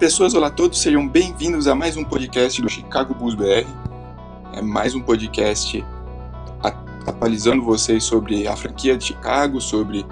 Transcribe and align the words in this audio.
Pessoas, 0.00 0.32
olá 0.32 0.46
a 0.46 0.50
todos, 0.50 0.80
sejam 0.80 1.06
bem-vindos 1.06 1.68
a 1.68 1.74
mais 1.74 1.94
um 1.94 2.02
podcast 2.02 2.62
do 2.62 2.70
Chicago 2.70 3.12
Bulls 3.12 3.34
BR. 3.34 3.68
É 4.54 4.62
mais 4.62 4.94
um 4.94 5.02
podcast 5.02 5.84
atualizando 7.06 7.62
vocês 7.62 8.02
sobre 8.02 8.48
a 8.48 8.56
franquia 8.56 8.96
de 8.96 9.04
Chicago, 9.04 9.60
sobre 9.60 10.06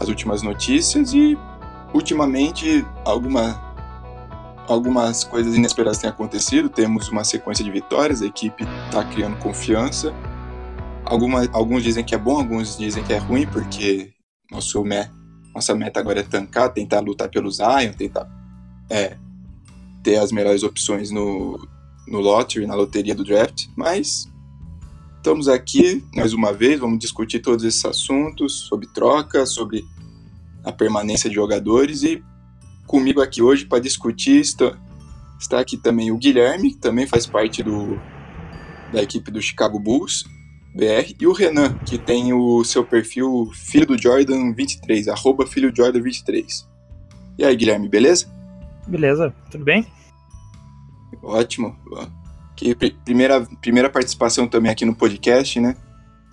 as 0.00 0.08
últimas 0.08 0.40
notícias 0.40 1.12
e 1.12 1.36
ultimamente 1.92 2.82
alguma, 3.04 3.60
algumas 4.66 5.22
coisas 5.22 5.54
inesperadas 5.54 5.98
têm 5.98 6.08
acontecido. 6.08 6.70
Temos 6.70 7.10
uma 7.10 7.22
sequência 7.22 7.62
de 7.62 7.70
vitórias, 7.70 8.22
a 8.22 8.26
equipe 8.26 8.64
está 8.86 9.04
criando 9.04 9.36
confiança. 9.36 10.14
Alguma, 11.04 11.46
alguns 11.52 11.82
dizem 11.82 12.02
que 12.02 12.14
é 12.14 12.18
bom, 12.18 12.38
alguns 12.38 12.78
dizem 12.78 13.04
que 13.04 13.12
é 13.12 13.18
ruim, 13.18 13.46
porque 13.46 14.14
nosso, 14.50 14.82
nossa 15.54 15.74
meta 15.74 16.00
agora 16.00 16.20
é 16.20 16.22
tancar, 16.22 16.72
tentar 16.72 17.00
lutar 17.00 17.28
pelo 17.28 17.50
Zion, 17.50 17.92
tentar 17.92 18.26
é, 18.88 19.18
ter 20.06 20.18
as 20.18 20.30
melhores 20.30 20.62
opções 20.62 21.10
no, 21.10 21.58
no 22.06 22.20
lottery, 22.20 22.64
na 22.64 22.76
loteria 22.76 23.12
do 23.12 23.24
draft, 23.24 23.66
mas 23.74 24.30
estamos 25.16 25.48
aqui 25.48 26.04
mais 26.14 26.32
uma 26.32 26.52
vez, 26.52 26.78
vamos 26.78 27.00
discutir 27.00 27.40
todos 27.40 27.64
esses 27.64 27.84
assuntos 27.84 28.68
sobre 28.68 28.86
troca, 28.86 29.44
sobre 29.44 29.84
a 30.62 30.70
permanência 30.70 31.28
de 31.28 31.34
jogadores 31.34 32.04
e 32.04 32.22
comigo 32.86 33.20
aqui 33.20 33.42
hoje 33.42 33.64
para 33.64 33.80
discutir 33.80 34.40
está, 34.40 34.78
está 35.40 35.58
aqui 35.58 35.76
também 35.76 36.12
o 36.12 36.16
Guilherme, 36.16 36.70
que 36.70 36.78
também 36.78 37.04
faz 37.04 37.26
parte 37.26 37.64
do, 37.64 37.98
da 38.92 39.02
equipe 39.02 39.28
do 39.32 39.42
Chicago 39.42 39.80
Bulls 39.80 40.24
BR, 40.72 41.16
e 41.18 41.26
o 41.26 41.32
Renan, 41.32 41.76
que 41.78 41.98
tem 41.98 42.32
o 42.32 42.62
seu 42.62 42.84
perfil 42.84 43.50
Filho 43.52 43.86
do 43.86 44.00
Jordan 44.00 44.52
23, 44.52 45.08
arroba 45.08 45.44
Filho 45.48 45.74
Jordan 45.74 46.00
23. 46.00 46.68
E 47.38 47.44
aí, 47.44 47.56
Guilherme, 47.56 47.88
beleza? 47.88 48.28
Beleza, 48.86 49.34
tudo 49.50 49.64
bem? 49.64 49.84
Ótimo. 51.26 51.76
Que 52.54 52.74
primeira, 53.04 53.44
primeira 53.60 53.90
participação 53.90 54.46
também 54.46 54.70
aqui 54.70 54.84
no 54.84 54.94
podcast, 54.94 55.58
né? 55.58 55.76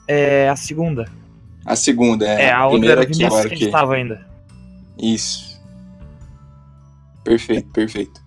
É 0.08 0.48
a 0.48 0.56
segunda. 0.56 1.10
A 1.66 1.76
segunda, 1.76 2.28
é. 2.28 2.44
É, 2.44 2.52
a, 2.52 2.60
a 2.60 2.68
outra 2.68 2.92
era 2.92 3.02
aqui, 3.02 3.24
agora 3.26 3.50
que 3.50 3.56
a 3.56 3.58
gente 3.58 3.72
tava 3.72 3.96
ainda. 3.96 4.26
Isso. 5.02 5.60
Perfeito, 7.24 7.70
perfeito. 7.70 8.22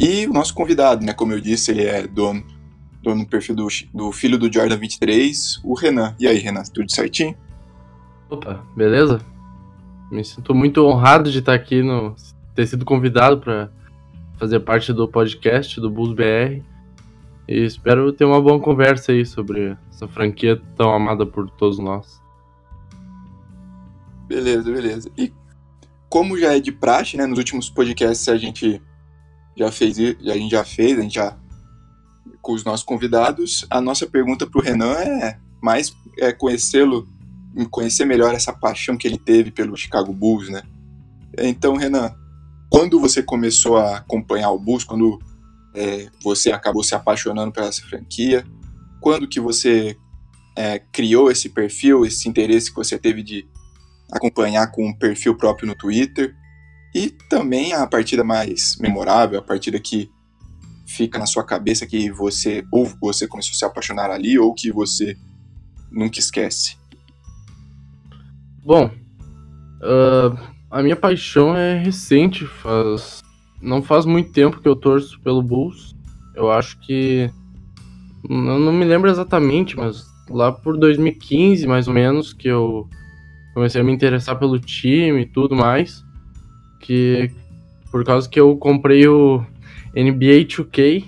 E 0.00 0.26
o 0.26 0.32
nosso 0.32 0.54
convidado, 0.54 1.04
né? 1.04 1.12
Como 1.12 1.32
eu 1.32 1.40
disse, 1.40 1.70
ele 1.70 1.84
é 1.84 2.06
dono, 2.06 2.42
dono 3.02 3.24
do 3.24 3.28
perfil 3.28 3.54
do, 3.54 3.68
do 3.92 4.12
filho 4.12 4.38
do 4.38 4.50
Jordan 4.50 4.78
23, 4.78 5.60
o 5.62 5.74
Renan. 5.74 6.16
E 6.18 6.26
aí, 6.26 6.38
Renan, 6.38 6.62
tudo 6.72 6.90
certinho? 6.90 7.36
Opa, 8.30 8.64
beleza? 8.74 9.20
Me 10.10 10.24
sinto 10.24 10.54
muito 10.54 10.84
honrado 10.86 11.30
de 11.30 11.40
estar 11.40 11.54
aqui 11.54 11.82
no, 11.82 12.16
ter 12.54 12.66
sido 12.66 12.84
convidado 12.84 13.38
para 13.38 13.70
fazer 14.42 14.58
parte 14.58 14.92
do 14.92 15.06
podcast 15.06 15.80
do 15.80 15.88
Bulls 15.88 16.14
BR. 16.14 16.60
E 17.46 17.64
espero 17.64 18.12
ter 18.12 18.24
uma 18.24 18.40
boa 18.40 18.58
conversa 18.58 19.12
aí 19.12 19.24
sobre 19.24 19.76
essa 19.88 20.08
franquia 20.08 20.60
tão 20.76 20.92
amada 20.92 21.24
por 21.24 21.48
todos 21.48 21.78
nós. 21.78 22.20
Beleza, 24.26 24.68
beleza. 24.72 25.08
E 25.16 25.32
como 26.08 26.36
já 26.36 26.56
é 26.56 26.58
de 26.58 26.72
praxe, 26.72 27.16
né, 27.16 27.24
nos 27.24 27.38
últimos 27.38 27.70
podcasts 27.70 28.28
a 28.28 28.36
gente 28.36 28.82
já 29.56 29.70
fez, 29.70 29.96
a 30.00 30.34
gente 30.36 30.50
já 30.50 30.64
fez, 30.64 30.98
a 30.98 31.02
gente 31.02 31.14
já 31.14 31.38
com 32.40 32.52
os 32.52 32.64
nossos 32.64 32.84
convidados, 32.84 33.64
a 33.70 33.80
nossa 33.80 34.08
pergunta 34.08 34.44
para 34.44 34.60
o 34.60 34.64
Renan 34.64 34.94
é 34.94 35.38
mais 35.62 35.96
é 36.18 36.32
conhecê-lo, 36.32 37.06
conhecer 37.70 38.04
melhor 38.04 38.34
essa 38.34 38.52
paixão 38.52 38.96
que 38.96 39.06
ele 39.06 39.18
teve 39.18 39.52
pelo 39.52 39.76
Chicago 39.76 40.12
Bulls, 40.12 40.48
né? 40.48 40.62
Então, 41.38 41.76
Renan, 41.76 42.12
quando 42.72 42.98
você 42.98 43.22
começou 43.22 43.76
a 43.76 43.98
acompanhar 43.98 44.50
o 44.50 44.58
Bulls, 44.58 44.82
quando 44.82 45.18
é, 45.74 46.08
você 46.24 46.50
acabou 46.50 46.82
se 46.82 46.94
apaixonando 46.94 47.52
por 47.52 47.62
essa 47.62 47.82
franquia, 47.82 48.46
quando 48.98 49.28
que 49.28 49.38
você 49.38 49.94
é, 50.56 50.78
criou 50.78 51.30
esse 51.30 51.50
perfil, 51.50 52.06
esse 52.06 52.26
interesse 52.26 52.70
que 52.70 52.76
você 52.76 52.98
teve 52.98 53.22
de 53.22 53.46
acompanhar 54.10 54.72
com 54.72 54.88
um 54.88 54.94
perfil 54.94 55.36
próprio 55.36 55.68
no 55.68 55.74
Twitter, 55.74 56.34
e 56.94 57.10
também 57.28 57.74
a 57.74 57.86
partida 57.86 58.24
mais 58.24 58.78
memorável, 58.78 59.38
a 59.38 59.42
partida 59.42 59.78
que 59.78 60.10
fica 60.86 61.18
na 61.18 61.26
sua 61.26 61.44
cabeça 61.44 61.86
que 61.86 62.10
você 62.10 62.64
ou 62.72 62.86
você 63.02 63.28
começou 63.28 63.52
a 63.52 63.54
se 63.54 63.64
apaixonar 63.66 64.10
ali 64.10 64.38
ou 64.38 64.54
que 64.54 64.72
você 64.72 65.14
nunca 65.90 66.18
esquece. 66.18 66.74
Bom, 68.64 68.86
uh, 68.86 70.52
a 70.72 70.82
minha 70.82 70.96
paixão 70.96 71.54
é 71.54 71.78
recente, 71.78 72.46
faz 72.46 73.22
não 73.60 73.80
faz 73.80 74.04
muito 74.04 74.32
tempo 74.32 74.60
que 74.60 74.66
eu 74.66 74.74
torço 74.74 75.20
pelo 75.20 75.40
Bulls. 75.40 75.94
Eu 76.34 76.50
acho 76.50 76.80
que 76.80 77.30
não 78.28 78.72
me 78.72 78.84
lembro 78.84 79.08
exatamente, 79.08 79.76
mas 79.76 80.04
lá 80.28 80.50
por 80.50 80.76
2015, 80.76 81.66
mais 81.66 81.86
ou 81.86 81.94
menos, 81.94 82.32
que 82.32 82.48
eu 82.48 82.88
comecei 83.54 83.80
a 83.80 83.84
me 83.84 83.92
interessar 83.92 84.38
pelo 84.38 84.58
time 84.58 85.20
e 85.20 85.26
tudo 85.26 85.54
mais, 85.54 86.02
que 86.80 87.30
por 87.90 88.02
causa 88.04 88.28
que 88.28 88.40
eu 88.40 88.56
comprei 88.56 89.06
o 89.06 89.44
NBA 89.94 90.46
2K 90.46 91.04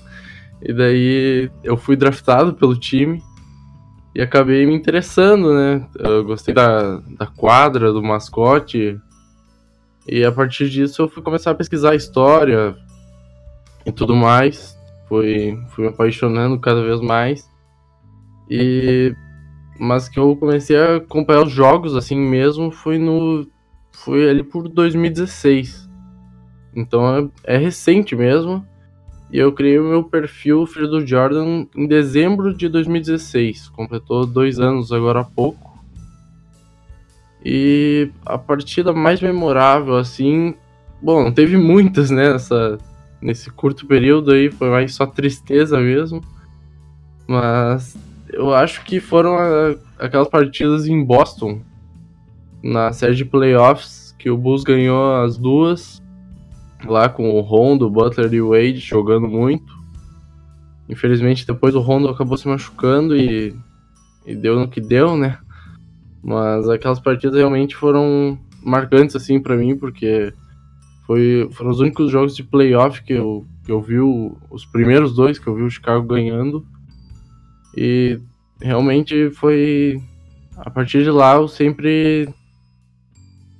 e 0.62 0.72
daí 0.72 1.50
eu 1.62 1.76
fui 1.76 1.96
draftado 1.96 2.54
pelo 2.54 2.76
time 2.76 3.20
e 4.14 4.22
acabei 4.22 4.64
me 4.64 4.74
interessando, 4.74 5.52
né? 5.52 5.86
Eu 5.98 6.24
gostei 6.24 6.54
da, 6.54 6.98
da 7.18 7.26
quadra, 7.26 7.92
do 7.92 8.02
mascote, 8.02 8.98
e 10.08 10.24
a 10.24 10.32
partir 10.32 10.68
disso 10.70 11.02
eu 11.02 11.08
fui 11.08 11.22
começar 11.22 11.50
a 11.50 11.54
pesquisar 11.54 11.90
a 11.90 11.96
história 11.96 12.74
e 13.84 13.92
tudo 13.92 14.16
mais. 14.16 14.76
Fui, 15.08 15.58
fui 15.70 15.84
me 15.84 15.90
apaixonando 15.90 16.58
cada 16.58 16.82
vez 16.82 17.00
mais. 17.00 17.48
E 18.48 19.14
mas 19.78 20.08
que 20.08 20.18
eu 20.18 20.34
comecei 20.34 20.76
a 20.76 20.96
acompanhar 20.96 21.42
os 21.42 21.52
jogos 21.52 21.94
assim 21.94 22.16
mesmo 22.16 22.72
foi 22.72 22.98
no 22.98 23.46
foi 23.92 24.28
ali 24.28 24.42
por 24.42 24.68
2016. 24.68 25.88
Então 26.74 27.30
é, 27.44 27.54
é 27.54 27.56
recente 27.58 28.16
mesmo. 28.16 28.66
E 29.30 29.38
eu 29.38 29.52
criei 29.52 29.78
o 29.78 29.84
meu 29.84 30.04
perfil 30.04 30.66
Filho 30.66 30.88
do 30.88 31.06
Jordan 31.06 31.66
em 31.76 31.86
dezembro 31.86 32.54
de 32.54 32.66
2016. 32.68 33.68
Completou 33.70 34.24
dois 34.24 34.58
anos 34.58 34.90
agora 34.90 35.20
há 35.20 35.24
pouco. 35.24 35.67
E 37.44 38.10
a 38.26 38.36
partida 38.36 38.92
mais 38.92 39.20
memorável, 39.20 39.96
assim. 39.96 40.54
Bom, 41.00 41.30
teve 41.30 41.56
muitas, 41.56 42.10
né? 42.10 42.32
Nessa, 42.32 42.78
nesse 43.20 43.50
curto 43.50 43.86
período 43.86 44.32
aí, 44.32 44.50
foi 44.50 44.70
mais 44.70 44.94
só 44.94 45.06
tristeza 45.06 45.78
mesmo. 45.78 46.22
Mas 47.26 47.96
eu 48.32 48.54
acho 48.54 48.84
que 48.84 49.00
foram 49.00 49.36
a, 49.36 49.74
aquelas 49.98 50.28
partidas 50.28 50.86
em 50.86 51.02
Boston, 51.04 51.60
na 52.62 52.92
série 52.92 53.14
de 53.14 53.24
playoffs, 53.24 54.14
que 54.18 54.30
o 54.30 54.36
Bulls 54.36 54.64
ganhou 54.64 55.22
as 55.22 55.36
duas, 55.36 56.02
lá 56.84 57.08
com 57.08 57.30
o 57.30 57.40
Rondo, 57.40 57.90
Butler 57.90 58.32
e 58.32 58.40
Wade 58.40 58.78
jogando 58.78 59.28
muito. 59.28 59.78
Infelizmente, 60.88 61.46
depois 61.46 61.74
o 61.74 61.80
Rondo 61.80 62.08
acabou 62.08 62.36
se 62.36 62.48
machucando 62.48 63.14
e, 63.16 63.54
e 64.26 64.34
deu 64.34 64.58
no 64.58 64.68
que 64.68 64.80
deu, 64.80 65.16
né? 65.16 65.38
Mas 66.22 66.68
aquelas 66.68 67.00
partidas 67.00 67.36
realmente 67.38 67.76
foram 67.76 68.38
marcantes, 68.62 69.16
assim, 69.16 69.40
para 69.40 69.56
mim, 69.56 69.76
porque 69.76 70.32
foi, 71.06 71.48
foram 71.52 71.70
os 71.70 71.80
únicos 71.80 72.10
jogos 72.10 72.36
de 72.36 72.42
playoff 72.42 73.02
que 73.02 73.14
eu, 73.14 73.46
que 73.64 73.72
eu 73.72 73.80
vi, 73.80 73.98
o, 73.98 74.36
os 74.50 74.66
primeiros 74.66 75.14
dois 75.14 75.38
que 75.38 75.46
eu 75.46 75.54
vi 75.54 75.62
o 75.62 75.70
Chicago 75.70 76.06
ganhando. 76.06 76.66
E 77.76 78.20
realmente 78.60 79.30
foi. 79.30 80.00
A 80.56 80.70
partir 80.70 81.04
de 81.04 81.10
lá 81.10 81.36
eu 81.36 81.46
sempre 81.46 82.28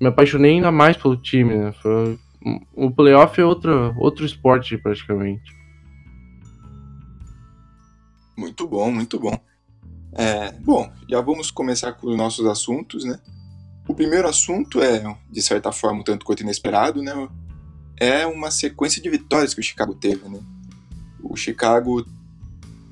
me 0.01 0.09
apaixonei 0.09 0.53
ainda 0.53 0.73
mais 0.73 0.97
pelo 0.97 1.17
time, 1.17 1.57
né? 1.57 1.73
Foi, 1.81 2.19
o 2.75 2.91
playoff 2.91 3.41
é 3.41 3.45
outro, 3.45 3.95
outro 3.97 4.25
esporte 4.25 4.77
praticamente. 4.77 5.57
Muito 8.37 8.67
bom, 8.69 8.91
muito 8.93 9.19
bom. 9.19 9.39
É, 10.13 10.53
bom, 10.53 10.91
já 11.09 11.21
vamos 11.21 11.51
começar 11.51 11.93
com 11.93 12.09
os 12.09 12.17
nossos 12.17 12.47
assuntos, 12.47 13.05
né? 13.05 13.19
O 13.87 13.95
primeiro 13.95 14.29
assunto 14.29 14.83
é, 14.83 15.03
de 15.31 15.43
certa 15.43 15.73
forma, 15.73 16.01
um 16.01 16.05
tanto 16.05 16.27
quanto 16.27 16.43
inesperado, 16.43 17.03
né? 17.03 17.13
É 17.97 18.27
uma 18.27 18.51
sequência 18.51 19.03
de 19.03 19.09
vitórias 19.09 19.55
que 19.55 19.61
o 19.61 19.65
Chicago 19.65 19.95
teve, 19.95 20.29
né? 20.29 20.41
O 21.23 21.37
Chicago 21.37 22.07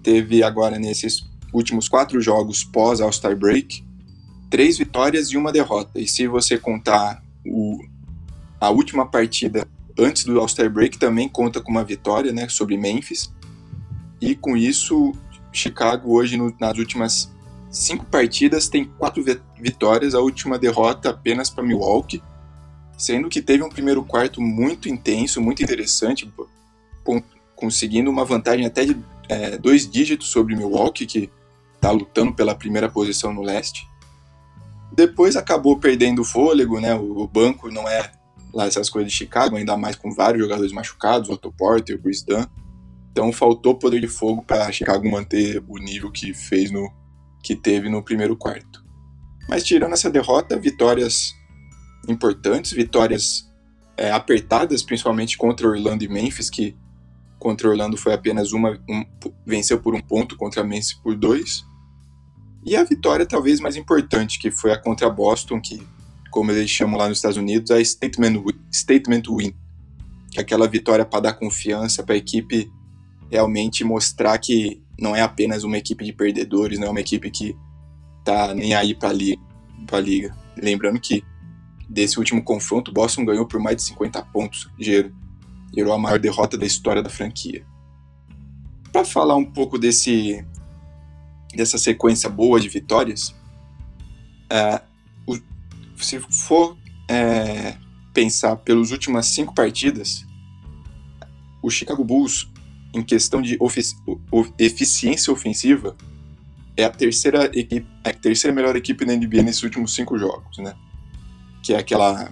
teve 0.03 0.43
agora 0.43 0.79
nesses 0.79 1.25
últimos 1.53 1.89
quatro 1.89 2.21
jogos 2.21 2.65
pós 2.65 3.01
All-Star 3.01 3.37
Break, 3.37 3.85
três 4.51 4.79
vitórias 4.79 5.31
e 5.31 5.37
uma 5.37 5.53
derrota. 5.53 6.01
E 6.01 6.07
se 6.07 6.27
você 6.27 6.59
contar 6.59 7.23
o, 7.45 7.79
a 8.61 8.71
última 8.71 9.07
partida 9.07 9.67
antes 9.99 10.25
do 10.25 10.39
All-Star 10.39 10.71
Break, 10.71 10.99
também 10.99 11.29
conta 11.29 11.61
com 11.61 11.71
uma 11.71 11.85
vitória, 11.85 12.33
né? 12.33 12.49
Sobre 12.49 12.77
Memphis. 12.77 13.33
E 14.21 14.35
com 14.35 14.57
isso, 14.57 15.13
Chicago 15.57 16.13
hoje 16.13 16.37
no, 16.37 16.55
nas 16.59 16.79
últimas 16.79 17.31
cinco 17.71 18.05
partidas 18.07 18.69
tem 18.69 18.85
quatro 18.85 19.25
vitórias, 19.59 20.15
a 20.15 20.21
última 20.21 20.59
derrota 20.59 21.11
apenas 21.11 21.51
para 21.51 21.65
Milwaukee. 21.65 22.23
sendo 22.97 23.29
que 23.29 23.43
teve 23.43 23.63
um 23.63 23.69
primeiro 23.69 24.03
quarto 24.03 24.41
muito 24.41 24.89
intenso, 24.89 25.41
muito 25.41 25.63
interessante, 25.63 26.31
conseguindo 27.55 28.11
uma 28.11 28.25
vantagem 28.25 28.65
até 28.65 28.85
de 28.85 28.97
é, 29.29 29.59
dois 29.59 29.89
dígitos 29.89 30.29
sobre 30.29 30.57
Milwaukee, 30.57 31.07
que 31.07 31.31
está 31.75 31.91
lutando 31.91 32.33
pela 32.33 32.55
primeira 32.55 32.89
posição 32.89 33.33
no 33.33 33.43
leste. 33.43 33.87
Depois 34.93 35.37
acabou 35.37 35.79
perdendo 35.79 36.23
o 36.23 36.25
fôlego, 36.25 36.81
né? 36.81 36.95
O, 36.95 37.23
o, 37.23 37.29
banco 37.29 37.71
não 37.71 37.87
é 37.89 38.11
lá 38.53 38.67
essas 38.67 38.89
coisas 38.89 39.13
de 39.13 39.19
Chicago, 39.19 39.57
ainda 39.57 39.77
mais 39.77 39.97
com 39.97 40.11
vários 40.13 40.43
jogadores 40.43 40.73
machucados, 40.73 41.29
o 41.29 41.33
Otto 41.33 41.53
Porter, 41.53 41.97
o 41.97 41.99
Chris 41.99 42.23
Dunn. 42.23 42.47
Então 43.17 43.33
faltou 43.33 43.75
poder 43.75 43.99
de 43.99 44.09
fogo 44.09 44.43
para 44.43 44.71
Chicago 44.71 45.11
manter 45.11 45.65
o 45.67 45.79
nível 45.79 46.13
que 46.13 46.35
fez 46.35 46.71
no 46.71 46.93
que 47.43 47.57
teve 47.57 47.89
no 47.89 48.03
primeiro 48.03 48.37
quarto. 48.37 48.85
Mas 49.49 49.65
tirando 49.65 49.95
essa 49.95 50.11
derrota, 50.11 50.59
vitórias 50.59 51.35
importantes, 52.07 52.73
vitórias 52.73 53.51
é, 53.97 54.11
apertadas, 54.11 54.83
principalmente 54.83 55.39
contra 55.39 55.67
Orlando 55.67 56.05
e 56.05 56.09
Memphis, 56.09 56.51
que 56.51 56.77
contra 57.39 57.71
Orlando 57.71 57.97
foi 57.97 58.13
apenas 58.13 58.53
uma, 58.53 58.79
um, 58.87 59.03
venceu 59.47 59.81
por 59.81 59.95
um 59.95 60.01
ponto, 60.03 60.37
contra 60.37 60.63
Memphis 60.63 60.93
por 60.93 61.17
dois. 61.17 61.65
E 62.67 62.77
a 62.77 62.85
vitória 62.85 63.25
talvez 63.25 63.61
mais 63.61 63.77
importante, 63.77 64.39
que 64.39 64.51
foi 64.51 64.73
a 64.73 64.79
contra 64.79 65.09
Boston, 65.09 65.59
que, 65.59 65.81
como 66.31 66.51
eles 66.51 66.69
chamam 66.69 66.99
lá 66.99 67.09
nos 67.09 67.17
Estados 67.17 67.39
Unidos, 67.39 67.71
a 67.71 67.83
statement 67.83 68.43
win, 68.45 68.61
statement 68.71 69.23
win 69.31 69.55
que 70.37 70.41
é 70.41 70.43
aquela 70.43 70.69
vitória 70.69 71.05
para 71.05 71.21
dar 71.21 71.33
confiança 71.33 72.03
para 72.03 72.15
a 72.15 72.19
equipe 72.19 72.71
realmente 73.31 73.85
mostrar 73.85 74.39
que 74.39 74.81
não 74.99 75.15
é 75.15 75.21
apenas 75.21 75.65
uma 75.65 75.77
equipe 75.77 76.05
de 76.05 76.13
perdedores, 76.13 76.79
não 76.79 76.89
é 76.89 76.91
uma 76.91 77.01
equipe 77.01 77.31
que 77.31 77.57
tá 78.25 78.55
nem 78.55 78.75
aí 78.75 78.95
para 78.95 79.13
li 79.13 79.39
a 79.93 80.01
liga. 80.01 80.37
Lembrando 80.57 80.99
que 80.99 81.23
desse 81.89 82.19
último 82.19 82.43
confronto, 82.43 82.93
Boston 82.93 83.25
ganhou 83.25 83.47
por 83.47 83.61
mais 83.61 83.77
de 83.77 83.83
50 83.83 84.23
pontos, 84.27 84.71
gerou 84.79 85.93
a 85.93 85.99
maior 85.99 86.19
derrota 86.19 86.59
da 86.59 86.67
história 86.67 87.03
da 87.03 87.11
franquia. 87.11 87.65
Para 88.93 89.05
falar 89.05 89.37
um 89.37 89.45
pouco 89.45 89.79
desse 89.79 90.45
dessa 91.55 91.79
sequência 91.79 92.29
boa 92.29 92.61
de 92.61 92.69
vitórias, 92.69 93.35
é, 94.51 94.81
o, 95.27 95.39
se 95.97 96.19
for 96.21 96.77
é, 97.09 97.77
pensar 98.13 98.57
pelas 98.57 98.91
últimas 98.91 99.27
cinco 99.27 99.55
partidas, 99.55 100.27
o 101.63 101.71
Chicago 101.71 102.05
Bulls, 102.05 102.51
em 102.97 103.03
questão 103.03 103.43
de 103.43 103.59
eficiência 104.59 105.33
ofensiva, 105.33 105.97
é 106.77 106.85
a 106.85 106.91
terceira 106.91 107.47
equipe, 107.59 107.87
a 108.05 108.13
terceira 108.13 108.55
melhor 108.55 108.77
equipe 108.77 109.05
da 109.05 109.15
NBA 109.15 109.43
nesses 109.43 109.63
últimos 109.63 109.95
cinco 109.95 110.19
jogos, 110.19 110.59
né? 110.59 110.75
Que 111.63 111.73
é 111.75 111.79
aquela 111.79 112.31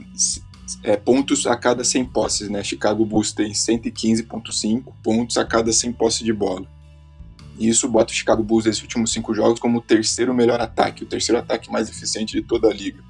é, 0.83 0.97
pontos 0.97 1.47
a 1.47 1.57
cada 1.57 1.83
100 1.83 2.05
posses, 2.07 2.49
né? 2.49 2.63
Chicago 2.63 3.05
Bulls 3.05 3.33
tem 3.33 3.53
115.5 3.53 4.93
pontos 5.03 5.37
a 5.39 5.45
cada 5.45 5.73
100 5.73 5.93
posses 5.93 6.25
de 6.25 6.33
bola. 6.33 6.67
E 7.59 7.69
isso 7.69 7.89
bota 7.89 8.13
o 8.13 8.17
Chicago 8.17 8.43
Bulls 8.43 8.67
nesses 8.67 8.83
últimos 8.83 9.13
cinco 9.13 9.33
jogos 9.35 9.61
como 9.61 9.79
o 9.79 9.81
terceiro 9.81 10.35
melhor 10.35 10.61
ataque, 10.61 11.05
o 11.05 11.07
terceiro 11.07 11.41
ataque 11.41 11.71
mais 11.71 11.89
eficiente 11.89 12.33
de 12.33 12.43
toda 12.43 12.69
a 12.69 12.73
liga. 12.73 13.03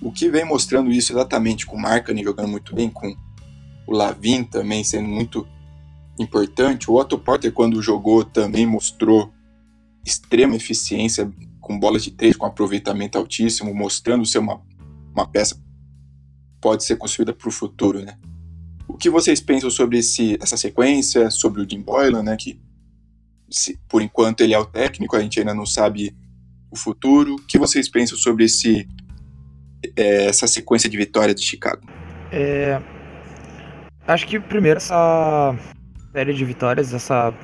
O 0.00 0.12
que 0.12 0.28
vem 0.28 0.44
mostrando 0.44 0.92
isso 0.92 1.12
exatamente 1.12 1.64
com 1.64 1.76
o 1.76 1.80
Markkanen 1.80 2.22
jogando 2.22 2.48
muito 2.48 2.74
bem, 2.74 2.90
com 2.90 3.16
o 3.86 3.92
Lavin 3.92 4.44
também 4.44 4.84
sendo 4.84 5.08
muito 5.08 5.48
importante. 6.18 6.90
O 6.90 6.94
Otto 6.94 7.18
Porter, 7.18 7.52
quando 7.52 7.82
jogou, 7.82 8.24
também 8.24 8.66
mostrou 8.66 9.32
extrema 10.04 10.56
eficiência 10.56 11.32
com 11.60 11.78
bolas 11.78 12.04
de 12.04 12.10
três, 12.10 12.36
com 12.36 12.46
aproveitamento 12.46 13.16
altíssimo, 13.16 13.74
mostrando 13.74 14.26
ser 14.26 14.38
uma, 14.38 14.60
uma 15.12 15.26
peça 15.26 15.62
pode 16.60 16.82
ser 16.82 16.96
construída 16.96 17.34
para 17.34 17.46
o 17.46 17.52
futuro, 17.52 18.02
né? 18.02 18.16
O 18.88 18.96
que 18.96 19.10
vocês 19.10 19.38
pensam 19.38 19.68
sobre 19.70 19.98
esse, 19.98 20.38
essa 20.40 20.56
sequência, 20.56 21.30
sobre 21.30 21.60
o 21.60 21.68
Jim 21.68 21.82
Boylan, 21.82 22.22
né, 22.22 22.36
que 22.36 22.58
se, 23.50 23.78
por 23.86 24.00
enquanto 24.00 24.40
ele 24.40 24.54
é 24.54 24.58
o 24.58 24.64
técnico, 24.64 25.14
a 25.14 25.20
gente 25.20 25.38
ainda 25.38 25.54
não 25.54 25.66
sabe 25.66 26.16
o 26.70 26.76
futuro. 26.76 27.34
O 27.34 27.46
que 27.46 27.58
vocês 27.58 27.88
pensam 27.88 28.16
sobre 28.16 28.44
esse, 28.44 28.88
é, 29.94 30.26
essa 30.26 30.46
sequência 30.46 30.88
de 30.88 30.96
vitórias 30.96 31.38
de 31.38 31.46
Chicago? 31.46 31.82
É, 32.32 32.80
acho 34.06 34.26
que 34.26 34.40
primeiro 34.40 34.78
essa 34.78 35.54
série 36.14 36.32
de 36.32 36.44
vitórias, 36.44 36.94
essa 36.94 37.34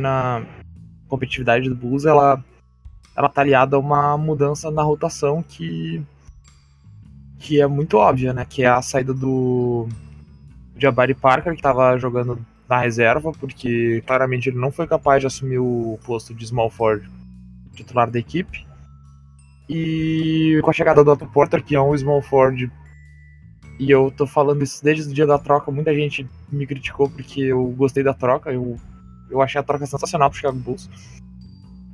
na 0.00 0.44
competitividade 1.06 1.68
do 1.68 1.76
Bulls, 1.76 2.04
ela, 2.04 2.42
ela 3.16 3.28
tá 3.28 3.40
aliada 3.40 3.76
a 3.76 3.78
uma 3.78 4.18
mudança 4.18 4.68
na 4.68 4.82
rotação 4.82 5.44
que, 5.44 6.02
que 7.38 7.60
é 7.60 7.68
muito 7.68 7.96
óbvia, 7.96 8.32
né? 8.32 8.44
Que 8.44 8.64
é 8.64 8.66
a 8.66 8.82
saída 8.82 9.14
do 9.14 9.88
Jabari 10.76 11.14
Parker, 11.14 11.52
que 11.52 11.60
estava 11.60 11.96
jogando 11.98 12.44
na 12.68 12.80
reserva, 12.80 13.30
porque 13.30 14.02
claramente 14.04 14.48
ele 14.48 14.58
não 14.58 14.72
foi 14.72 14.88
capaz 14.88 15.20
de 15.20 15.28
assumir 15.28 15.58
o 15.58 15.96
posto 16.04 16.34
de 16.34 16.44
small 16.44 16.68
forward 16.68 17.08
titular 17.74 18.10
da 18.10 18.18
equipe. 18.18 18.66
E 19.68 20.58
com 20.64 20.70
a 20.70 20.74
chegada 20.74 21.04
do 21.04 21.12
Otto 21.12 21.26
Porter, 21.26 21.62
que 21.62 21.76
é 21.76 21.80
um 21.80 21.96
small 21.96 22.22
forward, 22.22 22.70
e 23.80 23.90
eu 23.90 24.12
tô 24.14 24.26
falando 24.26 24.62
isso 24.62 24.84
desde 24.84 25.10
o 25.10 25.14
dia 25.14 25.26
da 25.26 25.38
troca, 25.38 25.70
muita 25.70 25.94
gente 25.94 26.28
me 26.52 26.66
criticou 26.66 27.08
porque 27.08 27.40
eu 27.40 27.64
gostei 27.68 28.02
da 28.02 28.12
troca, 28.12 28.52
eu, 28.52 28.78
eu 29.30 29.40
achei 29.40 29.58
a 29.58 29.64
troca 29.64 29.86
sensacional 29.86 30.28
pro 30.28 30.36
Chicago 30.36 30.58
Bulls. 30.58 30.90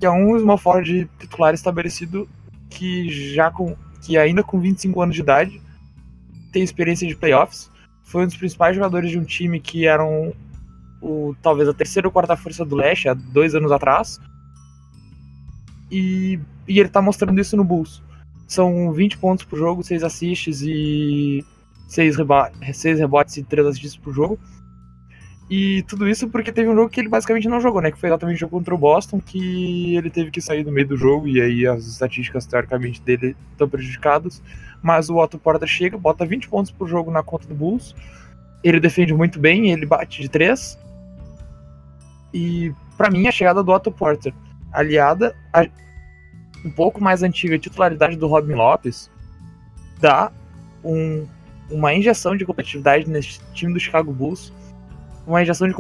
Que 0.01 0.05
é 0.05 0.11
um 0.11 0.37
small 0.37 0.59
forward 0.59 1.09
titular 1.17 1.55
estabelecido 1.55 2.29
que 2.69 3.09
já 3.33 3.53
com 3.53 3.77
que 4.03 4.19
ainda 4.19 4.43
com 4.43 4.59
25 4.59 5.01
anos 5.01 5.15
de 5.15 5.21
idade 5.21 5.63
tem 6.53 6.65
experiência 6.65 7.07
de 7.07 7.15
playoffs, 7.15 7.71
foi 8.03 8.25
um 8.25 8.27
dos 8.27 8.37
principais 8.37 8.75
jogadores 8.75 9.09
de 9.09 9.19
um 9.19 9.25
time 9.25 9.61
que 9.61 9.87
eram 9.87 10.35
o, 11.01 11.37
talvez 11.41 11.69
a 11.69 11.75
terceira 11.75 12.09
ou 12.09 12.13
quarta 12.13 12.37
força 12.37 12.65
do 12.65 12.75
leste 12.75 13.09
há 13.09 13.15
dois 13.15 13.55
anos 13.55 13.71
atrás. 13.71 14.19
E, 15.89 16.41
e 16.67 16.81
ele 16.81 16.89
tá 16.89 17.01
mostrando 17.01 17.41
isso 17.41 17.57
no 17.57 17.63
Bulls. 17.63 18.03
São 18.49 18.93
20 18.93 19.19
pontos 19.19 19.45
por 19.45 19.57
jogo, 19.57 19.85
6 19.85 20.03
assists 20.03 20.63
e 20.63 21.45
6, 21.87 22.17
reba 22.17 22.51
6 22.73 22.99
rebotes 22.99 23.37
e 23.37 23.43
3 23.43 23.67
assists 23.67 23.97
por 23.97 24.13
jogo. 24.13 24.39
E 25.49 25.83
tudo 25.85 26.09
isso 26.09 26.29
porque 26.29 26.51
teve 26.51 26.69
um 26.69 26.75
jogo 26.75 26.91
que 26.91 27.01
ele 27.01 27.09
basicamente 27.09 27.49
não 27.49 27.61
jogou, 27.61 27.81
né? 27.81 27.93
Que 27.93 27.99
foi 27.99 28.09
exatamente 28.09 28.37
o 28.37 28.41
jogo 28.41 28.57
contra 28.59 28.75
o 28.75 28.79
Boston, 28.79 29.21
que 29.21 29.95
ele 29.95 30.11
teve 30.11 30.31
que 30.31 30.41
sair 30.41 30.65
do 30.65 30.73
meio 30.73 30.89
do 30.89 30.97
jogo, 30.97 31.29
e 31.29 31.41
aí 31.41 31.67
as 31.67 31.87
estatísticas, 31.87 32.47
teoricamente, 32.47 33.01
dele 33.01 33.37
estão 33.53 33.69
prejudicadas. 33.69 34.43
Mas 34.83 35.09
o 35.09 35.17
Otto 35.17 35.39
Porter 35.39 35.69
chega, 35.69 35.97
bota 35.97 36.27
20 36.27 36.49
pontos 36.49 36.73
por 36.73 36.89
jogo 36.89 37.13
na 37.13 37.23
conta 37.23 37.47
do 37.47 37.55
Bulls. 37.55 37.95
Ele 38.65 38.81
defende 38.81 39.15
muito 39.15 39.39
bem, 39.39 39.71
ele 39.71 39.87
bate 39.87 40.21
de 40.21 40.29
3. 40.29 40.77
E 42.35 42.73
para 42.97 43.09
mim 43.09 43.29
a 43.29 43.33
chegada 43.33 43.63
do 43.63 43.71
Otto 43.71 43.93
Porter, 43.93 44.35
aliada 44.73 45.35
a 45.53 45.67
um 46.65 46.71
pouco 46.71 47.03
mais 47.03 47.23
antiga 47.23 47.57
titularidade 47.57 48.17
do 48.17 48.27
Robin 48.27 48.55
Lopes, 48.55 49.09
dá 50.01 50.33
um, 50.83 51.25
uma 51.71 51.93
injeção 51.93 52.37
de 52.37 52.45
competitividade 52.45 53.09
nesse 53.09 53.41
time 53.53 53.73
do 53.73 53.81
Chicago 53.81 54.13
Bulls, 54.13 54.53
uma 55.27 55.43
injeção 55.43 55.69
de 55.69 55.75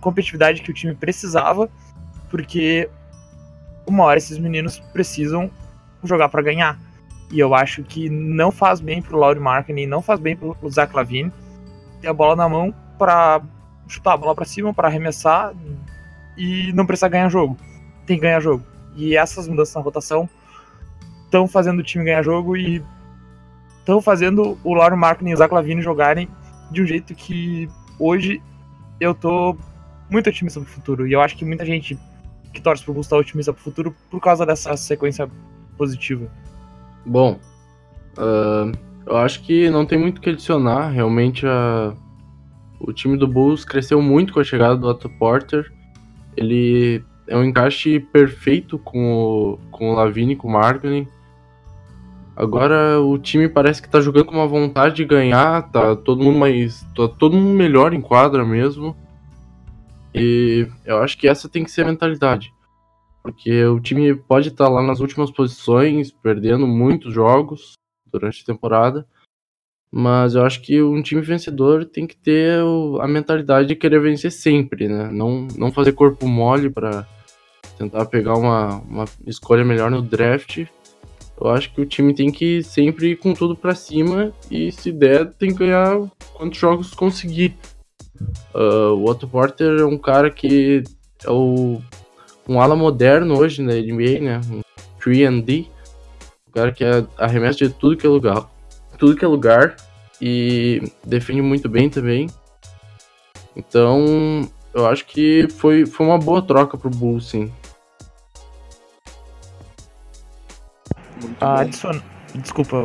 competitividade 0.00 0.62
que 0.62 0.70
o 0.70 0.74
time 0.74 0.94
precisava, 0.94 1.68
porque 2.30 2.88
uma 3.86 4.04
hora 4.04 4.18
esses 4.18 4.38
meninos 4.38 4.78
precisam 4.92 5.50
jogar 6.02 6.28
para 6.28 6.42
ganhar. 6.42 6.78
E 7.30 7.38
eu 7.38 7.54
acho 7.54 7.82
que 7.82 8.08
não 8.08 8.50
faz 8.50 8.80
bem 8.80 9.02
pro 9.02 9.18
Laurie 9.18 9.40
Marketing, 9.40 9.86
não 9.86 10.00
faz 10.00 10.18
bem 10.18 10.34
pro 10.34 10.56
Zach 10.70 10.94
Lavine 10.94 11.32
ter 12.00 12.08
a 12.08 12.12
bola 12.12 12.36
na 12.36 12.48
mão 12.48 12.74
para 12.96 13.42
chutar 13.86 14.14
a 14.14 14.16
bola 14.16 14.34
para 14.34 14.44
cima, 14.44 14.72
para 14.72 14.88
arremessar 14.88 15.52
e 16.36 16.72
não 16.72 16.86
precisar 16.86 17.08
ganhar 17.08 17.28
jogo. 17.28 17.56
Tem 18.06 18.16
que 18.16 18.22
ganhar 18.22 18.40
jogo. 18.40 18.64
E 18.96 19.16
essas 19.16 19.46
mudanças 19.46 19.74
na 19.74 19.80
rotação 19.80 20.28
estão 21.24 21.46
fazendo 21.46 21.80
o 21.80 21.82
time 21.82 22.04
ganhar 22.04 22.22
jogo 22.22 22.56
e 22.56 22.82
estão 23.88 24.02
fazendo 24.02 24.58
o 24.62 24.74
Lauro 24.74 24.98
Markkinen 24.98 25.30
e 25.30 25.34
o 25.34 25.38
Zach 25.38 25.52
Lavine 25.52 25.80
jogarem 25.80 26.28
de 26.70 26.82
um 26.82 26.86
jeito 26.86 27.14
que 27.14 27.66
hoje 27.98 28.42
eu 29.00 29.14
tô 29.14 29.56
muito 30.10 30.28
otimista 30.28 30.60
pro 30.60 30.68
futuro. 30.68 31.08
E 31.08 31.14
eu 31.14 31.22
acho 31.22 31.34
que 31.34 31.44
muita 31.44 31.64
gente 31.64 31.98
que 32.52 32.60
torce 32.60 32.84
pro 32.84 32.92
Bulls 32.92 33.08
tá 33.08 33.16
otimista 33.16 33.50
pro 33.50 33.62
futuro 33.62 33.96
por 34.10 34.20
causa 34.20 34.44
dessa 34.44 34.76
sequência 34.76 35.26
positiva. 35.78 36.30
Bom, 37.06 37.40
uh, 38.18 38.70
eu 39.06 39.16
acho 39.16 39.42
que 39.42 39.70
não 39.70 39.86
tem 39.86 39.98
muito 39.98 40.18
o 40.18 40.20
que 40.20 40.28
adicionar. 40.28 40.90
Realmente 40.90 41.46
a, 41.46 41.94
o 42.78 42.92
time 42.92 43.16
do 43.16 43.26
Bulls 43.26 43.64
cresceu 43.64 44.02
muito 44.02 44.34
com 44.34 44.40
a 44.40 44.44
chegada 44.44 44.76
do 44.76 44.86
Otto 44.86 45.08
Porter. 45.08 45.72
Ele 46.36 47.02
é 47.26 47.34
um 47.34 47.44
encaixe 47.44 48.00
perfeito 48.00 48.78
com 48.78 49.14
o, 49.14 49.58
com 49.70 49.92
o 49.92 49.94
Lavine, 49.94 50.36
com 50.36 50.46
o 50.46 50.52
Marganin. 50.52 51.08
Agora 52.38 53.00
o 53.00 53.18
time 53.18 53.48
parece 53.48 53.82
que 53.82 53.88
tá 53.88 54.00
jogando 54.00 54.26
com 54.26 54.36
uma 54.36 54.46
vontade 54.46 54.94
de 54.94 55.04
ganhar, 55.04 55.72
tá 55.72 55.96
todo 55.96 56.22
mundo 56.22 56.38
mais. 56.38 56.82
tá 56.94 57.08
todo 57.08 57.36
mundo 57.36 57.52
melhor 57.52 57.92
em 57.92 58.00
quadra 58.00 58.44
mesmo. 58.44 58.96
E 60.14 60.68
eu 60.84 60.98
acho 60.98 61.18
que 61.18 61.26
essa 61.26 61.48
tem 61.48 61.64
que 61.64 61.70
ser 61.72 61.82
a 61.82 61.86
mentalidade. 61.86 62.54
Porque 63.24 63.64
o 63.64 63.80
time 63.80 64.14
pode 64.14 64.50
estar 64.50 64.66
tá 64.66 64.70
lá 64.70 64.80
nas 64.80 65.00
últimas 65.00 65.32
posições, 65.32 66.12
perdendo 66.12 66.64
muitos 66.64 67.12
jogos 67.12 67.72
durante 68.06 68.44
a 68.44 68.46
temporada. 68.46 69.04
Mas 69.90 70.36
eu 70.36 70.44
acho 70.44 70.62
que 70.62 70.80
um 70.80 71.02
time 71.02 71.20
vencedor 71.20 71.86
tem 71.86 72.06
que 72.06 72.16
ter 72.16 72.60
a 73.00 73.08
mentalidade 73.08 73.66
de 73.66 73.74
querer 73.74 74.00
vencer 74.00 74.30
sempre, 74.30 74.86
né? 74.86 75.10
Não, 75.10 75.48
não 75.56 75.72
fazer 75.72 75.90
corpo 75.90 76.28
mole 76.28 76.70
para 76.70 77.04
tentar 77.76 78.06
pegar 78.06 78.34
uma, 78.34 78.76
uma 78.82 79.04
escolha 79.26 79.64
melhor 79.64 79.90
no 79.90 80.00
draft. 80.00 80.68
Eu 81.40 81.50
acho 81.50 81.72
que 81.72 81.80
o 81.80 81.86
time 81.86 82.14
tem 82.14 82.30
que 82.30 82.62
sempre 82.62 83.10
ir 83.10 83.16
com 83.16 83.32
tudo 83.32 83.56
para 83.56 83.74
cima 83.74 84.32
e 84.50 84.72
se 84.72 84.90
der, 84.90 85.26
tem 85.34 85.50
que 85.50 85.58
ganhar 85.58 85.98
quantos 86.34 86.58
jogos 86.58 86.92
conseguir. 86.92 87.54
Uh, 88.54 88.94
o 88.94 89.08
Otto 89.08 89.28
Porter 89.28 89.80
é 89.80 89.84
um 89.84 89.96
cara 89.96 90.30
que 90.30 90.82
é 91.24 91.30
o, 91.30 91.80
um 92.48 92.60
ala 92.60 92.74
moderno 92.74 93.38
hoje 93.38 93.62
na 93.62 93.74
NBA, 93.74 94.20
né? 94.20 94.40
Um 94.50 94.62
3D. 95.00 95.66
Um 96.48 96.52
cara 96.52 96.72
que 96.72 96.84
arremessa 97.16 97.58
de 97.58 97.70
tudo 97.70 97.96
que 97.96 98.06
é 98.06 98.10
lugar 98.10 98.48
tudo 98.98 99.16
que 99.16 99.24
é 99.24 99.28
lugar 99.28 99.76
e 100.20 100.82
defende 101.06 101.40
muito 101.40 101.68
bem 101.68 101.88
também. 101.88 102.28
Então, 103.56 104.48
eu 104.74 104.86
acho 104.86 105.06
que 105.06 105.46
foi, 105.56 105.86
foi 105.86 106.04
uma 106.04 106.18
boa 106.18 106.42
troca 106.42 106.76
pro 106.76 106.90
Bulls, 106.90 107.28
sim. 107.28 107.50
Ah, 111.40 111.60
adicion... 111.60 112.00
Desculpa. 112.34 112.76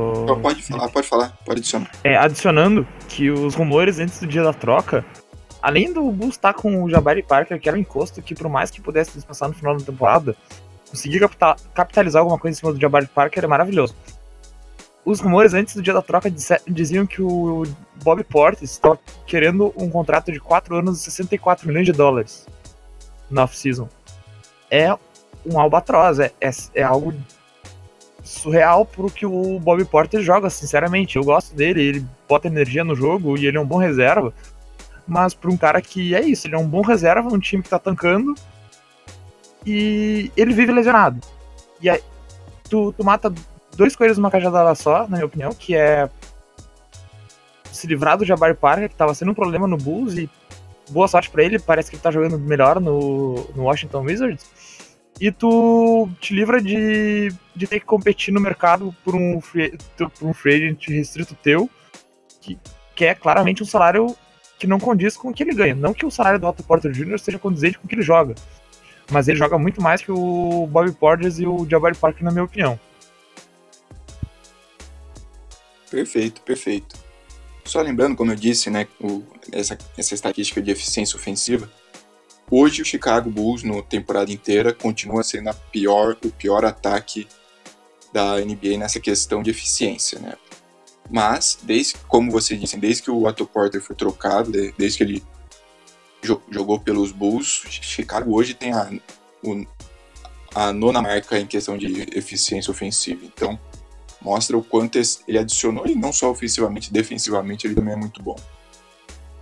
Pode 0.42 0.64
falar, 0.64 0.88
pode 0.88 1.08
falar, 1.08 1.38
pode 1.46 1.60
adicionar. 1.60 1.92
É, 2.04 2.16
adicionando 2.16 2.88
que 3.10 3.30
os 3.30 3.56
rumores 3.56 4.00
antes 4.00 4.20
do 4.20 4.26
dia 4.26 4.42
da 4.42 4.54
troca, 4.54 5.06
além 5.62 5.92
do 5.92 6.02
Bulls 6.12 6.36
estar 6.36 6.54
com 6.54 6.82
o 6.82 6.90
Jabari 6.90 7.22
Parker, 7.22 7.60
que 7.60 7.68
era 7.68 7.78
um 7.78 7.82
encosto 7.82 8.22
que, 8.22 8.34
por 8.34 8.48
mais 8.48 8.72
que 8.72 8.82
pudesse 8.82 9.12
dispensar 9.12 9.50
no 9.50 9.54
final 9.54 9.76
da 9.78 9.84
temporada, 9.84 10.34
conseguir 10.90 11.20
capitalizar 11.74 12.22
alguma 12.22 12.40
coisa 12.40 12.58
em 12.58 12.60
cima 12.60 12.72
do 12.72 12.80
Jabari 12.80 13.08
Parker 13.08 13.44
é 13.44 13.48
maravilhoso 13.48 13.94
os 15.06 15.20
rumores 15.20 15.54
antes 15.54 15.76
do 15.76 15.82
dia 15.82 15.94
da 15.94 16.02
troca 16.02 16.32
diziam 16.68 17.06
que 17.06 17.22
o 17.22 17.64
Bob 18.04 18.24
Portis 18.24 18.72
estava 18.72 18.98
querendo 19.26 19.74
um 19.78 19.90
contrato 19.90 20.32
de 20.32 20.40
4 20.40 20.78
anos 20.78 21.00
e 21.00 21.04
64 21.04 21.68
milhões 21.68 21.86
de 21.86 21.92
dólares 21.92 22.48
na 23.30 23.44
off-season. 23.44 23.90
É 24.72 24.96
um 25.46 25.60
albatroz, 25.60 26.20
é, 26.20 26.32
é, 26.40 26.50
é, 26.76 26.84
algo 26.84 27.14
surreal 28.24 28.86
pro 28.86 29.12
que 29.12 29.26
o 29.26 29.60
Bob 29.60 29.84
Porter 29.86 30.22
joga, 30.22 30.50
sinceramente. 30.50 31.18
Eu 31.18 31.24
gosto 31.24 31.56
dele, 31.56 31.82
ele 31.82 32.06
bota 32.28 32.48
energia 32.48 32.84
no 32.84 32.96
jogo 32.96 33.38
e 33.38 33.46
ele 33.46 33.58
é 33.58 33.62
um 33.62 33.66
bom 33.66 33.78
reserva. 33.78 34.34
Mas 35.06 35.34
para 35.34 35.52
um 35.52 35.58
cara 35.58 35.82
que 35.82 36.16
é 36.16 36.22
isso, 36.22 36.48
ele 36.48 36.56
é 36.56 36.58
um 36.58 36.68
bom 36.68 36.82
reserva 36.82 37.30
num 37.30 37.40
time 37.40 37.62
que 37.62 37.70
tá 37.70 37.78
tancando 37.78 38.34
e 39.66 40.32
ele 40.38 40.54
vive 40.54 40.72
lesionado. 40.72 41.20
E 41.82 41.90
aí 41.90 42.02
tu, 42.70 42.94
tu 42.94 43.04
mata 43.04 43.34
dois 43.76 43.96
coelhos 43.96 44.18
numa 44.18 44.32
cajadada 44.32 44.74
só, 44.76 45.02
na 45.04 45.18
minha 45.18 45.26
opinião, 45.26 45.52
que 45.52 45.76
é 45.76 46.10
se 47.72 47.88
livrar 47.88 48.18
do 48.18 48.26
Jabari 48.26 48.54
Parker, 48.54 48.90
que 48.90 48.96
tava 48.96 49.14
sendo 49.14 49.32
um 49.32 49.36
problema 49.36 49.68
no 49.68 49.78
Bulls, 49.78 50.16
e 50.18 50.30
boa 50.90 51.08
sorte 51.08 51.30
para 51.30 51.44
ele, 51.44 51.60
parece 51.60 51.90
que 51.90 51.96
ele 51.96 52.04
tá 52.04 52.12
jogando 52.12 52.38
melhor 52.38 52.80
no, 52.80 53.50
no 53.56 53.64
Washington 53.64 54.02
Wizards. 54.02 54.46
E 55.20 55.32
tu 55.32 56.10
te 56.20 56.34
livra 56.34 56.62
de, 56.62 57.32
de 57.56 57.68
ter 57.68 57.80
que 57.80 57.86
competir 57.86 58.34
no 58.34 58.42
mercado 58.42 58.96
por 59.04 59.16
um 59.16 59.40
free, 59.40 59.78
por 59.98 60.28
um 60.28 60.34
free 60.34 60.56
agent 60.56 60.88
restrito 60.88 61.36
teu, 61.36 61.70
que, 62.42 62.58
que 62.96 63.06
é 63.06 63.16
claramente 63.16 63.64
um 63.64 63.66
salário 63.66 64.16
que 64.58 64.68
não 64.68 64.80
condiz 64.80 65.16
com 65.16 65.30
o 65.30 65.34
que 65.34 65.44
ele 65.44 65.54
ganha. 65.54 65.76
Não 65.76 65.94
que 65.94 66.06
o 66.06 66.12
salário 66.12 66.40
do 66.40 66.48
Otto 66.48 66.64
Porter 66.64 66.92
Jr. 66.92 67.20
seja 67.20 67.40
condizente 67.40 67.78
com 67.78 67.86
o 67.86 67.88
que 67.88 67.96
ele 67.96 68.02
joga, 68.02 68.36
mas 69.12 69.28
ele 69.28 69.38
joga 69.38 69.58
muito 69.58 69.82
mais 69.82 70.02
que 70.02 70.12
o 70.12 70.68
Bobby 70.68 70.92
Portis 70.92 71.40
e 71.40 71.46
o 71.46 71.68
Jabari 71.70 71.98
Parker, 71.98 72.24
na 72.24 72.32
minha 72.32 72.44
opinião. 72.44 72.80
Perfeito, 75.90 76.42
perfeito. 76.42 76.96
Só 77.66 77.82
lembrando, 77.82 78.16
como 78.16 78.32
eu 78.32 78.36
disse, 78.36 78.70
né, 78.70 78.88
o, 79.00 79.24
essa, 79.52 79.78
essa 79.98 80.14
estatística 80.14 80.62
de 80.62 80.72
eficiência 80.72 81.16
ofensiva, 81.16 81.70
hoje 82.50 82.82
o 82.82 82.86
Chicago 82.86 83.30
Bulls, 83.30 83.64
na 83.64 83.82
temporada 83.82 84.32
inteira, 84.32 84.74
continua 84.74 85.24
sendo 85.24 85.50
a 85.50 85.54
pior, 85.54 86.18
o 86.24 86.32
pior 86.32 86.66
ataque 86.66 87.28
da 88.12 88.38
NBA 88.40 88.78
nessa 88.78 89.00
questão 89.00 89.42
de 89.42 89.50
eficiência, 89.50 90.20
né? 90.20 90.34
Mas, 91.10 91.58
desde, 91.64 91.96
como 92.08 92.32
você 92.32 92.56
disse, 92.56 92.78
desde 92.78 93.04
que 93.04 93.12
o 93.12 93.26
Otto 93.26 93.46
Porter 93.46 93.82
foi 93.82 93.96
trocado, 93.96 94.52
desde 94.78 94.98
que 94.98 95.04
ele 95.04 95.24
jogou 96.50 96.80
pelos 96.80 97.12
Bulls, 97.12 97.64
Chicago 97.70 98.34
hoje 98.34 98.54
tem 98.54 98.72
a, 98.72 98.90
a 100.56 100.72
nona 100.72 101.02
marca 101.02 101.38
em 101.38 101.46
questão 101.46 101.78
de 101.78 102.08
eficiência 102.18 102.72
ofensiva. 102.72 103.26
Então, 103.26 103.60
mostra 104.22 104.58
o 104.58 104.64
quanto 104.64 104.98
ele 105.28 105.38
adicionou, 105.38 105.86
e 105.86 105.96
não 105.96 106.14
só 106.14 106.32
ofensivamente, 106.32 106.94
defensivamente 106.94 107.68
ele 107.68 107.76
também 107.76 107.94
é 107.94 107.98
muito 107.98 108.24
bom. 108.24 108.38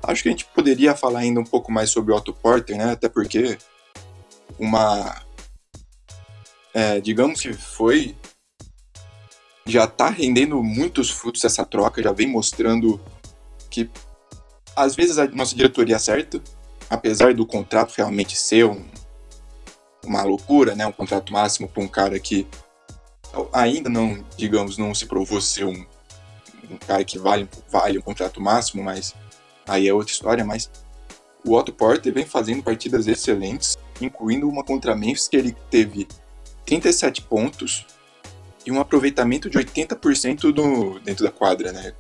Acho 0.04 0.24
que 0.24 0.30
a 0.30 0.32
gente 0.32 0.46
poderia 0.46 0.96
falar 0.96 1.20
ainda 1.20 1.40
um 1.40 1.46
pouco 1.46 1.72
mais 1.72 1.90
sobre 1.90 2.12
o 2.12 2.16
Otto 2.16 2.34
Porter, 2.34 2.78
né? 2.78 2.92
Até 2.92 3.08
porque 3.08 3.58
uma. 4.58 5.22
É, 6.74 7.00
digamos 7.00 7.42
que 7.42 7.54
foi. 7.54 8.16
Já 9.66 9.86
tá 9.86 10.10
rendendo 10.10 10.62
muitos 10.64 11.10
frutos 11.10 11.44
essa 11.44 11.64
troca, 11.64 12.02
já 12.02 12.12
vem 12.12 12.28
mostrando 12.28 13.00
que 13.70 13.90
às 14.76 14.96
vezes 14.96 15.18
a 15.18 15.28
nossa 15.28 15.56
diretoria 15.56 15.98
acerta, 15.98 16.42
apesar 16.90 17.34
do 17.34 17.46
contrato 17.46 17.94
realmente 17.96 18.36
ser 18.36 18.66
um, 18.66 18.84
uma 20.04 20.24
loucura, 20.24 20.76
né? 20.76 20.86
Um 20.86 20.92
contrato 20.92 21.32
máximo 21.32 21.68
para 21.68 21.84
um 21.84 21.88
cara 21.88 22.20
que 22.20 22.48
ainda 23.54 23.90
não, 23.90 24.24
digamos, 24.36 24.78
não 24.78 24.94
se 24.94 25.06
provou 25.06 25.40
ser 25.40 25.66
um, 25.66 25.86
um 26.70 26.78
cara 26.78 27.04
que 27.04 27.18
vale, 27.18 27.48
vale 27.70 27.98
um 27.98 28.02
contrato 28.02 28.42
máximo, 28.42 28.84
mas 28.84 29.14
aí 29.68 29.88
é 29.88 29.94
outra 29.94 30.12
história, 30.12 30.44
mas 30.44 30.70
o 31.46 31.56
Otto 31.56 31.74
Porter 31.74 32.14
vem 32.14 32.26
fazendo 32.26 32.64
partidas 32.64 33.08
excelentes, 33.08 33.78
incluindo 34.00 34.48
uma 34.48 34.64
contra 34.64 34.96
Memphis 34.96 35.28
que 35.28 35.38
ele 35.38 35.56
teve 35.70 36.08
37 36.66 37.24
pontos 37.24 37.86
e 38.66 38.72
um 38.72 38.80
aproveitamento 38.80 39.50
de 39.50 39.58
80% 39.58 40.52
do, 40.52 41.00
dentro 41.00 41.24
da 41.24 41.32
quadra, 41.32 41.72
né? 41.72 41.94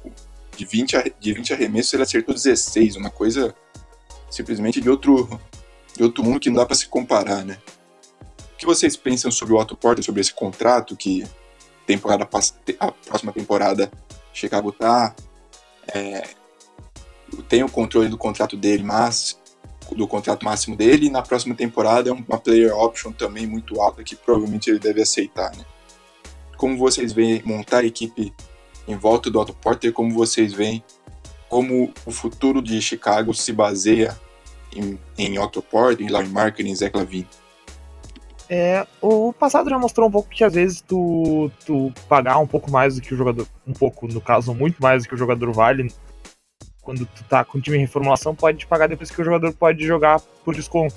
De 0.55 0.65
20, 0.65 1.15
de 1.19 1.33
20 1.33 1.53
arremessos 1.53 1.93
ele 1.93 2.03
acertou 2.03 2.35
16, 2.35 2.95
uma 2.95 3.09
coisa 3.09 3.55
simplesmente 4.29 4.79
de 4.79 4.89
outro, 4.89 5.39
de 5.95 6.03
outro 6.03 6.23
mundo 6.23 6.39
que 6.39 6.49
não 6.49 6.57
dá 6.57 6.65
para 6.65 6.75
se 6.75 6.87
comparar, 6.87 7.43
né? 7.43 7.57
que 8.61 8.65
vocês 8.67 8.95
pensam 8.95 9.31
sobre 9.31 9.55
o 9.55 9.57
Otto 9.57 9.75
Porter, 9.75 10.05
sobre 10.05 10.21
esse 10.21 10.31
contrato 10.31 10.95
que 10.95 11.25
temporada 11.87 12.29
a 12.79 12.91
próxima 12.91 13.33
temporada 13.33 13.91
Chicago 14.31 14.71
tá 14.71 15.15
é, 15.91 16.29
tem 17.47 17.63
o 17.63 17.69
controle 17.69 18.09
do 18.09 18.17
contrato 18.17 18.57
dele, 18.57 18.83
mas 18.83 19.39
do 19.95 20.07
contrato 20.07 20.45
máximo 20.45 20.75
dele 20.75 21.07
e 21.07 21.09
na 21.09 21.21
próxima 21.21 21.53
temporada 21.53 22.09
é 22.09 22.13
uma 22.13 22.37
player 22.37 22.73
option 22.75 23.11
também 23.11 23.45
muito 23.45 23.79
alta 23.81 24.03
que 24.03 24.15
provavelmente 24.15 24.69
ele 24.69 24.79
deve 24.79 25.01
aceitar, 25.01 25.55
né? 25.55 25.65
Como 26.57 26.77
vocês 26.77 27.11
veem 27.11 27.41
montar 27.43 27.79
a 27.79 27.85
equipe 27.85 28.33
em 28.87 28.95
volta 28.95 29.29
do 29.29 29.39
Otto 29.39 29.53
Porter, 29.53 29.91
como 29.91 30.13
vocês 30.13 30.53
veem 30.53 30.83
como 31.49 31.91
o 32.05 32.11
futuro 32.11 32.61
de 32.61 32.81
Chicago 32.81 33.33
se 33.33 33.51
baseia 33.51 34.17
em, 34.73 34.97
em 35.17 35.37
Otto 35.37 35.61
Porter, 35.61 36.05
em 36.05 36.09
Larry 36.09 36.29
Marker, 36.29 36.65
em 36.65 36.73
Zach 36.73 36.95
Lavine? 36.95 37.27
É, 38.49 38.85
o 39.01 39.31
passado 39.31 39.69
já 39.69 39.79
mostrou 39.79 40.07
um 40.07 40.11
pouco 40.11 40.29
que 40.29 40.43
às 40.43 40.53
vezes 40.53 40.81
tu, 40.81 41.49
tu 41.65 41.91
pagar 42.07 42.37
um 42.37 42.47
pouco 42.47 42.69
mais 42.69 42.95
do 42.95 43.01
que 43.01 43.13
o 43.13 43.17
jogador, 43.17 43.47
um 43.65 43.73
pouco, 43.73 44.07
no 44.07 44.19
caso, 44.19 44.53
muito 44.53 44.81
mais 44.81 45.03
do 45.03 45.09
que 45.09 45.15
o 45.15 45.17
jogador 45.17 45.51
vale, 45.53 45.89
quando 46.81 47.05
tu 47.05 47.23
tá 47.25 47.45
com 47.45 47.57
o 47.57 47.61
time 47.61 47.77
em 47.77 47.81
reformulação, 47.81 48.33
pode 48.33 48.59
te 48.59 48.67
pagar 48.67 48.87
depois 48.87 49.11
que 49.11 49.21
o 49.21 49.23
jogador 49.23 49.53
pode 49.53 49.85
jogar 49.85 50.19
por 50.43 50.55
desconto. 50.55 50.95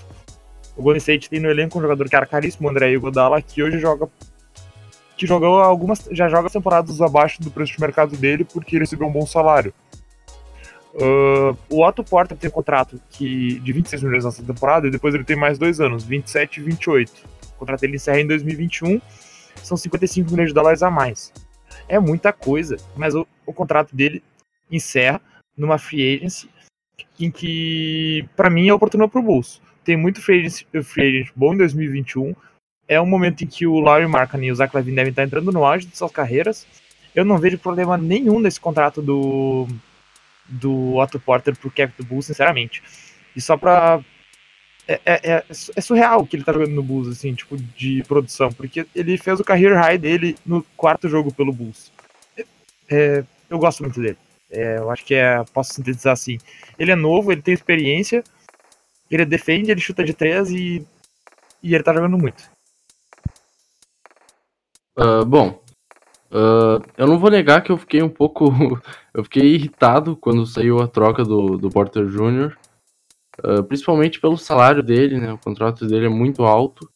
O 0.77 0.83
Golden 0.83 0.99
State 0.99 1.31
tem 1.31 1.39
no 1.41 1.51
elenco 1.51 1.79
um 1.79 1.83
jogador 1.83 2.09
que 2.09 2.17
era 2.17 2.27
caríssimo, 2.27 2.67
o 2.67 2.71
André 2.71 2.93
Iguodala, 2.93 3.41
que 3.41 3.63
hoje 3.63 3.79
joga 3.79 4.09
que 5.17 5.29
jogou 5.29 5.61
algumas 5.61 6.09
já 6.11 6.29
joga 6.29 6.51
temporadas 6.51 7.01
abaixo 7.01 7.41
do 7.41 7.49
preço 7.49 7.75
de 7.75 7.81
mercado 7.81 8.17
dele 8.17 8.45
porque 8.45 8.75
ele 8.75 8.85
recebeu 8.85 9.07
um 9.07 9.13
bom 9.13 9.27
salário. 9.27 9.73
Uh, 10.95 11.57
o 11.69 11.85
Otto 11.85 12.05
Porter 12.05 12.37
tem 12.37 12.49
um 12.49 12.53
contrato 12.53 13.01
que, 13.11 13.59
de 13.61 13.73
26 13.73 14.03
milhões 14.05 14.25
nessa 14.25 14.43
temporada 14.43 14.87
e 14.87 14.91
depois 14.91 15.15
ele 15.15 15.25
tem 15.25 15.37
mais 15.37 15.59
dois 15.59 15.81
anos, 15.81 16.05
27 16.05 16.61
e 16.61 16.63
28. 16.63 17.13
O 17.55 17.59
contrato 17.59 17.81
dele 17.81 17.97
encerra 17.97 18.21
em 18.21 18.27
2021, 18.27 19.01
são 19.63 19.77
55 19.77 20.31
milhões 20.31 20.49
de 20.49 20.55
dólares 20.55 20.83
a 20.83 20.91
mais. 20.91 21.33
É 21.89 21.99
muita 21.99 22.33
coisa, 22.33 22.77
mas 22.97 23.15
o, 23.15 23.27
o 23.45 23.53
contrato 23.53 23.95
dele 23.95 24.23
encerra 24.71 25.21
numa 25.57 25.79
free 25.79 26.17
agency 26.17 26.49
em 27.19 27.31
que, 27.31 28.27
para 28.37 28.51
mim, 28.51 28.69
é 28.69 28.75
oportuno 28.75 29.09
pro 29.09 29.23
Bulls. 29.23 29.61
Tem 29.85 29.97
muito 29.97 30.21
free 30.21 30.47
agent, 30.47 30.67
free 30.85 31.09
agent 31.09 31.33
bom 31.37 31.55
em 31.55 31.59
2021. 31.59 32.35
É 32.89 33.01
um 33.01 33.07
momento 33.07 33.45
em 33.45 33.47
que 33.47 33.67
o 33.67 33.81
Larry 33.81 34.07
Markkinen 34.07 34.49
e 34.49 34.53
o 34.53 34.55
Zach 34.55 34.75
Lavine 34.75 34.97
devem 34.97 35.11
estar 35.11 35.23
entrando 35.23 35.53
no 35.53 35.65
auge 35.65 35.87
de 35.87 35.97
suas 35.97 36.13
carreiras. 36.13 36.67
Eu 37.15 37.25
não 37.25 37.39
vejo 37.39 37.59
problema 37.59 37.97
nenhum 37.97 38.41
nesse 38.41 38.61
contrato 38.61 39.01
do 39.01 39.67
do 40.47 40.97
Otto 40.97 41.19
Porter 41.19 41.57
pro 41.57 41.71
cap 41.71 41.93
do 41.97 42.05
Bulls, 42.05 42.27
sinceramente. 42.27 42.83
E 43.35 43.41
só 43.41 43.57
pra 43.57 44.05
é, 44.87 45.01
é, 45.05 45.33
é, 45.33 45.45
é, 45.49 45.81
surreal 45.81 46.21
o 46.21 46.27
que 46.27 46.37
ele 46.37 46.45
tá 46.45 46.53
jogando 46.53 46.73
no 46.73 46.83
Bulls, 46.83 47.09
assim, 47.09 47.35
tipo, 47.35 47.57
de 47.57 48.03
produção, 48.07 48.53
porque 48.53 48.87
ele 48.95 49.17
fez 49.17 49.41
o 49.41 49.45
career 49.45 49.75
high 49.79 49.97
dele 49.97 50.37
no 50.45 50.63
quarto 50.77 51.09
jogo 51.09 51.33
pelo 51.33 51.53
Bulls. 51.53 51.91
É, 52.91 53.25
eu 53.49 53.59
gosto 53.59 53.83
muito 53.83 54.01
dele. 54.01 54.19
É, 54.55 54.79
eu 54.79 54.91
acho 54.91 55.05
que 55.05 55.15
é, 55.15 55.43
posso 55.53 55.75
sintetizar 55.75 56.13
assim. 56.13 56.39
Ele 56.79 56.93
é 56.93 56.97
novo, 56.97 57.33
ele 57.33 57.43
tem 57.43 57.53
experiência, 57.53 58.23
ele 59.11 59.25
defende, 59.25 59.71
ele 59.71 59.81
chuta 59.81 60.05
de 60.05 60.15
três 60.15 60.51
e, 60.51 60.87
e 61.63 61.75
ele 61.75 61.85
tá 61.85 61.93
jogando 61.93 62.19
muito. 62.19 62.43
Uh, 64.97 65.25
bom, 65.27 65.61
uh, 66.31 66.81
eu 66.97 67.07
não 67.07 67.19
vou 67.19 67.31
negar 67.31 67.63
que 67.63 67.73
eu 67.73 67.77
fiquei 67.77 68.03
um 68.03 68.09
pouco. 68.09 68.49
eu 69.13 69.25
fiquei 69.25 69.55
irritado 69.55 70.17
quando 70.17 70.47
saiu 70.47 70.81
a 70.81 70.87
troca 70.87 71.25
do, 71.25 71.59
do 71.59 71.69
Porter 71.69 72.07
Jr., 72.07 72.57
uh, 73.45 73.65
principalmente 73.65 74.21
pelo 74.21 74.37
salário 74.37 74.83
dele, 74.83 75.19
né? 75.19 75.33
O 75.33 75.39
contrato 75.39 75.87
dele 75.87 76.07
é 76.07 76.11
muito 76.11 76.45
alto. 76.45 76.89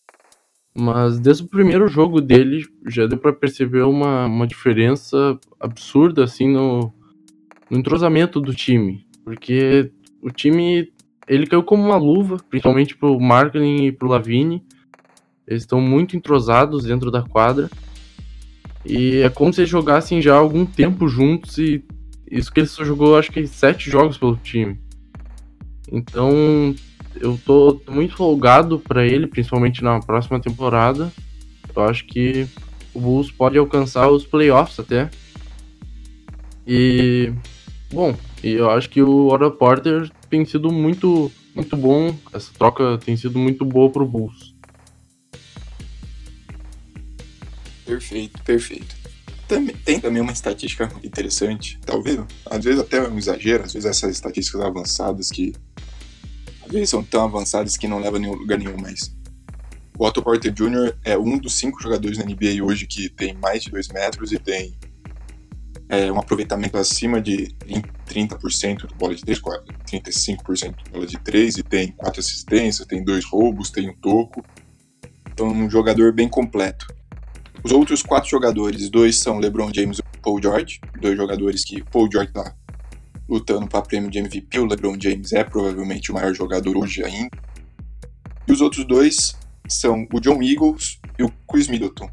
Mas 0.75 1.19
desde 1.19 1.43
o 1.43 1.49
primeiro 1.49 1.89
jogo 1.89 2.21
dele 2.21 2.65
já 2.87 3.05
deu 3.07 3.19
para 3.19 3.33
perceber 3.33 3.83
uma, 3.83 4.27
uma 4.27 4.47
diferença 4.47 5.37
absurda 5.59 6.23
assim 6.23 6.49
no, 6.53 6.93
no 7.71 7.79
entrosamento 7.79 8.41
do 8.41 8.55
time. 8.55 9.07
Porque 9.25 9.91
o 10.23 10.31
time 10.31 10.93
ele 11.29 11.47
caiu 11.47 11.63
como 11.63 11.85
uma 11.85 11.97
luva, 11.97 12.39
principalmente 12.49 12.97
pro 12.97 13.21
Marklin 13.21 13.87
e 13.87 13.93
pro 13.93 14.09
Lavine. 14.09 14.65
Eles 15.47 15.63
estão 15.63 15.81
muito 15.81 16.17
entrosados 16.17 16.85
dentro 16.85 17.11
da 17.11 17.23
quadra. 17.23 17.71
E 18.85 19.19
é 19.19 19.29
como 19.29 19.53
se 19.53 19.61
eles 19.61 19.71
jogassem 19.71 20.23
já 20.23 20.35
há 20.35 20.39
algum 20.39 20.65
tempo 20.65 21.09
juntos 21.09 21.59
e 21.59 21.85
isso 22.31 22.53
que 22.53 22.61
ele 22.61 22.67
só 22.67 22.85
jogou 22.85 23.19
acho 23.19 23.31
que 23.31 23.47
sete 23.47 23.91
jogos 23.91 24.17
pelo 24.17 24.37
time. 24.37 24.79
Então 25.91 26.75
eu 27.21 27.39
tô 27.45 27.81
muito 27.89 28.17
folgado 28.17 28.79
para 28.79 29.07
ele, 29.07 29.27
principalmente 29.27 29.83
na 29.83 30.01
próxima 30.01 30.41
temporada. 30.41 31.13
Eu 31.75 31.83
acho 31.85 32.07
que 32.07 32.47
o 32.95 33.01
Bulls 33.01 33.31
pode 33.31 33.59
alcançar 33.59 34.09
os 34.09 34.25
playoffs 34.25 34.79
até. 34.81 35.11
E 36.67 37.33
bom, 37.91 38.17
e 38.43 38.53
eu 38.53 38.71
acho 38.71 38.89
que 38.91 39.03
o 39.03 39.29
Otto 39.29 39.51
Porter 39.51 40.11
tem 40.29 40.45
sido 40.45 40.71
muito 40.73 41.31
muito 41.55 41.77
bom. 41.77 42.15
Essa 42.33 42.53
troca 42.57 42.99
tem 42.99 43.17
sido 43.17 43.39
muito 43.39 43.65
boa 43.65 43.91
pro 43.91 44.07
Bulls. 44.07 44.55
Perfeito, 47.85 48.41
perfeito. 48.43 48.97
Também, 49.49 49.75
tem 49.77 49.99
também 49.99 50.21
uma 50.21 50.33
estatística 50.33 50.93
interessante, 51.03 51.81
talvez, 51.85 52.21
às 52.45 52.63
vezes 52.63 52.81
até 52.81 53.01
um 53.09 53.17
exagero, 53.17 53.65
às 53.65 53.73
vezes 53.73 53.89
essas 53.89 54.11
estatísticas 54.11 54.61
avançadas 54.61 55.31
que 55.31 55.55
às 56.67 56.71
vezes 56.71 56.91
são 56.91 57.03
tão 57.03 57.25
avançadas 57.25 57.75
que 57.75 57.89
não 57.89 57.99
levam 57.99 58.17
a 58.17 58.21
nenhum 58.21 58.35
lugar 58.35 58.59
nenhum, 58.59 58.77
mas 58.79 59.11
o 59.99 60.05
Otto 60.05 60.23
Porter 60.23 60.53
Jr. 60.53 60.95
é 61.03 61.17
um 61.17 61.39
dos 61.39 61.55
cinco 61.55 61.83
jogadores 61.83 62.19
na 62.19 62.25
NBA 62.25 62.63
hoje 62.63 62.87
que 62.87 63.09
tem 63.09 63.35
mais 63.35 63.63
de 63.63 63.71
2 63.71 63.89
metros 63.89 64.33
e 64.33 64.39
tem 64.39 64.77
é, 65.89 66.13
um 66.13 66.19
aproveitamento 66.19 66.77
acima 66.77 67.21
de 67.21 67.49
30% 68.07 68.87
de 68.87 68.95
bola 68.95 69.15
de 69.15 69.23
3, 69.23 69.41
35% 69.91 70.85
de 70.85 70.91
bola 70.91 71.07
de 71.07 71.19
3 71.19 71.59
e 71.59 71.63
tem 71.63 71.93
quatro 71.93 72.21
assistências, 72.21 72.87
tem 72.87 73.03
dois 73.03 73.25
roubos, 73.25 73.71
tem 73.71 73.89
um 73.89 73.95
toco. 73.95 74.45
Então, 75.33 75.49
um 75.49 75.71
jogador 75.71 76.13
bem 76.13 76.29
completo. 76.29 76.87
Os 77.65 77.73
outros 77.73 78.03
quatro 78.03 78.29
jogadores, 78.29 78.89
dois 78.91 79.17
são 79.17 79.39
LeBron 79.39 79.71
James 79.75 79.99
e 79.99 80.03
Paul 80.21 80.41
George, 80.43 80.81
dois 81.01 81.17
jogadores 81.17 81.65
que 81.65 81.83
Paul 81.83 82.09
George 82.11 82.31
está 82.31 82.55
lutando 83.29 83.67
para 83.67 83.83
prêmio 83.83 84.11
de 84.11 84.19
MVP, 84.19 84.59
o 84.59 84.67
LeBron 84.67 84.97
James 85.01 85.33
é 85.33 85.45
provavelmente 85.45 86.11
o 86.11 86.15
maior 86.15 86.35
jogador 86.35 86.77
hoje 86.77 87.05
ainda. 87.05 87.37
E 88.47 88.53
os 88.53 88.61
outros 88.61 88.87
dois 88.87 89.37
são 89.69 90.07
o 90.13 90.21
John 90.21 90.43
Eagles 90.43 90.99
e 91.19 91.23
o 91.23 91.31
Chris 91.51 91.69
Middleton, 91.69 92.09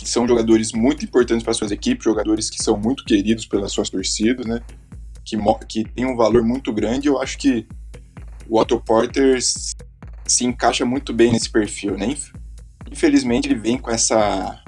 que 0.00 0.08
são 0.08 0.26
jogadores 0.26 0.72
muito 0.72 1.04
importantes 1.04 1.44
para 1.44 1.52
suas 1.52 1.70
equipes, 1.70 2.04
jogadores 2.04 2.48
que 2.48 2.62
são 2.62 2.74
muito 2.76 3.04
queridos 3.04 3.44
pelas 3.44 3.70
suas 3.70 3.90
torcidas, 3.90 4.46
né? 4.46 4.62
Que, 5.22 5.36
que 5.68 5.84
tem 5.84 6.06
um 6.06 6.16
valor 6.16 6.42
muito 6.42 6.72
grande. 6.72 7.06
Eu 7.06 7.20
acho 7.20 7.36
que 7.36 7.66
o 8.48 8.58
Otto 8.58 8.80
Porter 8.80 9.38
se 10.26 10.44
encaixa 10.44 10.86
muito 10.86 11.12
bem 11.12 11.32
nesse 11.32 11.50
perfil, 11.50 11.98
né? 11.98 12.16
Infelizmente 12.90 13.46
ele 13.46 13.60
vem 13.60 13.76
com 13.76 13.90
essa 13.90 14.62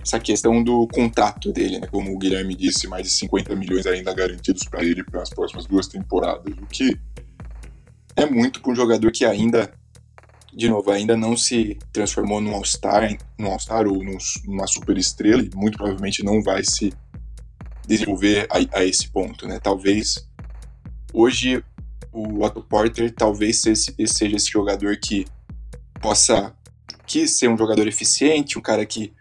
essa 0.00 0.20
questão 0.20 0.62
do 0.62 0.86
contrato 0.86 1.52
dele, 1.52 1.80
né? 1.80 1.88
Como 1.88 2.14
o 2.14 2.18
Guilherme 2.18 2.54
disse, 2.54 2.86
mais 2.86 3.02
de 3.02 3.10
50 3.10 3.54
milhões 3.56 3.86
ainda 3.86 4.14
garantidos 4.14 4.62
para 4.64 4.82
ele 4.82 5.02
para 5.02 5.20
as 5.20 5.30
próximas 5.30 5.66
duas 5.66 5.88
temporadas, 5.88 6.54
o 6.56 6.66
que 6.66 6.96
é 8.16 8.24
muito 8.24 8.62
para 8.62 8.72
um 8.72 8.74
jogador 8.74 9.10
que 9.10 9.24
ainda, 9.24 9.70
de 10.58 10.68
novo, 10.68 10.90
ainda 10.90 11.16
não 11.16 11.36
se 11.36 11.78
transformou 11.92 12.40
num 12.40 12.52
All-Star, 12.52 13.16
num 13.38 13.46
All-Star 13.46 13.86
ou 13.86 14.02
num, 14.02 14.18
numa 14.44 14.66
super 14.66 14.98
estrela 14.98 15.40
e 15.40 15.50
muito 15.54 15.78
provavelmente 15.78 16.24
não 16.24 16.42
vai 16.42 16.64
se 16.64 16.92
desenvolver 17.86 18.48
a, 18.50 18.80
a 18.80 18.84
esse 18.84 19.08
ponto, 19.08 19.46
né? 19.46 19.60
Talvez 19.60 20.28
hoje 21.14 21.62
o 22.12 22.44
Otto 22.44 22.60
Porter 22.60 23.14
talvez 23.14 23.62
seja 23.62 23.94
esse 24.36 24.50
jogador 24.50 24.96
que 24.96 25.26
possa 26.00 26.52
quis 27.06 27.38
ser 27.38 27.48
um 27.48 27.56
jogador 27.56 27.86
eficiente, 27.86 28.58
um 28.58 28.62
cara 28.62 28.84
que 28.84 29.12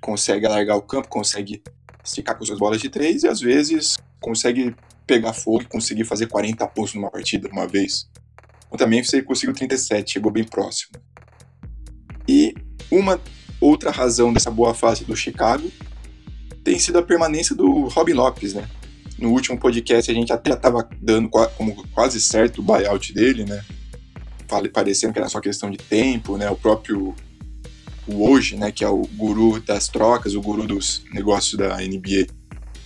consegue 0.00 0.46
alargar 0.46 0.76
o 0.76 0.82
campo, 0.82 1.08
consegue 1.08 1.60
esticar 2.04 2.38
com 2.38 2.44
suas 2.44 2.60
bolas 2.60 2.80
de 2.80 2.88
três 2.88 3.24
e 3.24 3.28
às 3.28 3.40
vezes 3.40 3.96
consegue 4.20 4.72
pegar 5.08 5.32
fogo 5.32 5.62
e 5.62 5.66
conseguir 5.66 6.04
fazer 6.04 6.28
40 6.28 6.64
pontos 6.68 6.94
numa 6.94 7.10
partida 7.10 7.48
uma 7.48 7.66
vez. 7.66 8.08
Também 8.76 9.02
você 9.02 9.22
conseguiu 9.22 9.54
37, 9.54 10.12
chegou 10.12 10.30
bem 10.30 10.44
próximo. 10.44 10.92
E 12.28 12.54
uma 12.90 13.20
outra 13.60 13.90
razão 13.90 14.32
dessa 14.32 14.50
boa 14.50 14.74
fase 14.74 15.04
do 15.04 15.16
Chicago 15.16 15.70
tem 16.62 16.78
sido 16.78 16.98
a 16.98 17.02
permanência 17.02 17.54
do 17.54 17.88
Robin 17.88 18.14
Lopes, 18.14 18.54
né? 18.54 18.68
No 19.18 19.30
último 19.30 19.58
podcast 19.58 20.10
a 20.10 20.14
gente 20.14 20.32
até 20.32 20.52
estava 20.52 20.88
dando 21.00 21.28
como 21.28 21.86
quase 21.88 22.20
certo 22.20 22.58
o 22.58 22.62
buyout 22.62 23.12
dele, 23.12 23.44
né? 23.44 23.64
Parecendo 24.72 25.12
que 25.12 25.18
era 25.18 25.28
só 25.28 25.40
questão 25.40 25.70
de 25.70 25.78
tempo, 25.78 26.36
né? 26.36 26.50
O 26.50 26.56
próprio 26.56 27.14
o 28.06 28.28
hoje, 28.28 28.56
né, 28.56 28.70
que 28.70 28.84
é 28.84 28.88
o 28.88 29.02
guru 29.14 29.60
das 29.60 29.88
trocas, 29.88 30.34
o 30.34 30.40
guru 30.40 30.66
dos 30.66 31.02
negócios 31.12 31.56
da 31.58 31.78
NBA, 31.78 32.26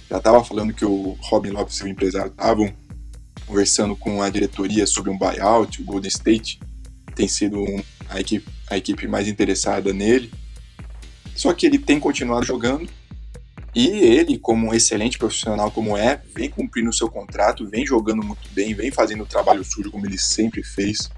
já 0.08 0.18
estava 0.18 0.42
falando 0.44 0.72
que 0.72 0.84
o 0.84 1.16
Robin 1.20 1.50
Lopes 1.50 1.78
e 1.78 1.84
o 1.84 1.88
empresário 1.88 2.30
estavam 2.30 2.72
conversando 3.48 3.96
com 3.96 4.22
a 4.22 4.28
diretoria 4.28 4.86
sobre 4.86 5.10
um 5.10 5.18
buyout, 5.18 5.82
o 5.82 5.84
Golden 5.84 6.08
State 6.08 6.60
tem 7.14 7.26
sido 7.26 7.60
um, 7.60 7.82
a, 8.08 8.20
equipe, 8.20 8.46
a 8.70 8.76
equipe 8.76 9.08
mais 9.08 9.26
interessada 9.26 9.92
nele. 9.92 10.30
Só 11.34 11.52
que 11.52 11.66
ele 11.66 11.78
tem 11.78 11.98
continuado 11.98 12.44
jogando 12.44 12.88
e 13.74 13.88
ele, 13.88 14.38
como 14.38 14.68
um 14.68 14.74
excelente 14.74 15.18
profissional 15.18 15.70
como 15.70 15.96
é, 15.96 16.20
vem 16.34 16.50
cumprindo 16.50 16.90
o 16.90 16.92
seu 16.92 17.08
contrato, 17.08 17.68
vem 17.68 17.86
jogando 17.86 18.22
muito 18.22 18.48
bem, 18.52 18.74
vem 18.74 18.90
fazendo 18.90 19.22
o 19.22 19.26
trabalho 19.26 19.64
sujo 19.64 19.90
como 19.90 20.06
ele 20.06 20.18
sempre 20.18 20.62
fez 20.62 21.10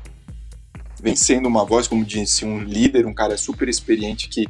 vem 1.03 1.17
sendo 1.17 1.49
uma 1.49 1.65
voz, 1.65 1.89
como 1.89 2.05
disse, 2.05 2.45
um 2.45 2.63
líder, 2.63 3.07
um 3.07 3.15
cara 3.15 3.37
super 3.37 3.69
experiente 3.69 4.29
que, 4.29 4.47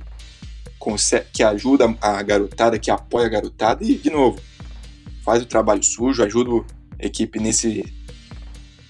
que 1.33 1.43
ajuda 1.43 1.97
a 2.01 2.23
garotada, 2.23 2.79
que 2.79 2.91
apoia 2.91 3.27
a 3.27 3.31
garotada 3.31 3.85
e, 3.85 3.97
de 3.97 4.11
novo, 4.11 4.41
faz 5.25 5.43
o 5.43 5.47
trabalho 5.47 5.83
sujo, 5.83 6.23
ajuda 6.23 6.65
equipe 7.03 7.39
nesse, 7.39 7.85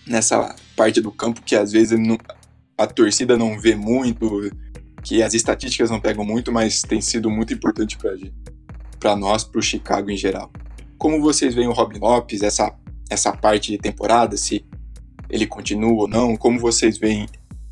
nessa 0.06 0.54
parte 0.76 1.00
do 1.00 1.12
campo 1.12 1.42
que 1.42 1.54
às 1.54 1.72
vezes 1.72 1.98
não, 1.98 2.18
a 2.76 2.86
torcida 2.86 3.36
não 3.36 3.58
vê 3.58 3.74
muito, 3.74 4.50
que 5.02 5.22
as 5.22 5.34
estatísticas 5.34 5.90
não 5.90 6.00
pegam 6.00 6.24
muito, 6.24 6.52
mas 6.52 6.82
tem 6.82 7.00
sido 7.00 7.30
muito 7.30 7.52
importante 7.52 7.98
para 8.98 9.16
nós, 9.16 9.44
para 9.44 9.58
o 9.58 9.62
Chicago 9.62 10.10
em 10.10 10.16
geral. 10.16 10.50
Como 10.98 11.20
vocês 11.20 11.54
veem 11.54 11.68
o 11.68 11.72
Robin 11.72 11.98
Lopes, 11.98 12.42
essa, 12.42 12.74
essa 13.08 13.32
parte 13.32 13.72
de 13.72 13.78
temporada, 13.78 14.36
se 14.36 14.64
ele 15.28 15.46
continua 15.46 16.02
ou 16.02 16.08
não, 16.08 16.36
como 16.36 16.58
vocês 16.58 16.98
veem 16.98 17.26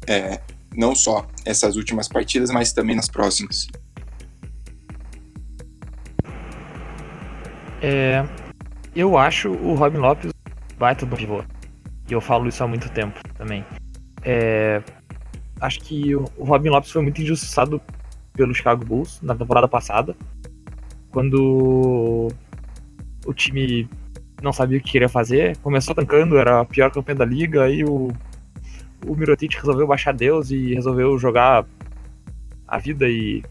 é, 0.07 0.41
não 0.75 0.95
só 0.95 1.27
essas 1.45 1.77
últimas 1.77 2.09
partidas, 2.09 2.51
mas 2.51 2.73
também 2.73 2.97
nas 2.97 3.09
próximas. 3.09 3.67
É, 7.83 8.25
eu 8.99 9.17
acho 9.17 9.51
o 9.51 9.75
Robin 9.75 9.99
Lopes 9.99 10.33
baita 10.79 11.07
do 11.07 11.17
pivô. 11.17 11.43
E 12.09 12.13
eu 12.13 12.21
falo 12.21 12.49
isso 12.49 12.63
há 12.65 12.67
muito 12.67 12.91
tempo 12.91 13.19
também. 13.35 13.65
É, 14.23 14.83
acho 15.61 15.81
que 15.81 16.15
o 16.15 16.25
Robin 16.39 16.71
Lopes 16.71 16.91
foi 16.91 17.03
muito 17.03 17.23
injustiçado 17.23 17.81
pelo 18.33 18.55
Chicago 18.55 18.85
Bulls 18.85 19.21
na 19.23 19.35
temporada 19.35 19.69
passada. 19.69 20.17
Quando 21.11 22.29
o 23.25 23.33
time 23.33 23.89
não 24.43 24.53
sabia 24.53 24.79
o 24.79 24.81
que 24.81 24.93
queria 24.93 25.09
fazer, 25.09 25.57
começou 25.59 25.95
tancando, 25.95 26.37
era 26.37 26.61
a 26.61 26.65
pior 26.65 26.91
campanha 26.91 27.19
da 27.19 27.25
liga, 27.25 27.65
aí 27.65 27.85
o 27.85 28.11
o 29.07 29.15
Mirotic 29.15 29.55
resolveu 29.55 29.87
baixar 29.87 30.13
Deus 30.13 30.51
e 30.51 30.75
resolveu 30.75 31.19
jogar 31.19 31.65
a 32.67 32.79
vida 32.79 33.09
e, 33.09 33.43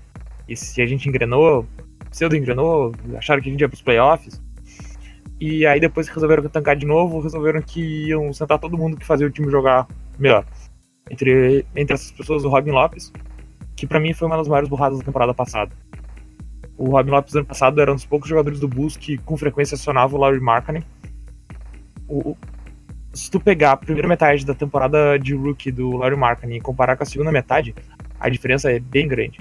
e 0.47 0.55
se 0.55 0.81
a 0.81 0.85
gente 0.85 1.07
engrenou, 1.07 1.65
pseudo 2.11 2.35
engrenou, 2.35 2.93
acharam 3.17 3.41
que 3.41 3.49
a 3.49 3.51
gente 3.51 3.61
ia 3.61 3.69
pros 3.69 3.81
playoffs. 3.81 4.41
E 5.39 5.65
aí 5.65 5.79
depois 5.79 6.07
que 6.07 6.15
resolveram 6.15 6.47
tancar 6.49 6.75
de 6.75 6.85
novo, 6.85 7.19
resolveram 7.19 7.61
que 7.61 8.07
iam 8.07 8.33
sentar 8.33 8.57
todo 8.59 8.77
mundo 8.77 8.97
que 8.97 9.05
fazia 9.05 9.27
o 9.27 9.29
time 9.29 9.51
jogar 9.51 9.87
melhor. 10.17 10.45
Entre, 11.09 11.65
entre 11.75 11.93
essas 11.93 12.11
pessoas 12.11 12.43
o 12.43 12.49
Robin 12.49 12.71
Lopes, 12.71 13.13
que 13.75 13.85
para 13.85 13.99
mim 13.99 14.13
foi 14.13 14.27
uma 14.27 14.37
das 14.37 14.47
maiores 14.47 14.69
burradas 14.69 14.97
da 14.99 15.05
temporada 15.05 15.33
passada. 15.33 15.71
O 16.75 16.89
Robin 16.89 17.11
Lopes 17.11 17.35
ano 17.35 17.45
passado 17.45 17.79
era 17.79 17.91
um 17.91 17.95
dos 17.95 18.05
poucos 18.05 18.27
jogadores 18.27 18.59
do 18.59 18.67
Bulls 18.67 18.97
que 18.97 19.17
com 19.19 19.37
frequência 19.37 19.75
acionava 19.75 20.15
o 20.15 20.19
Larry 20.19 20.39
Markkinen. 20.39 20.83
O, 22.07 22.35
se 23.13 23.31
tu 23.31 23.39
pegar 23.39 23.73
a 23.73 23.77
primeira 23.77 24.07
metade 24.07 24.45
da 24.45 24.53
temporada 24.53 25.17
de 25.17 25.33
rookie 25.33 25.71
do 25.71 25.97
Larry 25.97 26.15
Markkinen 26.15 26.57
e 26.57 26.61
comparar 26.61 26.95
com 26.95 27.03
a 27.03 27.05
segunda 27.05 27.31
metade, 27.31 27.73
a 28.19 28.29
diferença 28.29 28.71
é 28.71 28.79
bem 28.79 29.07
grande. 29.07 29.39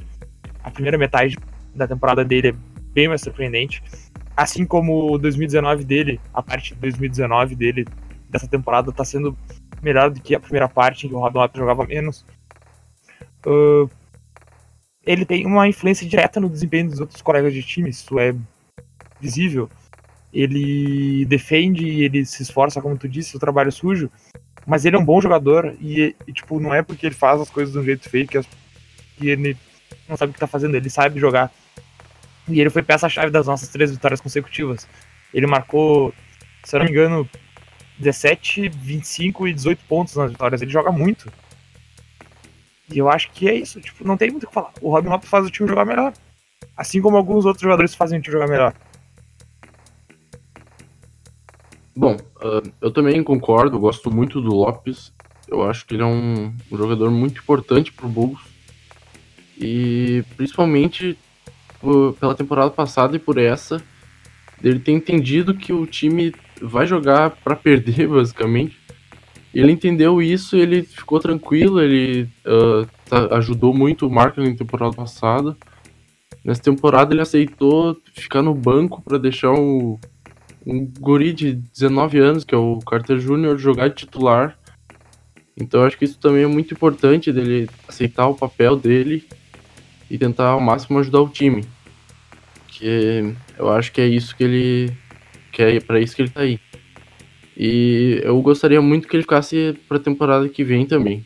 A 0.63 0.71
primeira 0.71 0.97
metade 0.97 1.37
da 1.75 1.87
temporada 1.87 2.25
dele 2.25 2.49
é 2.49 2.55
bem 2.93 3.09
mais 3.09 3.21
surpreendente. 3.21 3.83
Assim 4.37 4.67
como 4.67 5.13
o 5.13 5.19
2019 5.19 5.85
dele, 5.85 6.21
a 6.35 6.43
parte 6.43 6.75
de 6.75 6.81
2019 6.81 7.55
dele, 7.55 7.87
dessa 8.29 8.47
temporada, 8.47 8.93
tá 8.93 9.05
sendo 9.05 9.37
melhor 9.83 10.11
do 10.11 10.21
que 10.21 10.35
a 10.35 10.41
primeira 10.41 10.69
parte, 10.69 11.07
em 11.07 11.09
que 11.09 11.15
o 11.15 11.19
Robin 11.19 11.39
Lopes 11.39 11.59
jogava 11.59 11.87
menos. 11.87 12.25
Uh, 13.47 13.89
ele 15.07 15.25
tem 15.25 15.47
uma 15.47 15.69
influência 15.69 16.07
direta 16.07 16.41
no 16.41 16.51
desempenho 16.51 16.91
dos 16.91 17.01
outros 17.01 17.23
colegas 17.23 17.55
de 17.55 17.63
time, 17.63 17.89
isso 17.89 18.19
é 18.19 18.35
visível. 19.21 19.71
Ele 20.33 21.25
defende, 21.27 22.03
ele 22.03 22.27
se 22.27 22.43
esforça, 22.43 22.83
como 22.83 22.99
tu 22.99 23.09
disse, 23.09 23.37
o 23.37 23.41
trabalho 23.41 23.71
sujo, 23.73 24.11
mas 24.67 24.85
ele 24.85 24.97
é 24.97 24.99
um 24.99 25.05
bom 25.05 25.21
jogador 25.21 25.75
e, 25.81 26.15
e, 26.27 26.33
tipo, 26.33 26.59
não 26.59 26.75
é 26.75 26.83
porque 26.83 27.07
ele 27.07 27.15
faz 27.15 27.41
as 27.41 27.49
coisas 27.49 27.73
de 27.73 27.79
um 27.79 27.85
jeito 27.85 28.11
feio 28.11 28.27
que, 28.27 28.39
que 29.17 29.29
ele 29.29 29.57
não 30.09 30.17
sabe 30.17 30.31
o 30.31 30.35
que 30.35 30.41
tá 30.41 30.47
fazendo, 30.47 30.75
ele 30.75 30.91
sabe 30.91 31.21
jogar. 31.21 31.53
E 32.49 32.61
ele 32.61 32.71
foi 32.71 32.83
peça-chave 32.83 33.31
das 33.31 33.47
nossas 33.47 33.69
três 33.69 33.91
vitórias 33.91 34.21
consecutivas. 34.21 34.87
Ele 35.35 35.47
marcou, 35.47 36.15
se 36.65 36.77
eu 36.77 36.79
não 36.79 36.87
me 36.87 36.93
engano, 36.93 37.29
17, 37.99 38.69
25 38.69 39.49
e 39.49 39.55
18 39.55 39.85
pontos 39.89 40.15
nas 40.17 40.31
vitórias. 40.31 40.63
Ele 40.63 40.71
joga 40.71 40.93
muito. 40.93 41.31
E 42.93 42.99
eu 42.99 43.09
acho 43.09 43.31
que 43.33 43.49
é 43.49 43.55
isso. 43.55 43.81
Tipo, 43.81 44.07
não 44.07 44.17
tem 44.17 44.31
muito 44.31 44.45
o 44.45 44.47
que 44.49 44.55
falar. 44.55 44.73
O 44.81 44.91
Robin 44.91 45.09
Lopes 45.09 45.29
faz 45.29 45.45
o 45.47 45.51
time 45.51 45.69
jogar 45.69 45.85
melhor. 45.85 46.13
Assim 46.77 47.01
como 47.01 47.17
alguns 47.17 47.45
outros 47.45 47.63
jogadores 47.63 47.95
fazem 47.95 48.19
o 48.19 48.23
time 48.23 48.33
jogar 48.33 48.49
melhor. 48.49 48.75
Bom, 51.95 52.15
uh, 52.15 52.73
eu 52.81 52.91
também 52.93 53.23
concordo. 53.25 53.79
Gosto 53.79 54.11
muito 54.11 54.41
do 54.41 54.55
Lopes. 54.55 55.13
Eu 55.49 55.63
acho 55.63 55.87
que 55.87 55.95
ele 55.95 56.03
é 56.03 56.07
um, 56.07 56.55
jogador 56.71 57.11
muito 57.11 57.41
importante 57.41 57.93
pro 57.93 58.09
Bulls. 58.09 58.41
E 59.59 60.23
principalmente 60.37 61.19
por, 61.87 62.15
pela 62.15 62.35
temporada 62.35 62.71
passada 62.71 63.15
e 63.15 63.19
por 63.21 63.39
essa, 63.39 63.81
ele 64.63 64.81
tem 64.81 64.97
entendido 64.97 65.55
que 65.55 65.73
o 65.73 65.87
time 65.87 66.35
vai 66.61 66.85
jogar 66.85 67.31
para 67.31 67.55
perder, 67.55 68.09
basicamente. 68.11 68.77
Ele 69.55 69.71
entendeu 69.71 70.21
isso, 70.21 70.57
ele 70.57 70.83
ficou 70.83 71.21
tranquilo, 71.21 71.81
ele 71.81 72.29
uh, 72.45 72.87
tá, 73.09 73.37
ajudou 73.37 73.73
muito 73.73 74.07
o 74.07 74.11
Markley 74.11 74.51
na 74.51 74.57
temporada 74.57 74.95
passada. 74.95 75.57
Nessa 76.45 76.61
temporada 76.61 77.15
ele 77.15 77.23
aceitou 77.23 77.97
ficar 78.13 78.43
no 78.43 78.53
banco 78.53 79.01
para 79.01 79.17
deixar 79.17 79.53
um, 79.53 79.97
um 80.67 80.93
guri 80.99 81.33
de 81.33 81.55
19 81.55 82.19
anos, 82.19 82.45
que 82.45 82.55
é 82.55 82.59
o 82.59 82.81
Carter 82.81 83.19
Jr., 83.19 83.57
jogar 83.57 83.89
de 83.89 83.95
titular. 83.95 84.59
Então 85.57 85.85
acho 85.85 85.97
que 85.97 86.05
isso 86.05 86.19
também 86.19 86.43
é 86.43 86.47
muito 86.47 86.75
importante 86.75 87.33
dele 87.33 87.71
aceitar 87.89 88.27
o 88.27 88.35
papel 88.35 88.77
dele 88.77 89.27
e 90.11 90.19
tentar 90.19 90.49
ao 90.49 90.61
máximo 90.61 90.99
ajudar 90.99 91.21
o 91.21 91.29
time. 91.29 91.65
Que 92.79 93.35
eu 93.59 93.71
acho 93.71 93.91
que 93.91 94.01
é 94.03 94.07
isso 94.07 94.37
que 94.37 94.45
ele 94.45 94.93
que 95.51 95.63
é 95.63 95.81
para 95.81 95.99
isso 95.99 96.15
que 96.15 96.23
ele 96.23 96.31
tá 96.31 96.41
aí. 96.41 96.61
E 97.57 98.21
eu 98.23 98.41
gostaria 98.43 98.83
muito 98.83 99.09
que 99.09 99.17
ele 99.17 99.23
ficasse 99.23 99.79
para 99.89 99.97
a 99.97 100.01
temporada 100.01 100.47
que 100.49 100.63
vem 100.63 100.85
também. 100.85 101.25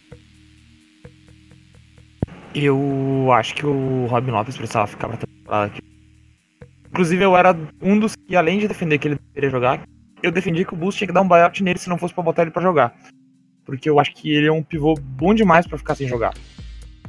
Eu 2.55 3.29
acho 3.33 3.55
que 3.55 3.67
o 3.67 4.07
Robin 4.07 4.31
Lopes 4.31 4.57
precisava 4.57 4.87
ficar 4.87 5.09
pra 5.09 5.17
temporada 5.17 5.71
que 5.71 5.81
Inclusive, 6.91 7.23
eu 7.23 7.37
era 7.37 7.57
um 7.81 7.99
dos 7.99 8.15
que, 8.17 8.35
além 8.35 8.59
de 8.59 8.67
defender 8.67 8.99
que 8.99 9.09
ele 9.09 9.19
deveria 9.29 9.51
jogar, 9.51 9.83
eu 10.23 10.33
defendia 10.33 10.65
que 10.65 10.75
o 10.75 10.77
Bulls 10.77 10.97
tinha 10.97 11.07
que 11.07 11.15
dar 11.15 11.23
um 11.23 11.29
buyout 11.29 11.63
nele 11.63 11.79
se 11.79 11.89
não 11.89 11.97
fosse 11.97 12.13
pra 12.13 12.23
botar 12.23 12.43
ele 12.43 12.51
pra 12.51 12.63
jogar. 12.63 12.95
Porque 13.65 13.89
eu 13.89 13.99
acho 14.01 14.13
que 14.15 14.31
ele 14.33 14.47
é 14.47 14.53
um 14.53 14.63
pivô 14.63 14.95
bom 14.95 15.33
demais 15.33 15.67
para 15.67 15.79
ficar 15.79 15.95
sem 15.95 16.09
jogar. 16.09 16.35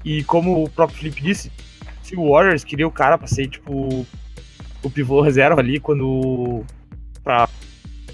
E 0.05 0.23
como 0.23 0.63
o 0.63 0.69
próprio 0.69 0.97
Felipe 0.97 1.21
disse, 1.21 1.51
se 2.03 2.15
o 2.15 2.31
Warriors 2.31 2.63
queria 2.63 2.87
o 2.87 2.91
cara 2.91 3.17
pra 3.17 3.27
ser, 3.27 3.47
tipo, 3.47 4.05
o 4.83 4.89
pivô 4.89 5.21
reserva 5.21 5.61
ali, 5.61 5.79
quando. 5.79 6.63
pra 7.23 7.47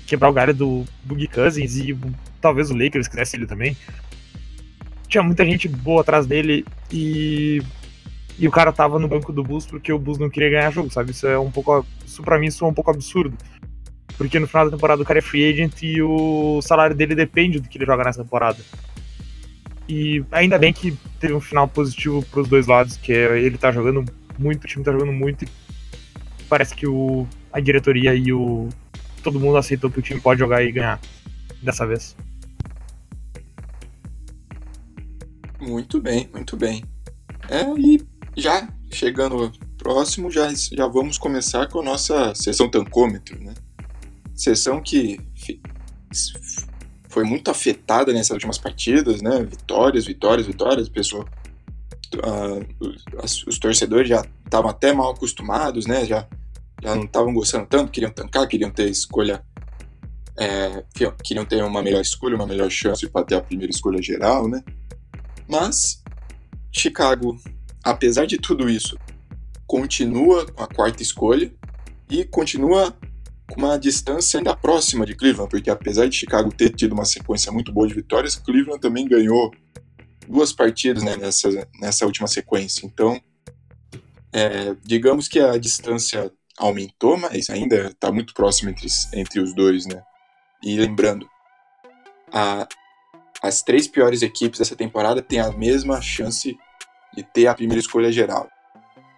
quebrar 0.05 0.29
o 0.29 0.33
galho 0.33 0.53
do 0.53 0.85
Boogie 1.03 1.27
Cousins 1.27 1.75
e 1.75 1.97
talvez 2.39 2.71
o 2.71 2.77
Lakers 2.77 3.07
quisesse 3.07 3.35
ele 3.35 3.45
também. 3.45 3.75
Tinha 5.07 5.23
muita 5.23 5.45
gente 5.45 5.67
boa 5.67 6.01
atrás 6.01 6.25
dele 6.25 6.65
e. 6.91 7.61
E 8.39 8.47
o 8.47 8.51
cara 8.51 8.71
tava 8.71 8.99
no 8.99 9.07
banco 9.07 9.33
do 9.33 9.43
Bulls 9.43 9.65
porque 9.65 9.91
o 9.91 9.97
Bulls 9.97 10.19
não 10.19 10.29
queria 10.29 10.51
ganhar 10.51 10.71
jogo, 10.71 10.91
sabe? 10.91 11.11
Isso 11.11 11.25
é 11.25 11.39
um 11.39 11.49
pouco. 11.49 11.85
Isso 12.05 12.21
pra 12.21 12.37
mim 12.37 12.51
soa 12.51 12.69
um 12.69 12.73
pouco 12.73 12.91
absurdo. 12.91 13.35
Porque 14.15 14.39
no 14.39 14.47
final 14.47 14.65
da 14.65 14.71
temporada 14.71 15.01
o 15.01 15.05
cara 15.05 15.19
é 15.19 15.21
free 15.21 15.49
agent 15.51 15.81
e 15.81 16.01
o 16.01 16.59
salário 16.61 16.95
dele 16.95 17.15
depende 17.15 17.59
do 17.59 17.67
que 17.67 17.77
ele 17.77 17.85
joga 17.85 18.03
nessa 18.03 18.23
temporada. 18.23 18.59
E 19.89 20.23
ainda 20.31 20.57
bem 20.57 20.73
que 20.73 20.95
teve 21.19 21.33
um 21.33 21.39
final 21.39 21.67
positivo 21.67 22.23
para 22.23 22.41
os 22.41 22.47
dois 22.47 22.67
lados, 22.67 22.97
que 22.97 23.13
é 23.13 23.39
ele 23.39 23.57
tá 23.57 23.71
jogando 23.71 24.03
muito, 24.37 24.65
o 24.65 24.67
time 24.67 24.83
tá 24.83 24.91
jogando 24.91 25.13
muito 25.13 25.45
e 25.45 25.47
parece 26.47 26.75
que 26.75 26.87
o, 26.87 27.27
a 27.51 27.59
diretoria 27.59 28.13
e 28.15 28.31
o 28.31 28.69
todo 29.23 29.39
mundo 29.39 29.57
aceitou 29.57 29.91
que 29.91 29.99
o 29.99 30.01
time 30.01 30.19
pode 30.19 30.39
jogar 30.39 30.63
e 30.63 30.71
ganhar 30.71 30.99
dessa 31.61 31.85
vez. 31.85 32.15
Muito 35.59 35.99
bem, 35.99 36.29
muito 36.33 36.55
bem. 36.55 36.83
É, 37.49 37.63
e 37.77 38.01
já 38.35 38.69
chegando 38.91 39.51
próximo, 39.77 40.31
já, 40.31 40.49
já 40.53 40.87
vamos 40.87 41.17
começar 41.17 41.67
com 41.67 41.79
a 41.79 41.83
nossa 41.83 42.33
sessão 42.35 42.69
tancômetro, 42.69 43.39
né? 43.41 43.53
Sessão 44.33 44.81
que 44.81 45.19
foi 47.09 47.23
muito 47.23 47.49
afetada 47.49 48.13
nessas 48.13 48.31
últimas 48.31 48.57
partidas, 48.57 49.21
né? 49.21 49.43
Vitórias, 49.43 50.05
vitórias, 50.05 50.45
vitórias. 50.45 50.89
Pessoa, 50.89 51.25
uh, 52.15 52.85
os, 53.23 53.47
os, 53.47 53.57
torcedores 53.57 54.07
já 54.07 54.23
estavam 54.45 54.69
até 54.69 54.93
mal 54.93 55.11
acostumados, 55.11 55.85
né? 55.85 56.05
Já, 56.05 56.27
já 56.81 56.95
não 56.95 57.03
estavam 57.03 57.33
gostando 57.33 57.65
tanto, 57.65 57.91
queriam 57.91 58.11
tancar, 58.11 58.47
queriam 58.47 58.69
ter 58.69 58.89
escolha, 58.89 59.43
é, 60.37 60.83
queriam 61.23 61.45
ter 61.45 61.63
uma 61.63 61.81
melhor 61.81 62.01
escolha, 62.01 62.35
uma 62.35 62.47
melhor 62.47 62.69
chance 62.69 63.07
para 63.09 63.25
ter 63.25 63.35
a 63.35 63.41
primeira 63.41 63.71
escolha 63.71 64.01
geral, 64.01 64.47
né? 64.47 64.63
Mas 65.47 66.03
Chicago, 66.71 67.39
apesar 67.83 68.25
de 68.25 68.37
tudo 68.37 68.69
isso, 68.69 68.97
continua 69.65 70.45
com 70.45 70.63
a 70.63 70.67
quarta 70.67 71.01
escolha 71.01 71.51
e 72.09 72.23
continua 72.23 72.95
com 73.49 73.61
uma 73.61 73.77
distância 73.77 74.39
ainda 74.39 74.55
próxima 74.55 75.05
de 75.05 75.15
Cleveland, 75.15 75.49
porque 75.49 75.69
apesar 75.69 76.07
de 76.07 76.15
Chicago 76.15 76.53
ter 76.53 76.69
tido 76.69 76.93
uma 76.93 77.05
sequência 77.05 77.51
muito 77.51 77.71
boa 77.71 77.87
de 77.87 77.93
vitórias, 77.93 78.35
Cleveland 78.35 78.79
também 78.79 79.07
ganhou 79.07 79.51
duas 80.27 80.51
partidas 80.51 81.03
né, 81.03 81.15
nessa, 81.15 81.49
nessa 81.79 82.05
última 82.05 82.27
sequência. 82.27 82.85
Então, 82.85 83.19
é, 84.33 84.75
digamos 84.83 85.27
que 85.27 85.39
a 85.39 85.57
distância 85.57 86.31
aumentou, 86.57 87.17
mas 87.17 87.49
ainda 87.49 87.87
está 87.87 88.11
muito 88.11 88.33
próximo 88.33 88.69
entre, 88.69 88.87
entre 89.13 89.39
os 89.39 89.53
dois, 89.53 89.85
né? 89.85 90.01
E 90.63 90.77
lembrando, 90.77 91.29
a, 92.31 92.67
as 93.41 93.61
três 93.61 93.87
piores 93.87 94.21
equipes 94.21 94.59
dessa 94.59 94.75
temporada 94.75 95.21
têm 95.21 95.39
a 95.39 95.51
mesma 95.51 96.01
chance 96.01 96.57
de 97.13 97.23
ter 97.23 97.47
a 97.47 97.53
primeira 97.53 97.79
escolha 97.79 98.11
geral. 98.11 98.49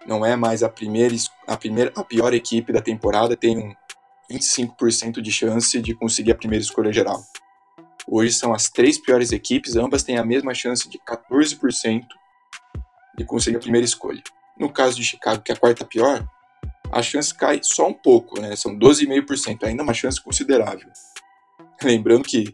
Não 0.06 0.24
é 0.24 0.36
mais 0.36 0.62
a 0.62 0.68
primeira, 0.68 1.14
a 1.46 1.56
primeira, 1.56 1.92
a 1.96 2.04
pior 2.04 2.32
equipe 2.34 2.72
da 2.72 2.80
temporada 2.80 3.36
tem 3.36 3.58
um 3.58 3.74
25% 4.30 5.20
de 5.20 5.32
chance 5.32 5.80
de 5.80 5.94
conseguir 5.94 6.32
a 6.32 6.36
primeira 6.36 6.62
escolha 6.62 6.92
geral. 6.92 7.22
Hoje 8.06 8.32
são 8.32 8.52
as 8.52 8.68
três 8.68 8.98
piores 8.98 9.32
equipes, 9.32 9.76
ambas 9.76 10.02
têm 10.02 10.18
a 10.18 10.24
mesma 10.24 10.54
chance 10.54 10.88
de 10.88 10.98
14% 10.98 12.04
de 13.16 13.24
conseguir 13.24 13.56
a 13.56 13.60
primeira 13.60 13.84
escolha. 13.84 14.22
No 14.58 14.72
caso 14.72 14.96
de 14.96 15.04
Chicago, 15.04 15.42
que 15.42 15.52
é 15.52 15.54
a 15.54 15.58
quarta 15.58 15.84
pior, 15.84 16.26
a 16.92 17.02
chance 17.02 17.34
cai 17.34 17.60
só 17.62 17.88
um 17.88 17.94
pouco, 17.94 18.40
né? 18.40 18.54
São 18.56 18.76
12,5%, 18.76 19.64
ainda 19.64 19.82
uma 19.82 19.94
chance 19.94 20.20
considerável. 20.20 20.88
Lembrando 21.82 22.24
que 22.24 22.52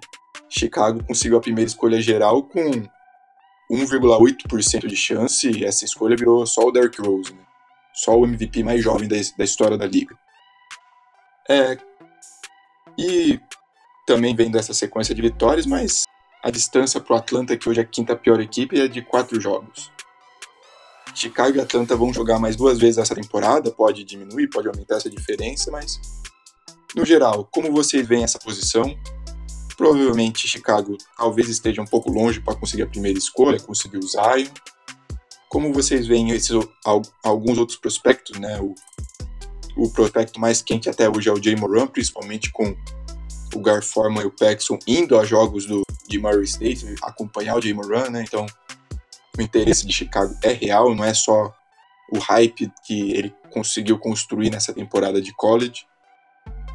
Chicago 0.49 1.03
conseguiu 1.05 1.39
a 1.39 1.41
primeira 1.41 1.69
escolha 1.69 2.01
geral 2.01 2.43
com 2.43 2.71
1,8% 3.71 4.87
de 4.87 4.97
chance 4.97 5.51
e 5.51 5.65
essa 5.65 5.85
escolha 5.85 6.17
virou 6.17 6.47
só 6.47 6.63
o 6.63 6.71
Derrick 6.71 7.01
Rose, 7.01 7.33
né? 7.35 7.43
Só 7.95 8.17
o 8.17 8.25
MVP 8.25 8.63
mais 8.63 8.83
jovem 8.83 9.09
da, 9.09 9.17
da 9.37 9.45
história 9.45 9.77
da 9.77 9.87
liga. 9.87 10.17
É, 11.49 11.79
e 12.99 13.41
também 14.07 14.35
vem 14.35 14.51
dessa 14.51 14.75
sequência 14.75 15.15
de 15.15 15.23
vitórias, 15.23 15.67
mas 15.67 16.05
a 16.43 16.51
distância 16.51 17.01
para 17.01 17.15
o 17.15 17.19
Atlanta, 17.19 17.57
que 17.57 17.69
hoje 17.69 17.81
é 17.81 17.83
a 17.83 17.87
quinta 17.87 18.15
pior 18.15 18.41
equipe, 18.41 18.79
é 18.79 18.87
de 18.87 19.03
quatro 19.03 19.41
jogos. 19.41 19.91
Chicago 21.17 21.57
e 21.57 21.61
Atlanta 21.61 21.97
vão 21.97 22.13
jogar 22.13 22.39
mais 22.39 22.57
duas 22.57 22.79
vezes 22.79 22.99
essa 22.99 23.15
temporada, 23.15 23.71
pode 23.71 24.05
diminuir, 24.05 24.49
pode 24.49 24.69
aumentar 24.69 24.97
essa 24.97 25.09
diferença, 25.09 25.71
mas 25.71 25.99
no 26.95 27.07
geral, 27.07 27.49
como 27.51 27.73
vocês 27.73 28.07
veem 28.07 28.23
essa 28.23 28.39
posição? 28.39 28.85
Provavelmente 29.79 30.47
Chicago 30.47 30.97
talvez 31.17 31.49
esteja 31.49 31.81
um 31.81 31.87
pouco 31.87 32.11
longe 32.11 32.41
para 32.41 32.55
conseguir 32.55 32.83
a 32.83 32.87
primeira 32.87 33.19
escolha, 33.19 33.59
conseguir 33.59 33.97
o 33.97 34.03
Zion. 34.03 34.49
como 35.49 35.73
vocês 35.73 36.07
veem 36.07 36.31
esses 36.33 36.55
alguns 37.25 37.57
outros 37.57 37.79
prospectos, 37.79 38.39
né? 38.39 38.61
O, 38.61 38.75
o 39.77 39.91
prospecto 39.91 40.39
mais 40.39 40.61
quente 40.61 40.91
até 40.91 41.09
hoje 41.09 41.31
é 41.31 41.33
o 41.33 41.43
Jay 41.43 41.57
Moran, 41.57 41.87
principalmente 41.87 42.51
com 42.53 42.77
o 43.55 43.61
Gar 43.61 43.83
Forman 43.83 44.23
e 44.23 44.27
o 44.27 44.31
Paxson 44.31 44.79
indo 44.87 45.19
a 45.19 45.25
jogos 45.25 45.65
do, 45.65 45.83
de 46.07 46.19
Murray 46.19 46.45
State, 46.45 46.95
acompanhar 47.03 47.57
o 47.57 47.63
Jay 47.63 47.73
Moran, 47.73 48.11
né? 48.11 48.23
Então, 48.27 48.47
o 49.39 49.43
interesse 49.43 49.87
de 49.87 49.93
Chicago 49.93 50.35
é 50.43 50.53
real, 50.53 50.95
não 50.95 51.05
é 51.05 51.15
só 51.15 51.53
o 52.13 52.19
hype 52.19 52.71
que 52.85 53.13
ele 53.13 53.35
conseguiu 53.51 53.99
construir 53.99 54.51
nessa 54.51 54.73
temporada 54.73 55.21
de 55.21 55.33
college. 55.35 55.87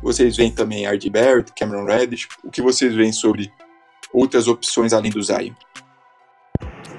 Vocês 0.01 0.35
veem 0.35 0.51
também 0.51 0.85
R.D. 0.85 1.09
Barrett, 1.09 1.53
Cameron 1.53 1.85
Reddish. 1.85 2.27
O 2.43 2.49
que 2.49 2.61
vocês 2.61 2.93
veem 2.93 3.13
sobre 3.13 3.51
outras 4.11 4.47
opções 4.47 4.93
além 4.93 5.11
do 5.11 5.21
Zion? 5.21 5.53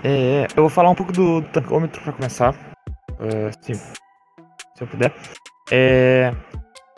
É, 0.04 0.46
eu 0.56 0.62
vou 0.62 0.70
falar 0.70 0.90
um 0.90 0.94
pouco 0.94 1.12
do, 1.12 1.40
do 1.40 1.48
tancômetro 1.48 2.00
para 2.02 2.12
começar. 2.12 2.54
É, 3.18 3.52
sim, 3.60 3.74
se 3.74 4.80
eu 4.80 4.86
puder. 4.86 5.14
É, 5.70 6.34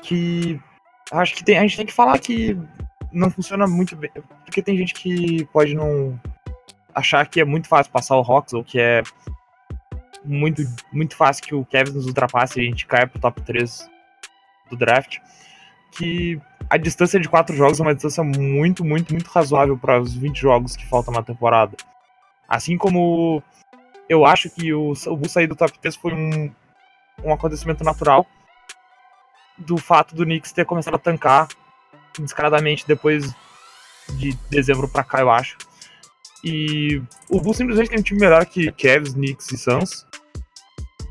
que 0.03 0.61
acho 1.13 1.35
que 1.35 1.45
tem, 1.45 1.59
a 1.59 1.63
gente 1.63 1.77
tem 1.77 1.87
que 1.87 1.93
falar 1.93 2.19
que 2.19 2.57
não 3.13 3.31
funciona 3.31 3.67
muito 3.67 3.97
bem. 3.97 4.11
Porque 4.45 4.63
tem 4.63 4.77
gente 4.77 4.95
que 4.95 5.45
pode 5.47 5.75
não 5.75 6.19
achar 6.95 7.27
que 7.27 7.41
é 7.41 7.45
muito 7.45 7.69
fácil 7.69 7.93
passar 7.93 8.17
o 8.17 8.23
Rocks 8.23 8.53
ou 8.53 8.63
que 8.63 8.79
é 8.79 9.03
muito, 10.25 10.63
muito 10.93 11.17
fácil 11.17 11.45
que 11.45 11.55
o 11.55 11.65
Kevin 11.65 11.93
nos 11.93 12.07
ultrapasse 12.07 12.59
e 12.59 12.63
a 12.63 12.65
gente 12.65 12.87
caia 12.87 13.07
pro 13.07 13.21
top 13.21 13.43
3 13.43 13.91
do 14.71 14.77
draft. 14.77 15.19
Que 15.93 16.41
a 16.69 16.77
distância 16.77 17.21
de 17.21 17.29
4 17.29 17.55
jogos 17.55 17.79
é 17.79 17.83
uma 17.83 17.95
distância 17.95 18.25
muito, 18.25 18.85
muito, 18.85 19.13
muito 19.13 19.29
razoável 19.29 19.77
para 19.77 20.01
os 20.01 20.15
20 20.15 20.37
jogos 20.37 20.77
que 20.77 20.87
faltam 20.87 21.13
na 21.13 21.23
temporada. 21.23 21.77
Assim 22.49 22.77
como 22.77 23.43
eu 24.09 24.25
acho 24.25 24.51
que 24.51 24.73
o, 24.73 24.93
o 24.93 25.17
Bulls 25.17 25.33
sair 25.33 25.47
do 25.47 25.57
top 25.57 25.79
3 25.79 25.97
foi 25.97 26.13
um, 26.15 26.51
um 27.23 27.33
acontecimento 27.33 27.85
natural 27.85 28.27
do 29.57 29.77
fato 29.79 30.15
do 30.15 30.25
Knicks 30.25 30.53
ter 30.53 30.65
começado 30.65 30.95
a 30.95 30.99
tancar 30.99 31.49
descaradamente 32.19 32.87
depois 32.87 33.33
de 34.15 34.35
dezembro 34.51 34.89
para 34.89 35.05
cá, 35.05 35.21
eu 35.21 35.31
acho. 35.31 35.57
E 36.45 37.03
o 37.31 37.41
Bulls 37.41 37.57
simplesmente 37.57 37.91
tem 37.91 37.99
um 37.99 38.03
time 38.03 38.21
melhor 38.21 38.45
que 38.45 38.71
Cavs, 38.73 39.15
Knicks 39.15 39.51
e 39.51 39.57
Suns. 39.57 40.07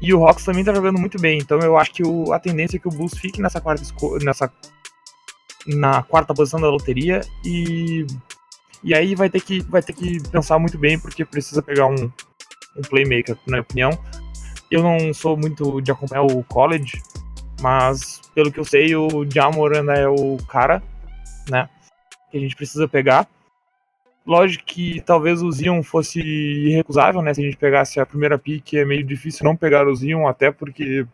E 0.02 0.13
o 0.13 0.26
Hawks 0.26 0.43
também 0.43 0.63
tá 0.63 0.74
jogando 0.74 1.00
muito 1.00 1.19
bem, 1.19 1.38
então 1.38 1.60
eu 1.60 1.78
acho 1.78 1.93
que 1.93 2.04
o, 2.04 2.34
a 2.34 2.39
tendência 2.39 2.76
é 2.76 2.80
que 2.80 2.88
o 2.88 2.91
Bulls 2.91 3.17
fique 3.17 3.41
nessa 3.41 3.62
quarta 3.62 3.84
nessa 4.22 4.52
na 5.65 6.04
quarta 6.04 6.34
posição 6.34 6.60
da 6.60 6.69
loteria 6.69 7.22
e 7.46 8.06
e 8.84 8.93
aí 8.93 9.15
vai 9.15 9.30
ter 9.30 9.39
que, 9.39 9.62
vai 9.62 9.82
ter 9.82 9.93
que 9.93 10.22
pensar 10.30 10.60
muito 10.60 10.78
bem, 10.78 11.00
porque 11.00 11.24
precisa 11.24 11.62
pegar 11.62 11.88
um, 11.88 12.12
um 12.76 12.82
playmaker, 12.82 13.36
na 13.48 13.52
minha 13.54 13.62
opinião. 13.62 14.00
Eu 14.69 14.84
não 14.84 15.13
sou 15.13 15.38
muito 15.38 15.80
de 15.82 15.91
acompanhar 15.91 16.24
o 16.24 16.43
college, 16.43 17.02
mas 17.62 18.19
pelo 18.36 18.52
que 18.52 18.60
eu 18.60 18.65
sei, 18.65 18.93
o 18.96 19.26
Jamoranda 19.30 19.93
é 19.93 20.08
o 20.08 20.38
cara, 20.50 20.84
né? 21.50 21.69
Que 22.30 22.38
a 22.38 22.41
gente 22.41 22.56
precisa 22.56 22.88
pegar. 22.88 23.26
Lógico 24.26 24.64
que 24.66 25.02
talvez 25.02 25.42
o 25.42 25.52
Zion 25.52 25.84
fosse 25.84 26.20
irrecusável, 26.20 27.22
né? 27.22 27.34
Se 27.34 27.42
a 27.42 27.44
gente 27.44 27.58
pegasse 27.58 28.00
a 28.00 28.06
primeira 28.06 28.40
pick, 28.40 28.74
é 28.74 28.86
meio 28.86 29.04
difícil 29.04 29.44
não 29.44 29.56
pegar 29.56 29.88
o 29.88 29.96
Zion, 29.96 30.28
até 30.28 30.52
porque, 30.52 31.06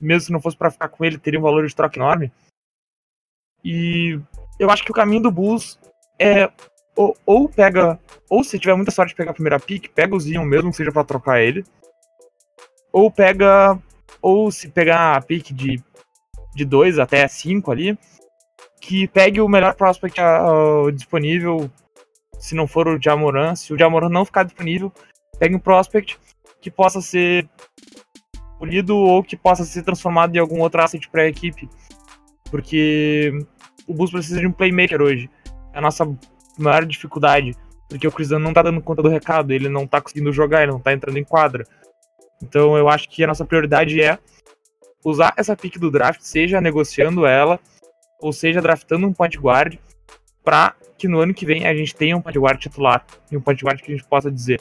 mesmo 0.00 0.20
se 0.20 0.32
não 0.32 0.40
fosse 0.40 0.56
para 0.56 0.70
ficar 0.70 0.88
com 0.88 1.04
ele, 1.04 1.18
teria 1.18 1.38
um 1.38 1.42
valor 1.42 1.66
de 1.66 1.74
troca 1.74 1.98
enorme. 1.98 2.32
E 3.62 4.18
eu 4.58 4.70
acho 4.70 4.82
que 4.82 4.90
o 4.90 4.94
caminho 4.94 5.22
do 5.22 5.30
Bulls 5.30 5.78
é 6.18 6.50
ou, 6.96 7.16
ou, 7.26 7.48
pega, 7.48 7.98
ou 8.28 8.42
se 8.42 8.58
tiver 8.58 8.74
muita 8.74 8.90
sorte 8.90 9.10
de 9.10 9.16
pegar 9.16 9.32
a 9.32 9.34
primeira 9.34 9.60
pick, 9.60 9.88
pega 9.88 10.16
o 10.16 10.20
Zion 10.20 10.44
mesmo 10.44 10.70
que 10.70 10.76
seja 10.76 10.92
para 10.92 11.04
trocar 11.04 11.42
ele. 11.42 11.64
Ou 12.92 13.10
pega, 13.10 13.78
ou 14.20 14.50
se 14.50 14.68
pegar 14.68 15.16
a 15.16 15.20
pick 15.20 15.52
de 15.52 15.82
de 16.54 16.64
2 16.64 16.98
até 16.98 17.26
5 17.26 17.70
ali, 17.70 17.98
que 18.80 19.06
pegue 19.08 19.40
o 19.40 19.48
melhor 19.48 19.74
prospect 19.74 20.20
uh, 20.20 20.90
disponível, 20.92 21.70
se 22.40 22.54
não 22.54 22.66
for 22.66 22.88
o 22.88 23.00
Jamoran, 23.00 23.54
se 23.54 23.72
o 23.72 23.78
Jamoran 23.78 24.08
não 24.08 24.24
ficar 24.24 24.42
disponível, 24.44 24.90
pegue 25.38 25.54
um 25.54 25.60
prospect 25.60 26.18
que 26.60 26.70
possa 26.70 27.00
ser 27.00 27.48
polido 28.58 28.96
ou 28.96 29.22
que 29.22 29.36
possa 29.36 29.64
ser 29.64 29.82
transformado 29.82 30.34
em 30.34 30.38
algum 30.38 30.60
outro 30.60 30.82
asset 30.82 31.08
para 31.08 31.22
a 31.22 31.28
equipe. 31.28 31.68
Porque 32.50 33.32
o 33.86 33.94
Bulls 33.94 34.10
precisa 34.10 34.40
de 34.40 34.46
um 34.46 34.52
playmaker 34.52 35.00
hoje. 35.00 35.30
É 35.72 35.78
a 35.78 35.80
nossa 35.80 36.04
maior 36.58 36.84
dificuldade, 36.84 37.54
porque 37.88 38.08
o 38.08 38.12
Chris 38.12 38.30
não 38.30 38.52
tá 38.52 38.62
dando 38.62 38.80
conta 38.80 39.02
do 39.02 39.08
recado, 39.08 39.52
ele 39.52 39.68
não 39.68 39.86
tá 39.86 40.00
conseguindo 40.00 40.32
jogar, 40.32 40.62
ele 40.62 40.72
não 40.72 40.80
tá 40.80 40.92
entrando 40.92 41.18
em 41.18 41.24
quadra. 41.24 41.64
Então 42.42 42.76
eu 42.76 42.88
acho 42.88 43.08
que 43.08 43.22
a 43.22 43.26
nossa 43.26 43.44
prioridade 43.44 44.00
é 44.00 44.18
usar 45.04 45.32
essa 45.36 45.56
pick 45.56 45.78
do 45.78 45.90
draft, 45.90 46.20
seja 46.22 46.60
negociando 46.60 47.26
ela, 47.26 47.60
ou 48.20 48.32
seja 48.32 48.60
draftando 48.60 49.06
um 49.06 49.12
point 49.12 49.38
guard, 49.38 49.76
para 50.44 50.74
que 50.98 51.08
no 51.08 51.20
ano 51.20 51.32
que 51.32 51.46
vem 51.46 51.66
a 51.66 51.74
gente 51.74 51.94
tenha 51.94 52.16
um 52.16 52.20
point 52.20 52.38
guard 52.38 52.58
titular, 52.58 53.04
e 53.30 53.36
um 53.36 53.40
point 53.40 53.64
guard 53.64 53.80
que 53.80 53.92
a 53.92 53.96
gente 53.96 54.06
possa 54.06 54.30
dizer, 54.30 54.60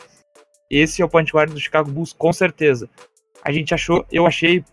esse 0.70 1.02
é 1.02 1.06
o 1.06 1.10
point 1.10 1.32
guard 1.32 1.52
do 1.52 1.60
Chicago 1.60 1.92
Bulls, 1.92 2.13
com 2.13 2.32
certeza. 2.32 2.89
A 3.44 3.52
gente 3.52 3.74
achou, 3.74 4.06
eu 4.12 4.26
achei 4.26 4.63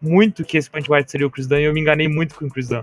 muito 0.00 0.44
que 0.44 0.56
esse 0.56 0.70
point 0.70 0.88
guard 0.88 1.08
seria 1.08 1.26
o 1.26 1.30
Chris 1.30 1.46
Dunn, 1.46 1.58
e 1.58 1.64
eu 1.64 1.72
me 1.72 1.80
enganei 1.80 2.08
muito 2.08 2.34
com 2.34 2.46
o 2.46 2.50
Chris 2.50 2.68
Dunn. 2.68 2.82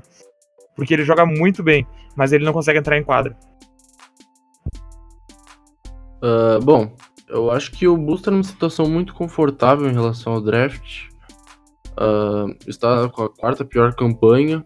Porque 0.76 0.94
ele 0.94 1.04
joga 1.04 1.26
muito 1.26 1.62
bem, 1.62 1.86
mas 2.16 2.32
ele 2.32 2.46
não 2.46 2.54
consegue 2.54 2.80
entrar 2.80 2.98
em 2.98 3.04
quadra. 3.04 3.36
Uh, 6.22 6.64
bom, 6.64 6.96
eu 7.28 7.52
acho 7.52 7.72
que 7.72 7.88
o 7.88 7.98
Bulls 7.98 8.22
está 8.22 8.32
numa 8.32 8.44
situação 8.44 8.90
muito 8.90 9.14
confortável 9.14 9.90
em 9.90 9.94
relação 9.94 10.34
ao 10.34 10.42
draft. 10.42 11.08
Uh, 11.98 12.56
está 12.68 13.10
com 13.10 13.24
a 13.24 13.30
quarta 13.30 13.66
pior 13.66 13.94
campanha 13.94 14.64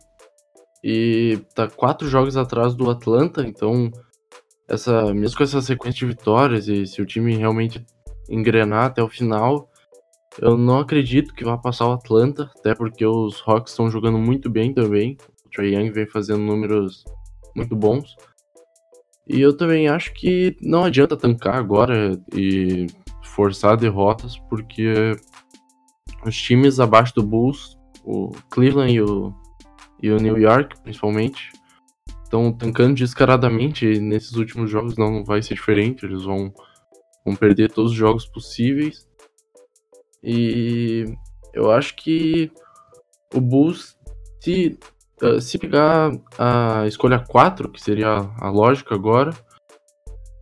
e 0.83 1.39
está 1.47 1.67
quatro 1.67 2.07
jogos 2.09 2.35
atrás 2.35 2.75
do 2.75 2.89
Atlanta, 2.89 3.45
então 3.47 3.89
essa, 4.67 5.13
mesmo 5.13 5.37
com 5.37 5.43
essa 5.43 5.61
sequência 5.61 5.99
de 5.99 6.13
vitórias 6.13 6.67
e 6.67 6.85
se 6.85 7.01
o 7.01 7.05
time 7.05 7.35
realmente 7.35 7.85
engrenar 8.29 8.85
até 8.85 9.01
o 9.01 9.09
final, 9.09 9.69
eu 10.39 10.57
não 10.57 10.79
acredito 10.79 11.33
que 11.33 11.43
vá 11.43 11.57
passar 11.57 11.87
o 11.87 11.93
Atlanta, 11.93 12.51
até 12.57 12.73
porque 12.73 13.05
os 13.05 13.41
Hawks 13.45 13.71
estão 13.71 13.89
jogando 13.89 14.17
muito 14.17 14.49
bem 14.49 14.73
também. 14.73 15.17
O 15.45 15.49
Trae 15.49 15.75
Young 15.75 15.91
vem 15.91 16.07
fazendo 16.07 16.39
números 16.39 17.03
muito 17.55 17.75
bons. 17.75 18.15
E 19.27 19.39
eu 19.39 19.55
também 19.55 19.87
acho 19.87 20.13
que 20.13 20.57
não 20.61 20.83
adianta 20.83 21.15
tancar 21.15 21.55
agora 21.55 22.19
e 22.35 22.87
forçar 23.23 23.77
derrotas, 23.77 24.37
porque 24.49 25.15
os 26.25 26.35
times 26.35 26.79
abaixo 26.79 27.13
do 27.15 27.23
Bulls, 27.23 27.77
o 28.03 28.31
Cleveland 28.49 28.93
e 28.93 29.01
o, 29.01 29.33
e 30.03 30.11
o 30.11 30.17
New 30.17 30.37
York, 30.37 30.81
principalmente, 30.81 31.49
estão 32.23 32.51
tancando 32.51 32.95
descaradamente 32.95 33.99
nesses 34.01 34.33
últimos 34.33 34.69
jogos 34.69 34.97
não 34.97 35.23
vai 35.23 35.41
ser 35.41 35.53
diferente, 35.53 36.05
eles 36.05 36.23
vão, 36.23 36.53
vão 37.25 37.35
perder 37.37 37.71
todos 37.71 37.91
os 37.91 37.97
jogos 37.97 38.25
possíveis. 38.25 39.07
E 40.21 41.05
eu 41.53 41.71
acho 41.71 41.95
que 41.95 42.51
o 43.33 43.39
Bulls, 43.39 43.97
se 44.41 44.77
ah, 45.21 45.39
se 45.39 45.57
pegar 45.57 46.11
a 46.37 46.85
escolha 46.85 47.17
4, 47.17 47.71
que 47.71 47.81
seria 47.81 48.09
a 48.41 48.49
lógica 48.49 48.93
agora, 48.93 49.31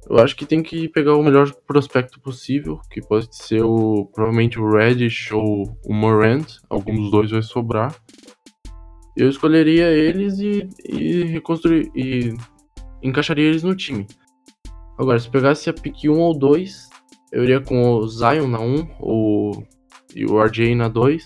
eu 0.09 0.17
acho 0.17 0.35
que 0.35 0.45
tem 0.45 0.63
que 0.63 0.89
pegar 0.89 1.15
o 1.15 1.23
melhor 1.23 1.53
prospecto 1.67 2.19
possível, 2.19 2.79
que 2.89 2.99
pode 2.99 3.27
ser 3.35 3.61
o 3.63 4.09
provavelmente 4.11 4.59
o 4.59 4.67
Reddish 4.67 5.31
ou 5.31 5.77
o 5.85 5.93
Morant, 5.93 6.47
algum 6.67 6.95
dos 6.95 7.11
dois 7.11 7.29
vai 7.29 7.43
sobrar. 7.43 7.95
Eu 9.15 9.29
escolheria 9.29 9.89
eles 9.89 10.39
e, 10.39 10.67
e 10.85 11.23
reconstruir 11.23 11.91
e 11.95 12.33
encaixaria 13.03 13.45
eles 13.45 13.63
no 13.63 13.75
time. 13.75 14.07
Agora, 14.97 15.19
se 15.19 15.29
pegasse 15.29 15.69
a 15.69 15.73
pick 15.73 16.05
1 16.05 16.17
ou 16.17 16.37
2, 16.37 16.89
eu 17.31 17.43
iria 17.43 17.59
com 17.59 17.95
o 17.95 18.07
Zion 18.07 18.47
na 18.47 18.59
1 18.59 18.87
ou, 18.99 19.65
e 20.15 20.25
o 20.25 20.41
RJ 20.41 20.75
na 20.75 20.87
2. 20.87 21.23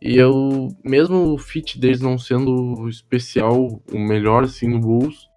E 0.00 0.16
eu, 0.16 0.68
mesmo 0.84 1.32
o 1.32 1.38
fit 1.38 1.78
deles 1.78 2.00
não 2.00 2.18
sendo 2.18 2.88
especial, 2.88 3.80
o 3.92 3.98
melhor 3.98 4.44
assim 4.44 4.68
no 4.68 4.80
Bulls, 4.80 5.28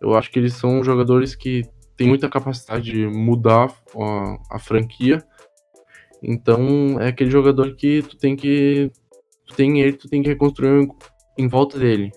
eu 0.00 0.14
acho 0.14 0.30
que 0.30 0.38
eles 0.38 0.54
são 0.54 0.82
jogadores 0.82 1.36
que 1.36 1.62
têm 1.96 2.08
muita 2.08 2.28
capacidade 2.28 2.90
de 2.90 3.06
mudar 3.06 3.72
a, 3.96 4.56
a 4.56 4.58
franquia. 4.58 5.24
Então 6.20 7.00
é 7.00 7.08
aquele 7.08 7.30
jogador 7.30 7.76
que 7.76 8.02
tu 8.02 8.16
tem 8.16 8.34
que. 8.34 8.90
Tu 9.52 9.56
tem 9.56 9.80
ele, 9.80 9.92
tu 9.92 10.08
tem 10.08 10.22
que 10.22 10.28
reconstruir 10.28 10.88
em 11.38 11.48
volta 11.48 11.78
dele. 11.78 12.10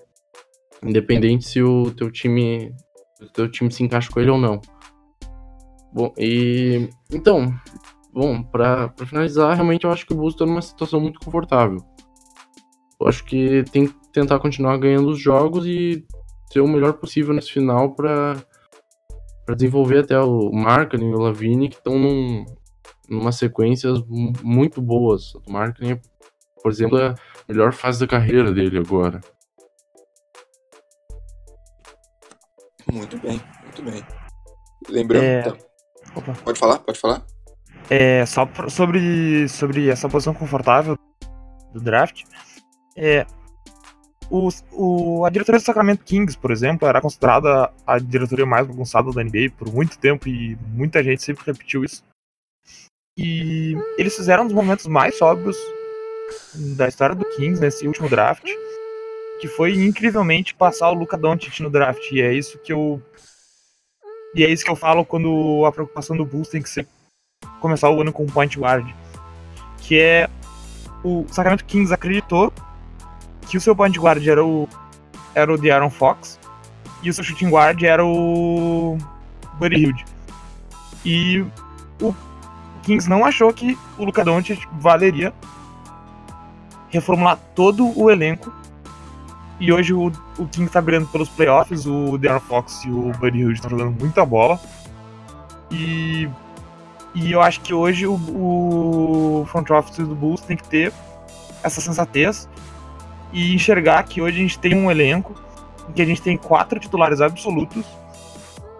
Independente 0.82 1.48
se 1.48 1.62
o 1.62 1.90
teu 1.90 2.10
time. 2.10 2.74
o 3.20 3.26
teu 3.26 3.50
time 3.50 3.70
se 3.70 3.82
encaixa 3.82 4.10
com 4.10 4.20
ele 4.20 4.30
ou 4.30 4.38
não. 4.38 4.60
Bom, 5.92 6.12
e. 6.18 6.88
Então, 7.12 7.52
Bom, 8.16 8.42
para 8.42 8.94
finalizar, 9.04 9.54
realmente 9.54 9.84
eu 9.84 9.92
acho 9.92 10.06
que 10.06 10.14
o 10.14 10.16
Bulls 10.16 10.32
está 10.32 10.46
numa 10.46 10.62
situação 10.62 10.98
muito 10.98 11.20
confortável. 11.20 11.84
Eu 12.98 13.06
acho 13.06 13.22
que 13.26 13.62
tem 13.64 13.88
que 13.88 13.94
tentar 14.10 14.38
continuar 14.38 14.78
ganhando 14.78 15.10
os 15.10 15.20
jogos 15.20 15.66
e 15.66 16.02
ser 16.50 16.60
o 16.60 16.66
melhor 16.66 16.94
possível 16.94 17.34
nesse 17.34 17.52
final 17.52 17.94
para 17.94 18.42
desenvolver 19.54 19.98
até 19.98 20.18
o 20.18 20.50
Markkinen 20.50 21.10
e 21.10 21.14
o 21.14 21.18
Lavine, 21.18 21.68
que 21.68 21.76
estão 21.76 21.98
num, 21.98 22.46
numa 23.06 23.32
sequências 23.32 24.02
muito 24.42 24.80
boas. 24.80 25.34
O 25.34 25.52
Mark 25.52 25.78
tem, 25.78 26.00
por 26.66 26.72
exemplo, 26.72 26.98
a 26.98 27.14
melhor 27.48 27.72
fase 27.72 28.00
da 28.00 28.08
carreira 28.08 28.50
dele 28.50 28.76
agora. 28.76 29.20
Muito 32.92 33.16
bem, 33.18 33.40
muito 33.62 33.82
bem. 33.84 34.04
Lembrando. 34.88 35.24
É... 35.24 35.42
Tá... 35.42 35.56
Pode 36.42 36.58
falar, 36.58 36.80
pode 36.80 36.98
falar. 36.98 37.24
É, 37.88 38.26
só 38.26 38.48
sobre, 38.68 39.48
sobre 39.48 39.88
essa 39.88 40.08
posição 40.08 40.34
confortável 40.34 40.98
do 41.72 41.80
draft. 41.80 42.24
É, 42.96 43.24
o, 44.28 44.48
o, 44.72 45.24
a 45.24 45.30
diretoria 45.30 45.60
do 45.60 45.64
Sacramento 45.64 46.02
Kings, 46.02 46.36
por 46.36 46.50
exemplo, 46.50 46.88
era 46.88 47.00
considerada 47.00 47.72
a 47.86 47.96
diretoria 48.00 48.44
mais 48.44 48.66
bagunçada 48.66 49.12
da 49.12 49.22
NBA 49.22 49.52
por 49.56 49.72
muito 49.72 49.96
tempo 50.00 50.28
e 50.28 50.58
muita 50.74 51.00
gente 51.00 51.22
sempre 51.22 51.44
repetiu 51.46 51.84
isso. 51.84 52.02
E 53.16 53.76
eles 53.96 54.16
fizeram 54.16 54.42
um 54.42 54.46
dos 54.46 54.56
momentos 54.56 54.88
mais 54.88 55.16
sóbrios 55.16 55.56
da 56.54 56.88
história 56.88 57.14
do 57.14 57.24
Kings 57.24 57.60
nesse 57.60 57.86
último 57.86 58.08
draft, 58.08 58.48
que 59.40 59.48
foi 59.48 59.74
incrivelmente 59.74 60.54
passar 60.54 60.90
o 60.90 60.94
Luca 60.94 61.16
Doncic 61.16 61.60
no 61.60 61.70
draft. 61.70 62.10
E 62.12 62.20
é 62.20 62.32
isso 62.32 62.58
que 62.58 62.72
eu 62.72 63.02
e 64.34 64.44
é 64.44 64.50
isso 64.50 64.64
que 64.64 64.70
eu 64.70 64.76
falo 64.76 65.04
quando 65.04 65.64
a 65.64 65.72
preocupação 65.72 66.16
do 66.16 66.24
Bulls 66.24 66.48
tem 66.48 66.60
que 66.60 66.68
ser 66.68 66.86
começar 67.60 67.90
o 67.90 68.00
ano 68.00 68.12
com 68.12 68.24
um 68.24 68.26
point 68.28 68.58
guard, 68.58 68.86
que 69.78 69.98
é 69.98 70.28
o 71.02 71.24
Sacramento 71.28 71.64
Kings 71.64 71.92
acreditou 71.92 72.52
que 73.48 73.56
o 73.56 73.60
seu 73.60 73.74
point 73.74 73.98
guard 73.98 74.26
era 74.26 74.44
o 74.44 74.68
era 75.34 75.52
o 75.52 75.58
De'Aaron 75.58 75.90
Fox 75.90 76.38
e 77.02 77.10
o 77.10 77.14
seu 77.14 77.22
shooting 77.22 77.50
guard 77.50 77.82
era 77.82 78.04
o 78.04 78.98
Buddy 79.58 79.76
Hield. 79.76 80.04
E 81.04 81.44
o 82.00 82.14
Kings 82.82 83.08
não 83.08 83.24
achou 83.24 83.52
que 83.52 83.78
o 83.98 84.04
Luka 84.04 84.24
Doncic 84.24 84.66
valeria 84.72 85.32
reformular 86.90 87.38
todo 87.54 87.92
o 87.98 88.10
elenco. 88.10 88.52
E 89.58 89.72
hoje 89.72 89.94
o, 89.94 90.12
o 90.38 90.46
Kings 90.46 90.72
tá 90.72 90.80
brigando 90.80 91.06
pelos 91.08 91.28
playoffs, 91.28 91.86
o 91.86 92.18
De'Aaron 92.18 92.40
Fox 92.40 92.84
e 92.84 92.90
o 92.90 93.12
Buddy 93.18 93.38
Hield 93.38 93.54
estão 93.54 93.70
jogando 93.70 93.98
muita 93.98 94.24
bola. 94.24 94.60
E, 95.70 96.28
e 97.14 97.32
eu 97.32 97.40
acho 97.40 97.60
que 97.60 97.72
hoje 97.72 98.06
o, 98.06 98.14
o 98.14 99.46
front 99.46 99.70
office 99.70 99.96
do 99.96 100.14
Bulls 100.14 100.42
tem 100.42 100.56
que 100.56 100.68
ter 100.68 100.92
essa 101.62 101.80
sensatez 101.80 102.48
e 103.32 103.54
enxergar 103.54 104.02
que 104.04 104.20
hoje 104.20 104.38
a 104.38 104.42
gente 104.42 104.58
tem 104.58 104.74
um 104.74 104.90
elenco 104.90 105.34
em 105.88 105.92
que 105.92 106.02
a 106.02 106.04
gente 106.04 106.22
tem 106.22 106.36
quatro 106.36 106.78
titulares 106.78 107.20
absolutos 107.20 107.84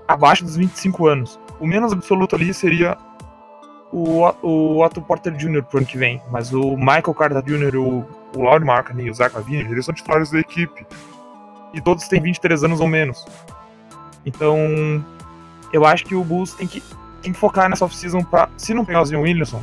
abaixo 0.06 0.44
dos 0.44 0.56
25 0.56 1.06
anos. 1.06 1.40
O 1.58 1.66
menos 1.66 1.92
absoluto 1.92 2.36
ali 2.36 2.52
seria 2.52 2.96
o, 3.92 4.22
o 4.42 4.84
Otto 4.84 5.00
Porter 5.00 5.32
Jr. 5.32 5.62
pro 5.62 5.78
ano 5.78 5.86
que 5.86 5.96
vem, 5.96 6.20
mas 6.30 6.52
o 6.52 6.76
Michael 6.76 7.14
Carter 7.14 7.42
Jr., 7.42 7.76
o, 7.76 8.04
o 8.34 8.42
Laurie 8.42 8.66
Markkinen 8.66 9.06
e 9.06 9.10
o 9.10 9.14
Zach 9.14 9.34
Lavine, 9.34 9.70
eles 9.70 9.84
são 9.84 9.94
titulares 9.94 10.30
da 10.30 10.38
equipe. 10.40 10.86
E 11.72 11.80
todos 11.80 12.08
têm 12.08 12.20
23 12.20 12.64
anos 12.64 12.80
ou 12.80 12.88
menos. 12.88 13.26
Então, 14.24 15.04
eu 15.72 15.84
acho 15.84 16.04
que 16.04 16.14
o 16.14 16.24
Bulls 16.24 16.54
tem 16.54 16.66
que, 16.66 16.82
tem 17.22 17.32
que 17.32 17.38
focar 17.38 17.68
nessa 17.68 17.84
off-season 17.84 18.22
pra, 18.22 18.48
se 18.56 18.74
não 18.74 18.84
pegar 18.84 19.02
o 19.02 19.04
Zion 19.04 19.22
Williamson, 19.22 19.62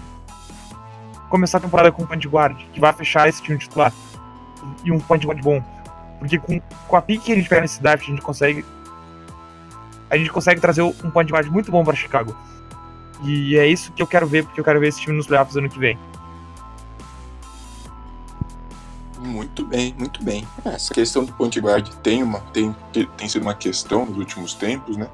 começar 1.30 1.58
a 1.58 1.62
temporada 1.62 1.92
com 1.92 2.04
um 2.04 2.06
point 2.06 2.28
guard, 2.28 2.58
que 2.72 2.80
vai 2.80 2.94
fechar 2.94 3.28
esse 3.28 3.42
time 3.42 3.58
titular. 3.58 3.92
E 4.84 4.92
um 4.92 5.00
point 5.00 5.26
guard 5.26 5.42
bom. 5.42 5.64
Porque 6.20 6.38
com, 6.38 6.62
com 6.88 6.96
a 6.96 7.02
pique 7.02 7.26
que 7.26 7.32
a 7.34 7.36
gente 7.36 7.50
pega 7.50 7.62
nesse 7.62 7.82
draft, 7.82 8.04
a 8.04 8.12
gente 8.12 8.22
consegue. 8.22 8.64
A 10.10 10.18
gente 10.18 10.32
consegue 10.32 10.62
trazer 10.62 10.84
um 10.84 11.10
point 11.12 11.32
guard 11.32 11.48
muito 11.48 11.72
bom 11.72 11.84
para 11.84 11.96
Chicago. 11.96 12.36
E 13.24 13.58
é 13.58 13.66
isso 13.68 13.92
que 13.94 14.02
eu 14.02 14.08
quero 14.08 14.28
ver, 14.28 14.44
porque 14.44 14.60
eu 14.60 14.64
quero 14.64 14.80
ver 14.80 14.88
esse 14.88 15.00
time 15.00 15.16
nos 15.16 15.28
playoffs 15.28 15.56
ano 15.56 15.70
que 15.70 15.80
vem. 15.80 15.98
Muito 19.20 19.66
bem, 19.66 19.96
muito 19.98 20.22
bem. 20.22 20.46
Essa 20.66 20.94
questão 20.94 21.24
do 21.24 21.32
point 21.34 21.58
guard 21.60 21.88
tem, 22.02 22.22
uma, 22.22 22.42
tem, 22.52 22.76
tem 23.16 23.30
sido 23.30 23.44
uma 23.44 23.54
questão 23.54 24.06
nos 24.06 24.18
últimos 24.18 24.54
tempos, 24.54 24.98
né? 24.98 25.10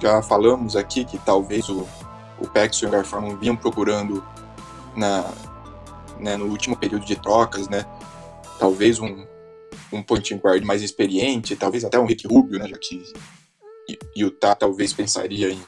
Já 0.00 0.22
falamos 0.22 0.76
aqui 0.76 1.04
que 1.04 1.18
talvez 1.18 1.68
o, 1.68 1.86
o 2.38 2.46
Paxson 2.46 2.86
e 2.86 2.88
o 2.88 2.92
Garfon 2.92 3.36
vinham 3.36 3.56
procurando 3.56 4.24
na, 4.96 5.28
né, 6.20 6.36
no 6.36 6.46
último 6.46 6.76
período 6.76 7.04
de 7.04 7.16
trocas, 7.16 7.68
né? 7.68 7.84
Talvez 8.58 9.00
um, 9.00 9.26
um 9.92 10.02
point 10.02 10.32
guard 10.36 10.62
mais 10.64 10.80
experiente, 10.80 11.56
talvez 11.56 11.84
até 11.84 11.98
um 11.98 12.06
Rick 12.06 12.28
Rubio, 12.28 12.60
né? 12.60 12.68
Já 12.68 12.78
que 12.78 13.02
Utah 14.16 14.54
talvez 14.54 14.92
pensaria 14.92 15.50
em 15.50 15.60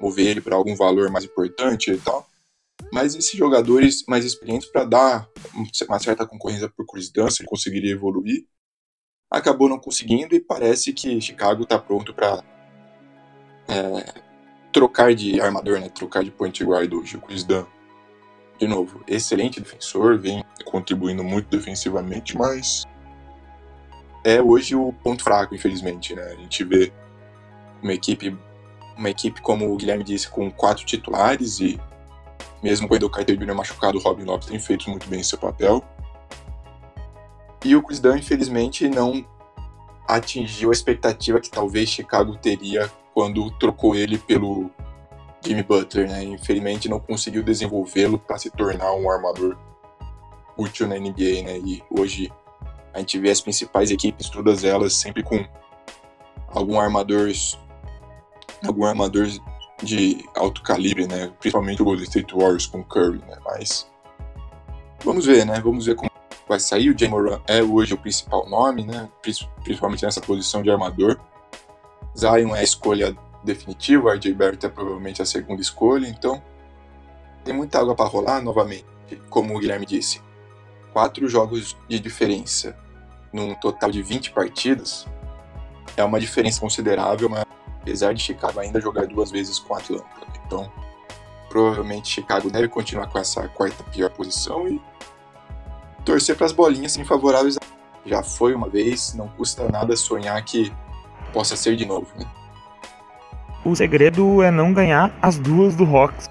mover 0.00 0.26
ele 0.26 0.40
para 0.40 0.56
algum 0.56 0.74
valor 0.74 1.10
mais 1.10 1.24
importante 1.24 1.90
e 1.90 1.98
tal. 1.98 2.28
Mas 2.92 3.14
esses 3.14 3.38
jogadores 3.38 4.04
mais 4.06 4.24
experientes, 4.24 4.68
para 4.68 4.84
dar 4.84 5.28
uma 5.88 5.98
certa 5.98 6.26
concorrência 6.26 6.70
o 6.76 6.86
Chris 6.86 7.10
ele 7.14 7.48
conseguiria 7.48 7.92
evoluir, 7.92 8.46
acabou 9.30 9.68
não 9.68 9.78
conseguindo 9.78 10.34
e 10.34 10.40
parece 10.40 10.92
que 10.92 11.20
Chicago 11.20 11.62
está 11.62 11.78
pronto 11.78 12.12
para 12.12 12.42
é, 13.68 14.20
trocar 14.72 15.14
de 15.14 15.40
armador, 15.40 15.80
né? 15.80 15.88
trocar 15.88 16.22
de 16.24 16.30
point 16.30 16.62
guard 16.64 16.92
hoje. 16.92 17.16
O 17.16 17.20
Chris 17.20 17.44
Dunn, 17.44 17.64
de 18.58 18.66
novo, 18.66 19.02
excelente 19.06 19.60
defensor, 19.60 20.18
vem 20.18 20.44
contribuindo 20.64 21.22
muito 21.22 21.48
defensivamente, 21.48 22.36
mas 22.36 22.84
é 24.24 24.42
hoje 24.42 24.74
o 24.74 24.92
ponto 24.92 25.22
fraco, 25.22 25.54
infelizmente. 25.54 26.14
Né? 26.14 26.22
A 26.22 26.36
gente 26.36 26.64
vê 26.64 26.92
uma 27.82 27.92
equipe 27.92 28.36
uma 28.96 29.10
equipe, 29.10 29.40
como 29.40 29.72
o 29.72 29.76
Guilherme 29.76 30.04
disse, 30.04 30.28
com 30.28 30.50
quatro 30.50 30.84
titulares 30.84 31.60
e 31.60 31.80
mesmo 32.62 32.88
com 32.88 32.94
o 32.94 33.10
Carter 33.10 33.36
Jr. 33.36 33.54
machucado, 33.54 33.98
o 33.98 34.00
Robin 34.00 34.24
Lopes 34.24 34.48
tem 34.48 34.58
feito 34.58 34.88
muito 34.88 35.06
bem 35.06 35.22
seu 35.22 35.38
papel. 35.38 35.84
E 37.62 37.76
o 37.76 37.82
Chris 37.82 38.00
Dunn, 38.00 38.16
infelizmente, 38.16 38.88
não 38.88 39.24
atingiu 40.08 40.70
a 40.70 40.72
expectativa 40.72 41.40
que 41.40 41.50
talvez 41.50 41.88
Chicago 41.88 42.36
teria 42.36 42.90
quando 43.12 43.50
trocou 43.58 43.94
ele 43.94 44.18
pelo 44.18 44.70
Jimmy 45.44 45.62
Butler, 45.62 46.08
né? 46.08 46.24
Infelizmente 46.24 46.88
não 46.88 46.98
conseguiu 46.98 47.42
desenvolvê-lo 47.42 48.18
para 48.18 48.38
se 48.38 48.50
tornar 48.50 48.94
um 48.94 49.10
armador 49.10 49.56
útil 50.56 50.88
na 50.88 50.96
NBA, 50.96 51.42
né? 51.44 51.58
E 51.58 51.82
hoje 51.90 52.32
a 52.92 52.98
gente 52.98 53.18
vê 53.18 53.30
as 53.30 53.40
principais 53.40 53.90
equipes, 53.90 54.28
todas 54.30 54.64
elas 54.64 54.94
sempre 54.94 55.22
com 55.22 55.44
algum 56.48 56.78
armador 56.80 57.28
algum 58.66 58.84
armador 58.84 59.26
de 59.82 60.24
alto 60.36 60.62
calibre, 60.62 61.06
né? 61.06 61.32
Principalmente 61.38 61.82
o 61.82 61.84
Golden 61.84 62.04
State 62.04 62.34
Warriors 62.34 62.66
com 62.66 62.82
Curry, 62.82 63.18
né? 63.26 63.36
Mas 63.44 63.90
vamos 65.04 65.26
ver, 65.26 65.44
né? 65.44 65.60
Vamos 65.60 65.86
ver 65.86 65.94
como 65.94 66.10
vai 66.48 66.60
sair. 66.60 66.90
O 66.90 66.98
Jay 66.98 67.08
Moran 67.08 67.40
é 67.46 67.62
hoje 67.62 67.94
o 67.94 67.98
principal 67.98 68.48
nome, 68.48 68.84
né? 68.84 69.08
Principalmente 69.62 70.04
nessa 70.04 70.20
posição 70.20 70.62
de 70.62 70.70
armador. 70.70 71.18
Zion 72.16 72.54
é 72.54 72.60
a 72.60 72.62
escolha 72.62 73.16
definitiva, 73.42 74.14
RJ 74.14 74.32
Barrett 74.32 74.66
é 74.66 74.68
provavelmente 74.68 75.20
a 75.20 75.26
segunda 75.26 75.60
escolha, 75.60 76.08
então 76.08 76.42
tem 77.44 77.52
muita 77.52 77.78
água 77.78 77.94
para 77.94 78.06
rolar 78.06 78.40
novamente, 78.40 78.86
como 79.28 79.54
o 79.54 79.58
Guilherme 79.58 79.84
disse. 79.84 80.22
Quatro 80.92 81.28
jogos 81.28 81.76
de 81.88 81.98
diferença 81.98 82.76
num 83.32 83.54
total 83.54 83.90
de 83.90 84.00
20 84.00 84.30
partidas 84.30 85.06
é 85.96 86.04
uma 86.04 86.20
diferença 86.20 86.60
considerável, 86.60 87.28
mas 87.28 87.44
apesar 87.84 88.14
de 88.14 88.22
Chicago 88.22 88.58
ainda 88.60 88.80
jogar 88.80 89.06
duas 89.06 89.30
vezes 89.30 89.58
com 89.58 89.74
Atlanta. 89.74 90.06
Então, 90.46 90.72
provavelmente 91.50 92.08
Chicago 92.08 92.50
deve 92.50 92.66
continuar 92.66 93.08
com 93.08 93.18
essa 93.18 93.46
quarta 93.48 93.84
pior 93.84 94.10
posição 94.10 94.66
e 94.66 94.80
torcer 96.02 96.34
para 96.34 96.46
as 96.46 96.52
bolinhas 96.52 96.92
sem 96.92 97.04
favoráveis. 97.04 97.58
Já 98.06 98.22
foi 98.22 98.54
uma 98.54 98.70
vez, 98.70 99.12
não 99.14 99.28
custa 99.28 99.70
nada 99.70 99.94
sonhar 99.96 100.42
que 100.42 100.72
possa 101.30 101.56
ser 101.56 101.76
de 101.76 101.84
novo. 101.84 102.06
Né? 102.16 102.26
O 103.64 103.76
segredo 103.76 104.42
é 104.42 104.50
não 104.50 104.72
ganhar 104.72 105.14
as 105.20 105.38
duas 105.38 105.76
do 105.76 105.84
Hawks. 105.84 106.30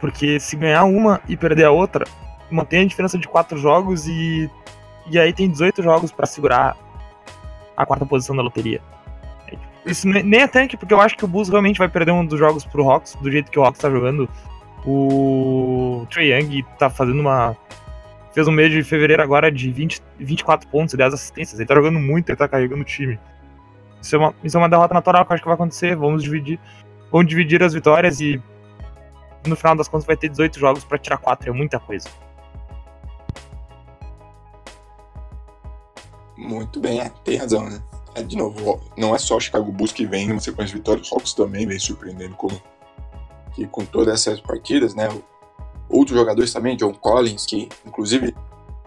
Porque 0.00 0.38
se 0.38 0.56
ganhar 0.56 0.84
uma 0.84 1.20
e 1.28 1.36
perder 1.36 1.64
a 1.64 1.70
outra, 1.70 2.06
mantém 2.50 2.82
a 2.82 2.86
diferença 2.86 3.18
de 3.18 3.26
quatro 3.26 3.58
jogos 3.58 4.06
e, 4.06 4.50
e 5.10 5.18
aí 5.18 5.32
tem 5.32 5.50
18 5.50 5.82
jogos 5.82 6.12
para 6.12 6.26
segurar 6.26 6.76
a 7.76 7.84
quarta 7.84 8.06
posição 8.06 8.36
da 8.36 8.42
loteria. 8.42 8.80
Isso 9.86 10.08
nem 10.08 10.40
é 10.40 10.48
tanque, 10.48 10.76
porque 10.76 10.94
eu 10.94 11.00
acho 11.00 11.16
que 11.16 11.24
o 11.24 11.28
Bulls 11.28 11.48
realmente 11.48 11.78
vai 11.78 11.88
perder 11.88 12.12
um 12.12 12.24
dos 12.24 12.38
jogos 12.38 12.64
pro 12.64 12.88
Hawks, 12.88 13.16
do 13.20 13.30
jeito 13.30 13.50
que 13.50 13.58
o 13.58 13.64
Hawks 13.64 13.80
tá 13.80 13.90
jogando. 13.90 14.28
O 14.86 16.06
Trey 16.10 16.32
Young 16.32 16.64
tá 16.78 16.88
fazendo 16.88 17.20
uma. 17.20 17.56
Fez 18.32 18.48
um 18.48 18.52
mês 18.52 18.72
de 18.72 18.82
fevereiro 18.82 19.22
agora 19.22 19.52
de 19.52 19.70
20, 19.70 20.02
24 20.18 20.68
pontos 20.68 20.94
e 20.94 20.96
10 20.96 21.14
assistências. 21.14 21.60
Ele 21.60 21.68
tá 21.68 21.74
jogando 21.74 22.00
muito, 22.00 22.30
ele 22.30 22.36
tá 22.36 22.48
carregando 22.48 22.82
o 22.82 22.84
time. 22.84 23.18
Isso 24.02 24.16
é 24.16 24.18
uma, 24.18 24.34
isso 24.42 24.56
é 24.56 24.60
uma 24.60 24.68
derrota 24.68 24.92
natural 24.92 25.24
que 25.24 25.32
eu 25.32 25.34
acho 25.34 25.42
que 25.42 25.48
vai 25.48 25.54
acontecer. 25.54 25.94
Vamos 25.94 26.22
dividir. 26.22 26.58
Vamos 27.12 27.28
dividir 27.28 27.62
as 27.62 27.72
vitórias 27.72 28.20
e 28.20 28.42
no 29.46 29.56
final 29.56 29.76
das 29.76 29.88
contas 29.88 30.06
vai 30.06 30.16
ter 30.16 30.28
18 30.28 30.58
jogos 30.58 30.84
para 30.84 30.98
tirar 30.98 31.18
4, 31.18 31.50
é 31.50 31.52
muita 31.52 31.78
coisa. 31.78 32.08
Muito 36.36 36.80
bem, 36.80 37.00
é, 37.00 37.08
tem 37.24 37.36
razão, 37.36 37.68
né? 37.68 37.80
É, 38.14 38.22
de 38.22 38.36
novo, 38.36 38.80
não 38.96 39.14
é 39.14 39.18
só 39.18 39.36
o 39.36 39.40
Chicago 39.40 39.72
Bulls 39.72 39.92
que 39.92 40.06
vem 40.06 40.28
numa 40.28 40.40
sequência 40.40 40.72
de 40.72 40.78
vitórias, 40.78 41.10
o 41.10 41.14
Hawks 41.14 41.34
também 41.34 41.66
vem 41.66 41.78
surpreendendo 41.78 42.36
como 42.36 42.60
que 43.54 43.66
com 43.66 43.84
todas 43.84 44.14
essas 44.14 44.40
partidas, 44.40 44.94
né? 44.94 45.08
Outros 45.88 46.16
jogadores 46.16 46.52
também, 46.52 46.76
John 46.76 46.92
Collins, 46.94 47.46
que 47.46 47.68
inclusive 47.86 48.34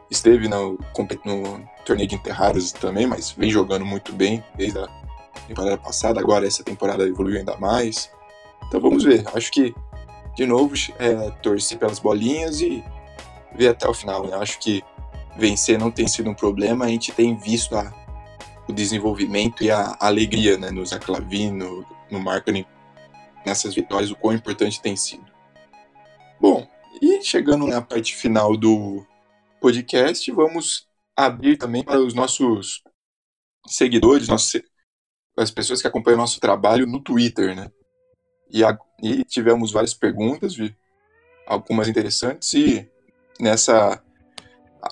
esteve 0.10 0.48
no, 0.48 0.78
no 1.26 1.70
torneio 1.86 2.10
de 2.10 2.16
enterradas 2.16 2.72
também, 2.72 3.06
mas 3.06 3.32
vem 3.32 3.50
jogando 3.50 3.86
muito 3.86 4.14
bem 4.14 4.44
desde 4.56 4.80
a 4.80 4.88
temporada 5.48 5.78
passada. 5.78 6.20
Agora 6.20 6.46
essa 6.46 6.64
temporada 6.64 7.04
evoluiu 7.04 7.40
ainda 7.40 7.58
mais. 7.58 8.12
Então 8.68 8.80
vamos 8.80 9.04
ver. 9.04 9.26
Acho 9.34 9.52
que, 9.52 9.74
de 10.36 10.46
novo, 10.46 10.74
é, 11.00 11.32
torcer 11.42 11.78
pelas 11.78 12.00
bolinhas 12.00 12.62
e 12.62 12.84
ver 13.56 13.70
até 13.70 13.88
o 13.88 13.94
final. 13.94 14.26
Né? 14.26 14.36
Acho 14.38 14.60
que 14.60 14.84
vencer 15.38 15.80
não 15.80 15.92
tem 15.92 16.08
sido 16.08 16.30
um 16.30 16.34
problema. 16.34 16.86
A 16.86 16.90
gente 16.90 17.12
tem 17.12 17.36
visto 17.36 17.76
a, 17.76 17.94
o 18.68 18.74
desenvolvimento 18.74 19.64
e 19.64 19.72
a 19.72 19.98
alegria 20.00 20.58
né, 20.58 20.70
no 20.70 20.86
Zach 20.86 21.06
no, 21.52 21.86
no 22.12 22.20
marketing, 22.20 22.66
nessas 23.46 23.74
vitórias, 23.74 24.12
o 24.12 24.16
quão 24.16 24.34
importante 24.34 24.82
tem 24.82 24.96
sido. 24.96 25.26
Bom, 26.40 26.68
e 27.02 27.22
chegando 27.22 27.66
na 27.66 27.82
parte 27.82 28.16
final 28.16 28.58
do 28.58 29.06
podcast, 29.62 30.32
vamos 30.32 30.88
abrir 31.16 31.58
também 31.58 31.84
para 31.84 32.00
os 32.00 32.14
nossos 32.14 32.84
seguidores, 33.68 34.28
nossos, 34.28 34.62
as 35.38 35.52
pessoas 35.52 35.82
que 35.82 35.88
acompanham 35.88 36.18
nosso 36.18 36.40
trabalho 36.40 36.86
no 36.86 37.02
Twitter, 37.02 37.56
né? 37.56 37.72
E, 38.50 38.64
a, 38.64 38.78
e 39.02 39.24
tivemos 39.24 39.72
várias 39.72 39.94
perguntas, 39.94 40.56
algumas 41.46 41.88
interessantes, 41.88 42.54
e 42.54 42.90
nessa 43.40 44.02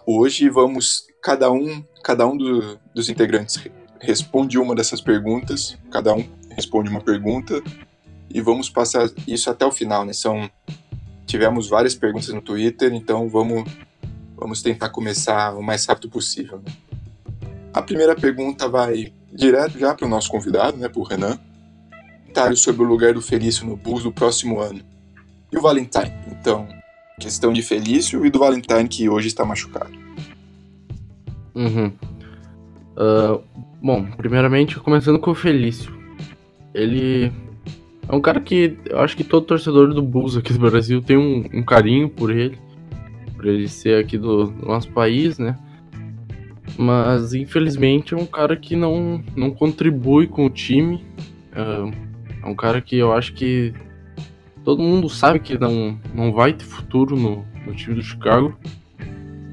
hoje 0.06 0.50
vamos 0.50 1.08
cada 1.22 1.52
um 1.52 1.84
cada 2.06 2.28
um 2.28 2.38
do, 2.38 2.78
dos 2.94 3.10
integrantes 3.10 3.60
responde 4.00 4.60
uma 4.60 4.76
dessas 4.76 5.02
perguntas, 5.02 5.76
cada 5.90 6.14
um 6.14 6.24
responde 6.52 6.88
uma 6.88 7.02
pergunta 7.02 7.60
e 8.30 8.40
vamos 8.40 8.70
passar 8.70 9.10
isso 9.28 9.50
até 9.50 9.66
o 9.66 9.72
final, 9.72 10.06
né? 10.06 10.14
São 10.14 10.48
tivemos 11.26 11.68
várias 11.68 11.96
perguntas 11.96 12.30
no 12.30 12.44
Twitter, 12.44 12.94
então 12.94 13.28
vamos 13.28 13.68
vamos 14.38 14.62
tentar 14.62 14.90
começar 14.90 15.56
o 15.56 15.64
mais 15.64 15.84
rápido 15.88 16.08
possível. 16.08 16.62
Né? 16.64 16.72
A 17.74 17.82
primeira 17.82 18.16
pergunta 18.16 18.70
vai 18.70 19.12
direto 19.34 19.80
já 19.80 19.96
para 19.96 20.06
o 20.06 20.10
nosso 20.10 20.30
convidado, 20.30 20.78
né, 20.78 20.88
para 20.88 21.00
o 21.00 21.04
Renan. 21.04 21.40
Comentário 22.22 22.56
sobre 22.56 22.84
o 22.84 22.86
lugar 22.86 23.16
do 23.16 23.22
Felício 23.22 23.66
no 23.66 23.76
Bulls 23.76 24.04
no 24.04 24.12
próximo 24.12 24.60
ano. 24.60 24.82
E 25.52 25.58
o 25.58 25.62
Valentine. 25.62 26.14
Então, 26.28 26.68
questão 27.20 27.52
de 27.52 27.64
Felício 27.64 28.24
e 28.26 28.30
do 28.30 28.38
Valentine 28.38 28.88
que 28.88 29.10
hoje 29.10 29.30
está 29.30 29.44
machucado. 29.44 29.95
Uhum. 31.56 31.92
Uh, 32.98 33.42
bom, 33.82 34.06
primeiramente, 34.18 34.78
começando 34.80 35.20
com 35.20 35.32
o 35.32 35.36
Felício. 35.36 35.94
Ele 36.74 37.32
é 38.08 38.16
um 38.16 38.22
cara 38.22 38.40
que 38.40 38.78
eu 38.86 39.00
acho 39.00 39.16
que 39.16 39.24
todo 39.24 39.46
torcedor 39.46 39.94
do 39.94 40.02
Bulls 40.02 40.38
aqui 40.38 40.54
do 40.54 40.60
Brasil 40.60 41.02
tem 41.02 41.18
um, 41.18 41.46
um 41.54 41.64
carinho 41.64 42.10
por 42.10 42.30
ele. 42.30 42.58
Por 43.36 43.46
ele 43.46 43.68
ser 43.68 44.04
aqui 44.04 44.18
do, 44.18 44.46
do 44.46 44.66
nosso 44.66 44.92
país, 44.92 45.40
né? 45.40 45.58
Mas 46.78 47.34
infelizmente 47.34 48.14
é 48.14 48.18
um 48.18 48.26
cara 48.26 48.56
que 48.56 48.76
não, 48.76 49.24
não 49.36 49.52
contribui 49.52 50.28
com 50.28 50.46
o 50.46 50.50
time. 50.50 51.04
Uh, 51.52 51.92
é 52.44 52.48
um 52.48 52.56
cara 52.56 52.82
que 52.82 52.98
eu 52.98 53.14
acho 53.14 53.34
que 53.34 53.74
todo 54.64 54.82
mundo 54.82 55.10
sabe 55.10 55.40
que 55.40 55.58
não, 55.58 55.98
não 56.14 56.34
vai 56.34 56.54
ter 56.54 56.66
futuro 56.66 57.16
no, 57.16 57.46
no 57.66 57.74
time 57.74 57.96
do 57.96 58.02
Chicago. 58.02 58.58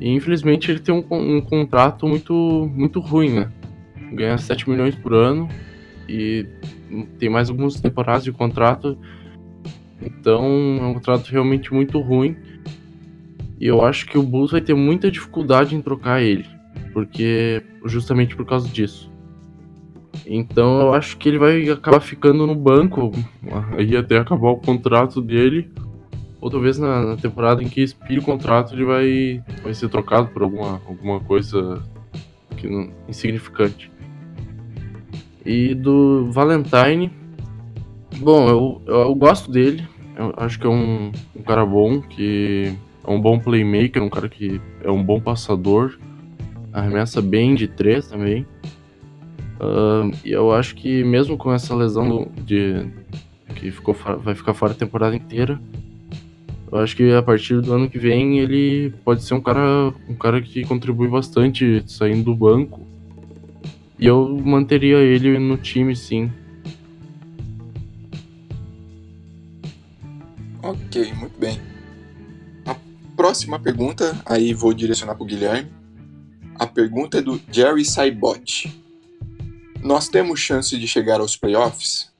E 0.02 0.08
infelizmente 0.08 0.68
ele 0.68 0.80
tem 0.80 0.92
um, 0.92 1.04
um 1.10 1.40
contrato 1.40 2.08
muito, 2.08 2.68
muito 2.74 2.98
ruim, 2.98 3.34
né? 3.34 3.52
Ganha 4.12 4.36
7 4.36 4.68
milhões 4.68 4.96
por 4.96 5.14
ano 5.14 5.48
e 6.08 6.44
tem 7.20 7.28
mais 7.28 7.48
algumas 7.48 7.80
temporadas 7.80 8.24
de 8.24 8.32
contrato. 8.32 8.98
Então 10.02 10.44
é 10.80 10.86
um 10.86 10.94
contrato 10.94 11.28
realmente 11.28 11.72
muito 11.72 12.00
ruim. 12.00 12.36
E 13.60 13.66
eu 13.66 13.84
acho 13.84 14.06
que 14.06 14.18
o 14.18 14.24
Bulls 14.24 14.50
vai 14.50 14.60
ter 14.60 14.74
muita 14.74 15.08
dificuldade 15.08 15.76
em 15.76 15.80
trocar 15.80 16.20
ele 16.20 16.46
porque 16.92 17.62
justamente 17.84 18.36
por 18.36 18.44
causa 18.44 18.68
disso. 18.68 19.08
Então 20.26 20.80
eu 20.80 20.94
acho 20.94 21.16
que 21.16 21.28
ele 21.28 21.38
vai 21.38 21.68
acabar 21.68 22.00
ficando 22.00 22.44
no 22.44 22.54
banco 22.56 23.12
aí 23.78 23.96
até 23.96 24.18
acabar 24.18 24.50
o 24.50 24.56
contrato 24.56 25.20
dele. 25.20 25.70
Ou 26.42 26.50
talvez 26.50 26.76
na, 26.76 27.06
na 27.06 27.16
temporada 27.16 27.62
em 27.62 27.68
que 27.68 27.80
expire 27.80 28.18
o 28.18 28.22
contrato 28.22 28.74
ele 28.74 28.84
vai, 28.84 29.42
vai 29.62 29.72
ser 29.72 29.88
trocado 29.88 30.26
por 30.28 30.42
alguma, 30.42 30.82
alguma 30.86 31.20
coisa 31.20 31.80
que 32.56 32.68
não, 32.68 32.90
insignificante. 33.08 33.90
E 35.46 35.72
do 35.72 36.30
Valentine, 36.32 37.12
bom, 38.18 38.48
eu, 38.48 38.82
eu, 38.86 39.00
eu 39.02 39.14
gosto 39.14 39.52
dele. 39.52 39.86
Eu 40.16 40.34
acho 40.36 40.58
que 40.58 40.66
é 40.66 40.68
um, 40.68 41.12
um 41.34 41.42
cara 41.42 41.64
bom, 41.64 42.00
que 42.00 42.76
é 43.06 43.10
um 43.10 43.20
bom 43.20 43.38
playmaker, 43.38 44.02
um 44.02 44.10
cara 44.10 44.28
que 44.28 44.60
é 44.82 44.90
um 44.90 45.02
bom 45.02 45.20
passador 45.20 45.96
arremessa 46.72 47.22
bem 47.22 47.54
de 47.54 47.68
três 47.68 48.08
também. 48.08 48.46
Uh, 49.60 50.10
e 50.24 50.32
eu 50.32 50.52
acho 50.52 50.74
que 50.74 51.04
mesmo 51.04 51.36
com 51.36 51.52
essa 51.52 51.72
lesão 51.74 52.28
de 52.44 52.84
que 53.54 53.70
ficou 53.70 53.94
vai 53.94 54.34
ficar 54.34 54.54
fora 54.54 54.72
a 54.72 54.74
temporada 54.74 55.14
inteira, 55.14 55.60
eu 56.72 56.78
acho 56.78 56.96
que 56.96 57.12
a 57.12 57.22
partir 57.22 57.60
do 57.60 57.72
ano 57.72 57.88
que 57.88 57.98
vem 57.98 58.38
ele 58.38 58.90
pode 59.04 59.22
ser 59.22 59.34
um 59.34 59.40
cara 59.40 59.92
um 60.08 60.14
cara 60.14 60.40
que 60.40 60.64
contribui 60.64 61.08
bastante 61.08 61.84
saindo 61.86 62.24
do 62.24 62.34
banco. 62.34 62.80
E 63.98 64.06
eu 64.06 64.36
manteria 64.44 64.96
ele 64.98 65.38
no 65.38 65.56
time 65.56 65.94
sim. 65.94 66.32
Ok, 70.62 71.12
muito 71.14 71.38
bem. 71.38 71.60
A 72.66 72.74
próxima 73.14 73.58
pergunta, 73.58 74.20
aí 74.24 74.54
vou 74.54 74.72
direcionar 74.72 75.14
para 75.14 75.22
o 75.22 75.26
Guilherme 75.26 75.82
a 76.62 76.66
pergunta 76.66 77.18
é 77.18 77.20
do 77.20 77.40
Jerry 77.50 77.84
Saibot. 77.84 78.72
Nós 79.82 80.08
temos 80.08 80.38
chance 80.38 80.78
de 80.78 80.86
chegar 80.86 81.20
aos 81.20 81.36
playoffs? 81.36 82.11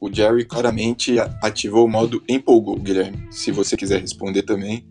O 0.00 0.12
Jerry 0.12 0.46
claramente 0.46 1.16
ativou 1.42 1.84
o 1.84 1.88
modo 1.88 2.22
empolgou, 2.26 2.76
Guilherme. 2.78 3.28
Se 3.30 3.52
você 3.52 3.76
quiser 3.76 4.00
responder 4.00 4.42
também. 4.42 4.82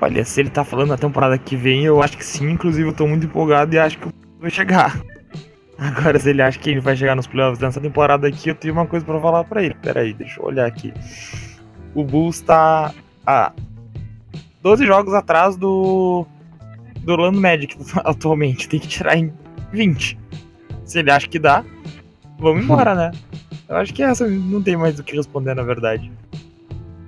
Olha, 0.00 0.24
se 0.24 0.40
ele 0.40 0.50
tá 0.50 0.64
falando 0.64 0.88
na 0.88 0.98
temporada 0.98 1.38
que 1.38 1.54
vem, 1.54 1.84
eu 1.84 2.02
acho 2.02 2.18
que 2.18 2.24
sim. 2.24 2.50
Inclusive, 2.50 2.88
eu 2.88 2.92
tô 2.92 3.06
muito 3.06 3.26
empolgado 3.26 3.72
e 3.72 3.78
acho 3.78 3.98
que 3.98 4.08
vai 4.40 4.50
chegar. 4.50 5.00
Agora, 5.78 6.18
se 6.18 6.30
ele 6.30 6.42
acha 6.42 6.58
que 6.58 6.70
ele 6.70 6.80
vai 6.80 6.96
chegar 6.96 7.14
nos 7.14 7.28
playoffs 7.28 7.60
nessa 7.60 7.80
temporada 7.80 8.26
aqui, 8.26 8.48
eu 8.48 8.54
tenho 8.56 8.74
uma 8.74 8.86
coisa 8.86 9.06
para 9.06 9.20
falar 9.20 9.44
para 9.44 9.62
ele. 9.62 9.74
Pera 9.74 10.00
aí, 10.00 10.12
deixa 10.12 10.40
eu 10.40 10.46
olhar 10.46 10.66
aqui. 10.66 10.92
O 11.94 12.02
Bulls 12.02 12.40
tá 12.40 12.92
a 13.24 13.52
12 14.60 14.84
jogos 14.84 15.14
atrás 15.14 15.56
do 15.56 16.26
do 17.04 17.12
Orlando 17.12 17.40
Magic 17.40 17.76
atualmente. 18.02 18.68
Tem 18.68 18.80
que 18.80 18.88
tirar 18.88 19.16
em 19.16 19.32
20. 19.72 20.18
Se 20.84 20.98
ele 20.98 21.12
acha 21.12 21.28
que 21.28 21.38
dá, 21.38 21.64
vamos 22.42 22.64
embora, 22.64 22.94
né? 22.94 23.10
Eu 23.68 23.76
acho 23.76 23.94
que 23.94 24.02
essa 24.02 24.26
não 24.26 24.62
tem 24.62 24.76
mais 24.76 24.98
o 24.98 25.02
que 25.02 25.16
responder, 25.16 25.54
na 25.54 25.62
verdade. 25.62 26.10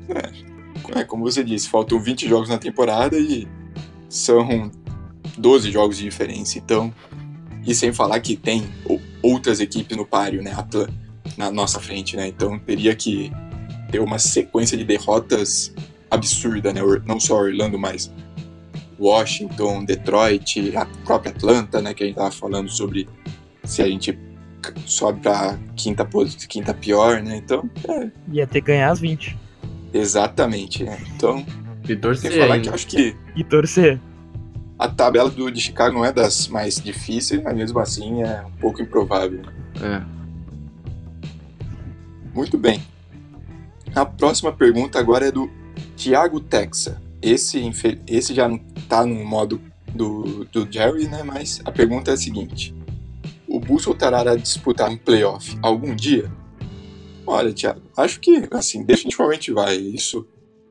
É, 0.09 1.01
é, 1.01 1.05
como 1.05 1.25
você 1.25 1.43
disse, 1.43 1.69
faltam 1.69 1.99
20 1.99 2.29
jogos 2.29 2.49
na 2.49 2.59
temporada 2.59 3.19
e 3.19 3.47
são 4.09 4.71
12 5.37 5.71
jogos 5.71 5.99
de 5.99 6.05
diferença, 6.05 6.59
então. 6.59 6.93
E 7.67 7.75
sem 7.75 7.93
falar 7.93 8.21
que 8.21 8.37
tem 8.37 8.69
outras 9.23 9.61
equipes 9.61 9.97
no 9.97 10.07
páreo, 10.07 10.43
né? 10.43 10.55
Na 11.37 11.51
nossa 11.51 11.81
frente, 11.81 12.17
né? 12.17 12.29
Então 12.29 12.59
teria 12.59 12.95
que 12.95 13.33
ter 13.91 14.01
uma 14.01 14.19
sequência 14.19 14.77
de 14.77 14.85
derrotas 14.85 15.75
absurda, 16.11 16.73
né? 16.73 16.81
Não 17.07 17.19
só 17.19 17.37
Orlando, 17.37 17.79
mas 17.79 18.13
Washington, 18.99 19.85
Detroit, 19.85 20.77
a 20.77 20.87
própria 21.05 21.33
Atlanta, 21.33 21.81
né, 21.83 21.95
que 21.95 22.05
a 22.05 22.07
gente 22.07 22.17
tava 22.17 22.31
falando 22.31 22.71
sobre 22.71 23.09
se 23.65 23.83
a 23.83 23.89
gente 23.89 24.19
sobe 24.87 25.21
pra 25.21 25.59
quinta, 25.77 26.09
quinta 26.49 26.75
pior, 26.75 27.23
né? 27.23 27.37
Então. 27.37 27.69
É. 27.89 28.11
Ia 28.33 28.47
ter 28.47 28.61
que 28.61 28.69
ganhar 28.69 28.91
as 28.91 29.01
20. 29.01 29.37
Exatamente, 29.93 30.85
né? 30.85 30.99
Então. 31.15 31.45
E 31.89 31.95
torcer. 31.95 32.31
Tem 32.31 32.39
que 32.39 32.47
falar 32.47 32.61
que 32.61 32.69
eu 32.69 32.75
acho 32.75 32.87
que. 32.87 33.17
E 33.37 33.45
torcer. 33.45 34.01
A 34.79 34.89
tabela 34.89 35.31
do, 35.31 35.51
de 35.51 35.61
Chicago 35.61 35.95
não 35.95 36.05
é 36.05 36.13
das 36.13 36.49
mais 36.49 36.81
difíceis, 36.81 37.43
mas 37.43 37.57
mesmo 37.57 37.79
assim 37.79 38.23
é 38.23 38.43
um 38.43 38.51
pouco 38.53 38.83
improvável. 38.83 39.43
É. 39.81 40.03
Muito 42.35 42.59
bem. 42.59 42.83
A 43.95 44.05
próxima 44.05 44.53
pergunta 44.53 44.99
agora 44.99 45.29
é 45.29 45.31
do 45.31 45.49
Thiago 45.97 46.41
Texa. 46.41 47.01
Esse, 47.23 47.61
esse 48.09 48.35
já 48.35 48.49
não 48.49 48.59
tá 48.89 49.07
no 49.07 49.25
modo 49.25 49.61
do, 49.95 50.45
do 50.47 50.71
Jerry, 50.71 51.07
né? 51.07 51.23
Mas 51.23 51.61
a 51.65 51.71
pergunta 51.71 52.11
é 52.11 52.15
a 52.15 52.17
seguinte: 52.17 52.75
o 53.55 53.61
Bulls 53.61 53.85
voltará 53.85 54.29
a 54.29 54.37
disputar 54.37 54.91
um 54.91 54.97
playoff 54.97 55.57
algum 55.63 55.95
dia? 55.95 56.31
Olha, 57.25 57.53
Thiago, 57.53 57.81
acho 57.97 58.19
que, 58.21 58.49
assim, 58.51 58.85
definitivamente 58.85 59.53
vai. 59.53 59.77
Isso 59.77 60.27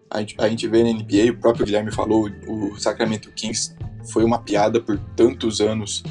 a 0.09 0.19
gente, 0.19 0.35
a 0.37 0.49
gente 0.49 0.67
vê 0.67 0.83
na 0.83 0.91
NBA, 0.91 1.31
o 1.31 1.37
próprio 1.37 1.65
Guilherme 1.65 1.91
falou, 1.91 2.29
o 2.47 2.77
Sacramento 2.77 3.31
Kings 3.31 3.73
foi 4.11 4.23
uma 4.23 4.37
piada 4.37 4.81
por 4.81 4.99
tantos 5.15 5.61
anos 5.61 6.03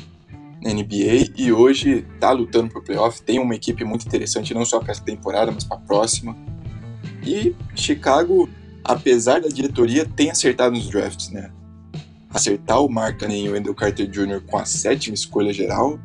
na 0.63 0.73
NBA 0.73 1.33
e 1.37 1.53
hoje 1.53 2.07
está 2.15 2.33
lutando 2.33 2.73
por 2.73 2.83
playoff. 2.83 3.23
Tem 3.23 3.39
uma 3.39 3.55
equipe 3.55 3.85
muito 3.85 4.07
interessante, 4.07 4.55
não 4.55 4.65
só 4.65 4.81
para 4.81 4.93
essa 4.93 5.05
temporada, 5.05 5.53
mas 5.53 5.65
para 5.65 5.77
a 5.77 5.81
próxima. 5.81 6.35
E 7.23 7.55
Chicago, 7.77 8.49
apesar 8.83 9.43
da 9.43 9.49
diretoria, 9.49 10.07
tem 10.07 10.31
acertado 10.31 10.75
nos 10.75 10.89
drafts, 10.89 11.29
né? 11.29 11.53
Acertar 12.31 12.83
o 12.83 12.89
Markkanen 12.89 13.45
e 13.45 13.49
o 13.51 13.53
Wendell 13.53 13.75
Carter 13.75 14.09
Jr. 14.09 14.41
com 14.47 14.57
a 14.57 14.65
sétima 14.65 15.15
escolha 15.15 15.53
geral 15.53 16.01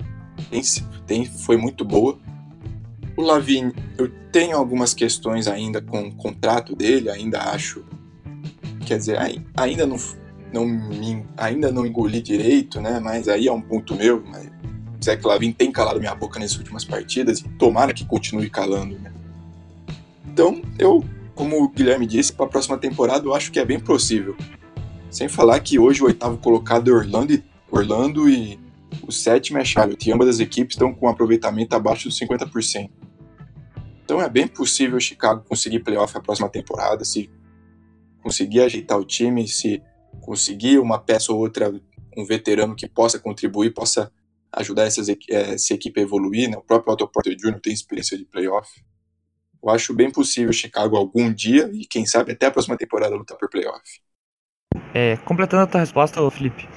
tem, 1.06 1.26
foi 1.26 1.58
muito 1.58 1.84
boa. 1.86 2.18
O 3.16 3.22
Lavine, 3.22 3.74
eu 3.98 4.10
tenho 4.32 4.56
algumas 4.56 4.94
questões 4.94 5.48
ainda 5.48 5.82
com 5.82 6.08
o 6.08 6.16
contrato 6.16 6.76
dele, 6.76 7.10
ainda 7.10 7.42
acho. 7.42 7.84
Quer 8.86 8.98
dizer, 8.98 9.18
ainda 9.56 9.86
não 9.86 9.98
não 10.54 11.26
ainda 11.36 11.72
não 11.72 11.86
engoli 11.86 12.22
direito, 12.22 12.80
né? 12.80 13.00
Mas 13.00 13.28
aí 13.28 13.48
é 13.48 13.52
um 13.52 13.62
ponto 13.62 13.96
meu. 13.96 14.24
Mas 14.26 14.50
Zé 15.04 15.16
Clavin 15.16 15.52
tem 15.52 15.72
calado 15.72 16.00
minha 16.00 16.16
boca 16.16 16.40
nessas 16.40 16.58
últimas 16.58 16.86
partidas 16.86 17.40
e 17.40 17.50
tomara 17.58 17.94
que 17.94 18.06
continue 18.06 18.50
calando, 18.50 18.98
né? 19.00 19.12
Então, 20.28 20.62
eu, 20.78 21.04
como 21.34 21.64
o 21.64 21.70
Guilherme 21.70 22.06
disse, 22.06 22.32
para 22.32 22.46
a 22.46 22.50
próxima 22.50 22.78
temporada 22.78 23.26
eu 23.26 23.34
acho 23.34 23.52
que 23.52 23.60
é 23.60 23.66
bem 23.66 23.80
possível. 23.80 24.36
Sem 25.10 25.28
falar 25.28 25.60
que 25.62 25.80
hoje 25.80 26.02
o 26.02 26.06
oitavo 26.06 26.38
colocado 26.38 26.92
é 26.92 26.94
Orlando 26.94 27.42
Orlando 27.72 28.30
e 28.30 28.60
o 29.04 29.12
sétimo 29.12 29.58
é 29.58 29.66
Charlotte, 29.66 30.08
e 30.08 30.12
ambas 30.12 30.30
as 30.30 30.40
equipes 30.40 30.76
estão 30.76 30.94
com 30.94 31.08
um 31.08 31.10
aproveitamento 31.10 31.76
abaixo 31.76 32.08
dos 32.08 32.20
50%. 32.20 32.90
Então 34.04 34.22
é 34.22 34.30
bem 34.30 34.48
possível 34.48 34.98
o 34.98 35.02
Chicago 35.02 35.44
conseguir 35.48 35.80
playoff 35.80 36.18
a 36.18 36.22
próxima 36.22 36.48
temporada, 36.50 37.04
se 37.04 37.30
conseguir 38.24 38.62
ajeitar 38.62 38.98
o 38.98 39.06
time, 39.06 39.48
se 39.48 39.82
conseguir 40.22 40.80
uma 40.80 40.98
peça 40.98 41.32
ou 41.32 41.40
outra, 41.40 41.74
um 42.18 42.26
veterano 42.26 42.76
que 42.76 42.88
possa 42.88 43.20
contribuir, 43.20 43.74
possa 43.74 44.12
ajudar 44.52 44.86
essas, 44.86 45.10
eh, 45.10 45.18
essa 45.30 45.74
equipe 45.74 46.00
a 46.00 46.04
evoluir, 46.04 46.50
né? 46.50 46.58
O 46.58 46.62
próprio 46.62 46.94
Otto 46.94 47.08
Porter 47.08 47.36
Jr. 47.36 47.60
tem 47.62 47.74
experiência 47.74 48.18
de 48.18 48.26
playoff. 48.26 48.70
Eu 49.62 49.70
acho 49.70 49.94
bem 49.94 50.10
possível 50.12 50.54
Chicago 50.54 50.96
algum 50.96 51.34
dia 51.34 51.70
e 51.74 51.86
quem 51.86 52.06
sabe 52.06 52.32
até 52.32 52.46
a 52.46 52.52
próxima 52.52 52.78
temporada 52.78 53.16
lutar 53.16 53.38
por 53.38 53.50
playoff. 53.50 53.82
É, 54.94 55.18
completando 55.18 55.64
a 55.64 55.68
tua 55.68 55.82
resposta, 55.82 56.32
Felipe, 56.32 56.68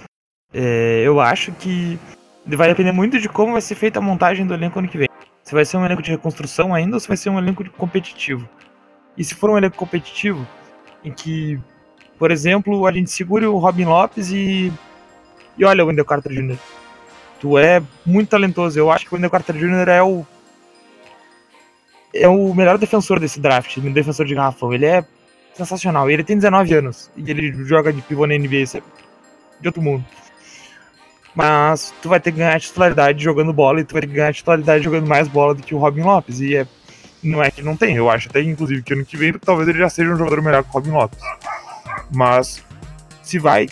é, 0.52 1.02
eu 1.04 1.20
acho 1.20 1.52
que 1.52 1.98
vai 2.46 2.68
depender 2.68 2.92
muito 2.92 3.18
de 3.18 3.28
como 3.28 3.52
vai 3.52 3.60
ser 3.60 3.74
feita 3.74 3.98
a 3.98 4.02
montagem 4.02 4.46
do 4.46 4.54
elenco 4.54 4.78
ano 4.78 4.88
que 4.88 4.98
vem. 4.98 5.08
Se 5.42 5.54
vai 5.54 5.64
ser 5.64 5.76
um 5.76 5.84
elenco 5.84 6.02
de 6.02 6.10
reconstrução 6.10 6.74
ainda 6.74 6.96
ou 6.96 7.00
se 7.00 7.08
vai 7.08 7.16
ser 7.16 7.30
um 7.30 7.38
elenco 7.38 7.68
competitivo. 7.70 8.48
E 9.16 9.24
se 9.24 9.34
for 9.34 9.50
um 9.50 9.58
elenco 9.58 9.76
competitivo, 9.76 10.46
em 11.04 11.12
que 11.12 11.60
por 12.20 12.30
exemplo, 12.30 12.86
a 12.86 12.92
gente 12.92 13.10
segura 13.10 13.50
o 13.50 13.56
Robin 13.56 13.86
Lopes 13.86 14.30
e. 14.30 14.70
E 15.56 15.64
olha 15.64 15.82
o 15.82 15.86
Wendell 15.86 16.04
Carter 16.04 16.30
Jr. 16.30 16.58
Tu 17.40 17.56
é 17.56 17.82
muito 18.04 18.28
talentoso. 18.28 18.78
Eu 18.78 18.90
acho 18.90 19.06
que 19.06 19.12
o 19.12 19.14
Wendell 19.14 19.30
Carter 19.30 19.56
Jr. 19.56 19.88
é 19.88 20.02
o. 20.02 20.26
É 22.14 22.28
o 22.28 22.52
melhor 22.52 22.76
defensor 22.76 23.18
desse 23.18 23.40
draft, 23.40 23.78
defensor 23.78 24.26
de 24.26 24.34
garrafão. 24.34 24.74
Ele 24.74 24.84
é 24.84 25.02
sensacional. 25.54 26.10
Ele 26.10 26.22
tem 26.22 26.36
19 26.36 26.74
anos 26.74 27.10
e 27.16 27.30
ele 27.30 27.52
joga 27.64 27.90
de 27.90 28.02
pivô 28.02 28.26
na 28.26 28.36
NBA, 28.36 28.64
é 28.74 28.82
de 29.58 29.68
outro 29.68 29.80
mundo. 29.80 30.04
Mas 31.34 31.94
tu 32.02 32.08
vai 32.08 32.18
ter 32.18 32.32
que 32.32 32.38
ganhar 32.38 32.60
titularidade 32.60 33.22
jogando 33.22 33.52
bola 33.52 33.80
e 33.80 33.84
tu 33.84 33.92
vai 33.92 34.02
ter 34.02 34.08
que 34.08 34.14
ganhar 34.14 34.34
titularidade 34.34 34.84
jogando 34.84 35.06
mais 35.06 35.28
bola 35.28 35.54
do 35.54 35.62
que 35.62 35.74
o 35.74 35.78
Robin 35.78 36.02
Lopes. 36.02 36.40
E 36.40 36.56
é, 36.56 36.66
não 37.22 37.42
é 37.42 37.50
que 37.50 37.62
não 37.62 37.76
tem, 37.76 37.96
eu 37.96 38.10
acho 38.10 38.28
até 38.28 38.42
inclusive 38.42 38.82
que 38.82 38.92
ano 38.92 39.04
que 39.04 39.16
vem 39.16 39.32
talvez 39.34 39.68
ele 39.68 39.78
já 39.78 39.88
seja 39.88 40.10
um 40.10 40.16
jogador 40.16 40.42
melhor 40.42 40.64
que 40.64 40.70
o 40.70 40.72
Robin 40.72 40.90
Lopes. 40.90 41.18
Mas 42.12 42.64
se 43.22 43.38
vai 43.38 43.68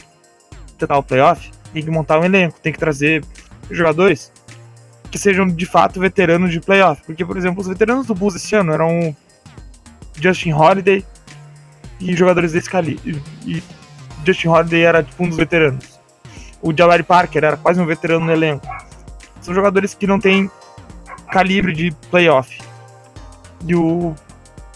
tentar 0.79 0.99
o 0.99 1.03
playoff, 1.03 1.51
tem 1.73 1.83
que 1.83 1.91
montar 1.91 2.21
um 2.21 2.25
elenco, 2.25 2.61
tem 2.61 2.73
que 2.73 2.79
trazer 2.79 3.25
jogadores 3.71 4.33
que 5.11 5.19
sejam 5.19 5.47
de 5.49 5.67
fato 5.67 6.01
veteranos 6.01 6.53
de 6.53 6.61
playoff. 6.61 7.03
Porque, 7.05 7.25
por 7.25 7.37
exemplo, 7.37 7.61
os 7.61 7.69
veteranos 7.69 8.07
do 8.07 8.15
Bulls 8.15 8.37
esse 8.37 8.55
ano 8.55 8.73
eram 8.73 9.17
Justin 10.21 10.53
Holiday 10.53 11.05
e 12.01 12.15
jogadores 12.15 12.53
desse 12.53 12.71
calibre. 12.71 13.21
E 13.47 13.63
Justin 14.25 14.49
Holiday 14.49 14.83
era 14.83 15.03
tipo 15.03 15.25
um 15.25 15.29
dos 15.29 15.37
veteranos. 15.37 15.98
O 16.61 16.77
Jabari 16.77 17.03
Parker 17.03 17.45
era 17.45 17.57
quase 17.57 17.81
um 17.81 17.87
veterano 17.87 18.27
no 18.27 18.33
elenco. 18.33 18.67
São 19.41 19.55
jogadores 19.55 19.95
que 19.95 20.07
não 20.07 20.19
têm 20.19 20.51
calibre 21.31 21.73
de 21.73 21.91
playoff. 22.11 22.59
E 23.67 23.75
o, 23.75 24.15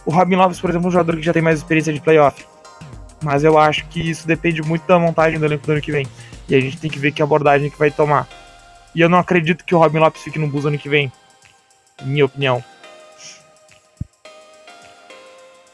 o 0.04 0.10
Robin 0.10 0.36
Lopes, 0.36 0.60
por 0.60 0.70
exemplo, 0.70 0.86
é 0.86 0.88
um 0.88 0.92
jogador 0.92 1.16
que 1.16 1.22
já 1.22 1.32
tem 1.32 1.42
mais 1.42 1.58
experiência 1.58 1.92
de 1.92 2.00
playoff. 2.00 2.46
Mas 3.22 3.44
eu 3.44 3.58
acho 3.58 3.86
que 3.86 4.00
isso 4.10 4.26
depende 4.26 4.62
muito 4.62 4.86
da 4.86 4.98
montagem 4.98 5.38
do 5.38 5.44
elenco 5.44 5.66
do 5.66 5.72
ano 5.72 5.80
que 5.80 5.92
vem. 5.92 6.06
E 6.48 6.54
a 6.54 6.60
gente 6.60 6.78
tem 6.78 6.90
que 6.90 6.98
ver 6.98 7.12
que 7.12 7.22
abordagem 7.22 7.70
que 7.70 7.78
vai 7.78 7.90
tomar. 7.90 8.28
E 8.94 9.00
eu 9.00 9.08
não 9.08 9.18
acredito 9.18 9.64
que 9.64 9.74
o 9.74 9.78
Robin 9.78 9.98
Lopes 9.98 10.22
fique 10.22 10.38
no 10.38 10.48
Bulls 10.48 10.66
ano 10.66 10.78
que 10.78 10.88
vem. 10.88 11.10
Minha 12.02 12.24
opinião. 12.24 12.62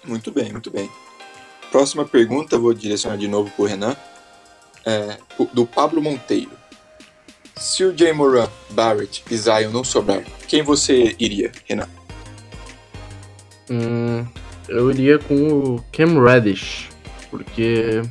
Muito 0.05 0.31
bem, 0.31 0.53
muito 0.53 0.71
bem. 0.71 0.91
Próxima 1.71 2.05
pergunta, 2.05 2.59
vou 2.59 2.73
direcionar 2.73 3.19
de 3.19 3.29
novo 3.29 3.51
para 3.51 3.63
o 3.63 3.67
Renan. 3.67 3.97
É, 4.85 5.19
do 5.53 5.67
Pablo 5.67 6.03
Monteiro. 6.03 6.51
Se 7.57 7.85
o 7.85 7.97
Jay 7.97 8.13
Moran, 8.13 8.49
Barrett 8.71 9.25
e 9.31 9.37
Zion 9.37 9.71
não 9.71 9.83
sobrar, 9.83 10.23
quem 10.47 10.63
você 10.63 11.17
iria, 11.19 11.51
Renan? 11.67 11.89
Hum, 13.71 14.25
eu 14.69 14.91
iria 14.91 15.19
com 15.19 15.35
o 15.35 15.85
Cam 15.93 16.23
Reddish 16.23 16.89
porque 17.31 18.03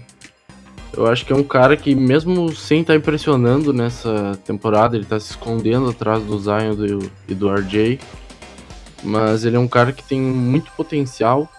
eu 0.93 1.05
acho 1.07 1.25
que 1.25 1.33
é 1.33 1.35
um 1.35 1.43
cara 1.43 1.75
que, 1.75 1.93
mesmo 1.93 2.53
sem 2.55 2.81
estar 2.81 2.93
tá 2.93 2.97
impressionando 2.97 3.73
nessa 3.73 4.39
temporada, 4.45 4.95
ele 4.95 5.03
está 5.03 5.19
se 5.19 5.31
escondendo 5.31 5.89
atrás 5.89 6.23
do 6.23 6.39
Zion 6.39 6.75
do, 6.75 7.11
e 7.27 7.35
do 7.35 7.49
RJ. 7.49 7.99
Mas 9.03 9.45
ele 9.45 9.55
é 9.55 9.59
um 9.59 9.67
cara 9.67 9.91
que 9.91 10.03
tem 10.03 10.19
muito 10.19 10.71
potencial. 10.71 11.49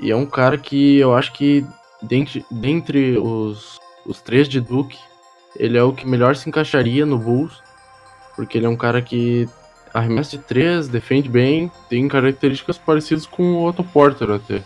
E 0.00 0.10
é 0.10 0.16
um 0.16 0.26
cara 0.26 0.58
que 0.58 0.98
eu 0.98 1.14
acho 1.14 1.32
que, 1.32 1.64
dentre, 2.02 2.44
dentre 2.50 3.16
os, 3.16 3.78
os 4.06 4.20
três 4.20 4.48
de 4.48 4.60
Duke, 4.60 4.98
ele 5.56 5.78
é 5.78 5.82
o 5.82 5.92
que 5.92 6.06
melhor 6.06 6.36
se 6.36 6.48
encaixaria 6.48 7.06
no 7.06 7.18
Bulls. 7.18 7.62
Porque 8.36 8.58
ele 8.58 8.66
é 8.66 8.68
um 8.68 8.76
cara 8.76 9.00
que 9.00 9.48
arremessa 9.92 10.36
de 10.36 10.42
três, 10.42 10.88
defende 10.88 11.28
bem, 11.28 11.70
tem 11.88 12.08
características 12.08 12.76
parecidas 12.76 13.26
com 13.26 13.42
o 13.54 13.64
Otto 13.64 13.84
Porter 13.84 14.30
até. 14.30 14.62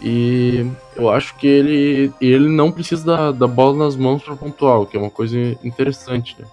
E 0.00 0.66
eu 0.96 1.08
acho 1.08 1.36
que 1.36 1.46
ele, 1.46 2.12
ele 2.20 2.48
não 2.48 2.72
precisa 2.72 3.04
da, 3.04 3.30
da 3.30 3.46
bola 3.46 3.84
nas 3.84 3.94
mãos 3.94 4.20
para 4.24 4.34
pontuar, 4.34 4.80
o 4.80 4.86
que 4.86 4.96
é 4.96 5.00
uma 5.00 5.10
coisa 5.10 5.38
interessante, 5.62 6.34
né? 6.36 6.46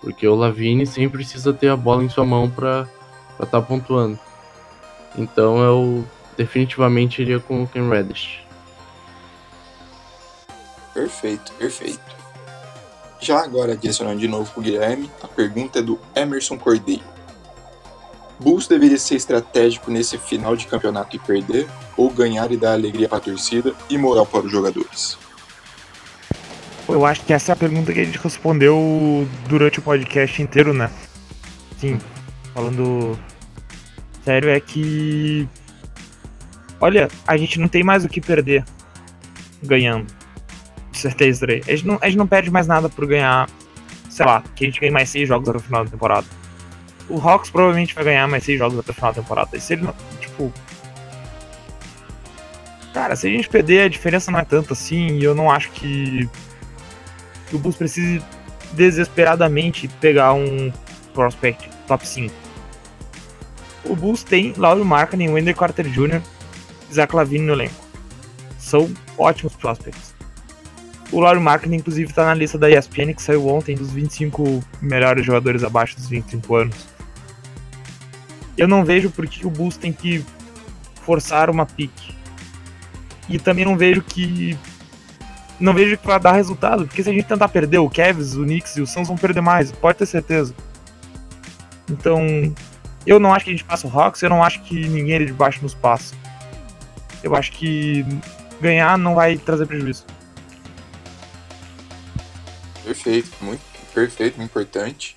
Porque 0.00 0.26
o 0.26 0.34
Lavine 0.34 0.84
sempre 0.84 1.18
precisa 1.18 1.52
ter 1.52 1.68
a 1.68 1.76
bola 1.76 2.02
em 2.02 2.08
sua 2.08 2.24
mão 2.24 2.50
para 2.50 2.88
estar 3.34 3.46
tá 3.46 3.62
pontuando. 3.62 4.18
Então 5.16 5.62
eu 5.62 6.04
definitivamente 6.36 7.22
iria 7.22 7.38
com 7.38 7.62
o 7.62 7.68
Ken 7.68 7.88
Reddish. 7.88 8.40
Perfeito, 11.00 11.50
perfeito. 11.54 12.20
Já 13.20 13.42
agora 13.42 13.74
direcionando 13.74 14.20
de 14.20 14.28
novo 14.28 14.50
para 14.50 14.60
o 14.60 14.62
Guilherme, 14.62 15.10
a 15.22 15.28
pergunta 15.28 15.78
é 15.78 15.82
do 15.82 15.98
Emerson 16.14 16.58
Cordeiro. 16.58 17.02
Bulls 18.38 18.66
deveria 18.66 18.98
ser 18.98 19.14
estratégico 19.14 19.90
nesse 19.90 20.18
final 20.18 20.54
de 20.54 20.66
campeonato 20.66 21.16
e 21.16 21.18
perder, 21.18 21.66
ou 21.96 22.10
ganhar 22.10 22.52
e 22.52 22.56
dar 22.58 22.74
alegria 22.74 23.08
para 23.08 23.16
a 23.16 23.20
torcida 23.22 23.74
e 23.88 23.96
moral 23.96 24.26
para 24.26 24.44
os 24.44 24.52
jogadores? 24.52 25.16
Eu 26.86 27.06
acho 27.06 27.24
que 27.24 27.32
essa 27.32 27.52
é 27.52 27.54
a 27.54 27.56
pergunta 27.56 27.94
que 27.94 28.00
a 28.00 28.04
gente 28.04 28.18
respondeu 28.18 29.26
durante 29.48 29.78
o 29.78 29.82
podcast 29.82 30.42
inteiro, 30.42 30.74
né? 30.74 30.90
Sim, 31.78 31.98
falando 32.52 33.18
sério, 34.22 34.50
é 34.50 34.60
que. 34.60 35.48
Olha, 36.78 37.08
a 37.26 37.38
gente 37.38 37.58
não 37.58 37.68
tem 37.68 37.82
mais 37.82 38.04
o 38.04 38.08
que 38.08 38.20
perder 38.20 38.64
ganhando. 39.62 40.19
Certeza, 40.92 41.46
a 41.46 41.50
gente, 41.50 41.86
não, 41.86 41.98
a 42.00 42.06
gente 42.06 42.18
não 42.18 42.26
perde 42.26 42.50
mais 42.50 42.66
nada 42.66 42.88
por 42.88 43.06
ganhar, 43.06 43.48
sei 44.08 44.26
lá, 44.26 44.42
que 44.54 44.64
a 44.64 44.68
gente 44.68 44.80
ganhe 44.80 44.92
mais 44.92 45.08
seis 45.08 45.28
jogos 45.28 45.48
até 45.48 45.58
o 45.58 45.62
final 45.62 45.84
da 45.84 45.90
temporada 45.90 46.26
o 47.10 47.20
Hawks 47.20 47.50
provavelmente 47.50 47.94
vai 47.94 48.04
ganhar 48.04 48.28
mais 48.28 48.44
seis 48.44 48.58
jogos 48.58 48.78
até 48.78 48.92
o 48.92 48.94
final 48.94 49.12
da 49.12 49.20
temporada. 49.20 49.56
E 49.56 49.60
se 49.60 49.74
ele 49.74 49.82
não, 49.82 49.94
tipo. 50.20 50.52
Cara, 52.94 53.14
se 53.16 53.26
a 53.26 53.30
gente 53.30 53.48
perder, 53.48 53.82
a 53.82 53.88
diferença 53.88 54.30
não 54.30 54.38
é 54.38 54.44
tanto 54.44 54.72
assim. 54.72 55.18
E 55.18 55.24
eu 55.24 55.34
não 55.34 55.50
acho 55.50 55.70
que, 55.72 56.28
que 57.48 57.56
o 57.56 57.58
Bulls 57.58 57.76
precise 57.76 58.22
desesperadamente 58.72 59.88
pegar 60.00 60.32
um 60.32 60.72
prospect 61.12 61.68
top 61.86 62.06
5. 62.06 62.32
O 63.84 63.96
Bulls 63.96 64.22
tem 64.22 64.54
Laurie 64.56 64.84
Markkinen, 64.84 65.30
Wendell 65.30 65.56
Carter 65.56 65.86
Jr. 65.86 66.22
Zach 66.92 67.14
Lavine 67.14 67.44
no 67.44 67.52
elenco. 67.52 67.74
São 68.58 68.92
ótimos 69.18 69.54
prospects. 69.56 70.09
O 71.12 71.20
Laurie 71.20 71.42
Markkinen, 71.42 71.80
inclusive, 71.80 72.10
está 72.10 72.24
na 72.24 72.34
lista 72.34 72.56
da 72.56 72.70
ESPN, 72.70 73.14
que 73.14 73.22
saiu 73.22 73.48
ontem, 73.48 73.74
dos 73.74 73.90
25 73.90 74.62
melhores 74.80 75.26
jogadores 75.26 75.64
abaixo 75.64 75.96
dos 75.96 76.08
25 76.08 76.54
anos. 76.54 76.88
Eu 78.56 78.68
não 78.68 78.84
vejo 78.84 79.10
por 79.10 79.26
que 79.26 79.46
o 79.46 79.50
Bulls 79.50 79.76
tem 79.76 79.92
que 79.92 80.24
forçar 81.02 81.50
uma 81.50 81.66
pique. 81.66 82.14
E 83.28 83.38
também 83.38 83.64
não 83.64 83.76
vejo 83.76 84.02
que 84.02 84.56
não 85.58 85.74
vejo 85.74 85.98
que 85.98 86.06
vai 86.06 86.18
dar 86.18 86.32
resultado, 86.32 86.86
porque 86.86 87.02
se 87.02 87.10
a 87.10 87.12
gente 87.12 87.26
tentar 87.26 87.48
perder 87.48 87.78
o 87.78 87.90
Cavs, 87.90 88.34
o 88.34 88.44
Knicks 88.44 88.76
e 88.76 88.80
o 88.80 88.86
Suns 88.86 89.08
vão 89.08 89.16
perder 89.16 89.42
mais, 89.42 89.70
pode 89.70 89.98
ter 89.98 90.06
certeza. 90.06 90.54
Então, 91.88 92.24
eu 93.06 93.20
não 93.20 93.34
acho 93.34 93.44
que 93.44 93.50
a 93.50 93.54
gente 93.54 93.64
passa 93.64 93.86
o 93.86 93.90
Hawks, 93.90 94.22
eu 94.22 94.30
não 94.30 94.42
acho 94.42 94.62
que 94.62 94.88
ninguém 94.88 95.16
ali 95.16 95.26
de 95.26 95.32
baixo 95.32 95.60
nos 95.62 95.74
passa. 95.74 96.14
Eu 97.22 97.36
acho 97.36 97.52
que 97.52 98.06
ganhar 98.60 98.96
não 98.96 99.14
vai 99.14 99.36
trazer 99.36 99.66
prejuízo. 99.66 100.06
Perfeito, 102.90 103.30
muito 103.40 103.62
perfeito, 103.94 104.36
muito 104.36 104.50
importante. 104.50 105.16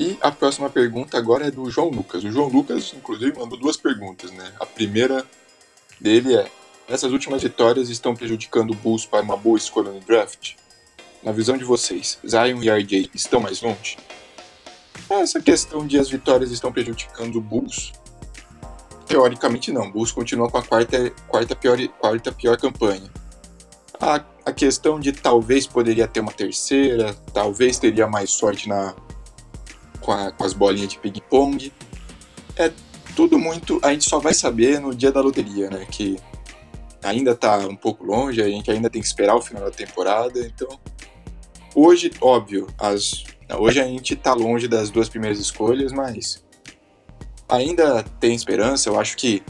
E 0.00 0.18
a 0.20 0.32
próxima 0.32 0.68
pergunta 0.68 1.16
agora 1.16 1.46
é 1.46 1.50
do 1.50 1.70
João 1.70 1.90
Lucas. 1.90 2.24
O 2.24 2.32
João 2.32 2.48
Lucas, 2.48 2.92
inclusive, 2.92 3.38
mandou 3.38 3.56
duas 3.56 3.76
perguntas, 3.76 4.32
né? 4.32 4.52
A 4.58 4.66
primeira 4.66 5.24
dele 6.00 6.34
é: 6.34 6.50
essas 6.88 7.12
últimas 7.12 7.40
vitórias 7.40 7.88
estão 7.88 8.16
prejudicando 8.16 8.72
o 8.72 8.74
Bulls 8.74 9.06
para 9.06 9.22
uma 9.22 9.36
boa 9.36 9.56
escolha 9.56 9.92
no 9.92 10.00
draft? 10.00 10.54
Na 11.22 11.30
visão 11.30 11.56
de 11.56 11.62
vocês, 11.62 12.18
Zion 12.26 12.60
e 12.64 12.68
RJ 12.68 13.12
estão 13.14 13.38
mais 13.38 13.62
longe? 13.62 13.96
Essa 15.08 15.40
questão 15.40 15.86
de 15.86 16.00
as 16.00 16.10
vitórias 16.10 16.50
estão 16.50 16.72
prejudicando 16.72 17.36
o 17.36 17.40
Bulls, 17.40 17.92
teoricamente 19.06 19.70
não. 19.70 19.86
O 19.86 19.92
Bulls 19.92 20.10
continua 20.10 20.50
com 20.50 20.58
a 20.58 20.64
quarta, 20.64 21.10
quarta, 21.28 21.54
pior, 21.54 21.78
quarta 22.00 22.32
pior 22.32 22.56
campanha. 22.56 23.08
A, 24.00 24.24
a 24.44 24.52
questão 24.52 25.00
de 25.00 25.12
talvez 25.12 25.66
poderia 25.66 26.06
ter 26.06 26.20
uma 26.20 26.32
terceira, 26.32 27.14
talvez 27.32 27.78
teria 27.78 28.06
mais 28.06 28.30
sorte 28.30 28.68
na, 28.68 28.94
com, 30.00 30.12
a, 30.12 30.30
com 30.32 30.44
as 30.44 30.52
bolinhas 30.52 30.88
de 30.88 30.98
ping-pong. 30.98 31.72
É 32.56 32.72
tudo 33.14 33.38
muito. 33.38 33.80
A 33.82 33.92
gente 33.92 34.08
só 34.08 34.18
vai 34.18 34.32
saber 34.32 34.80
no 34.80 34.94
dia 34.94 35.10
da 35.10 35.20
loteria, 35.20 35.68
né? 35.68 35.86
Que 35.90 36.16
ainda 37.02 37.34
tá 37.34 37.58
um 37.58 37.76
pouco 37.76 38.04
longe, 38.04 38.40
a 38.40 38.48
gente 38.48 38.70
ainda 38.70 38.88
tem 38.88 39.00
que 39.00 39.08
esperar 39.08 39.34
o 39.36 39.42
final 39.42 39.64
da 39.64 39.70
temporada. 39.70 40.40
Então, 40.40 40.68
hoje, 41.74 42.10
óbvio, 42.20 42.66
as, 42.78 43.24
hoje 43.58 43.80
a 43.80 43.84
gente 43.84 44.14
tá 44.16 44.34
longe 44.34 44.68
das 44.68 44.90
duas 44.90 45.08
primeiras 45.08 45.38
escolhas, 45.38 45.92
mas 45.92 46.44
ainda 47.48 48.02
tem 48.20 48.34
esperança. 48.34 48.88
Eu 48.88 48.98
acho 48.98 49.16
que 49.16 49.42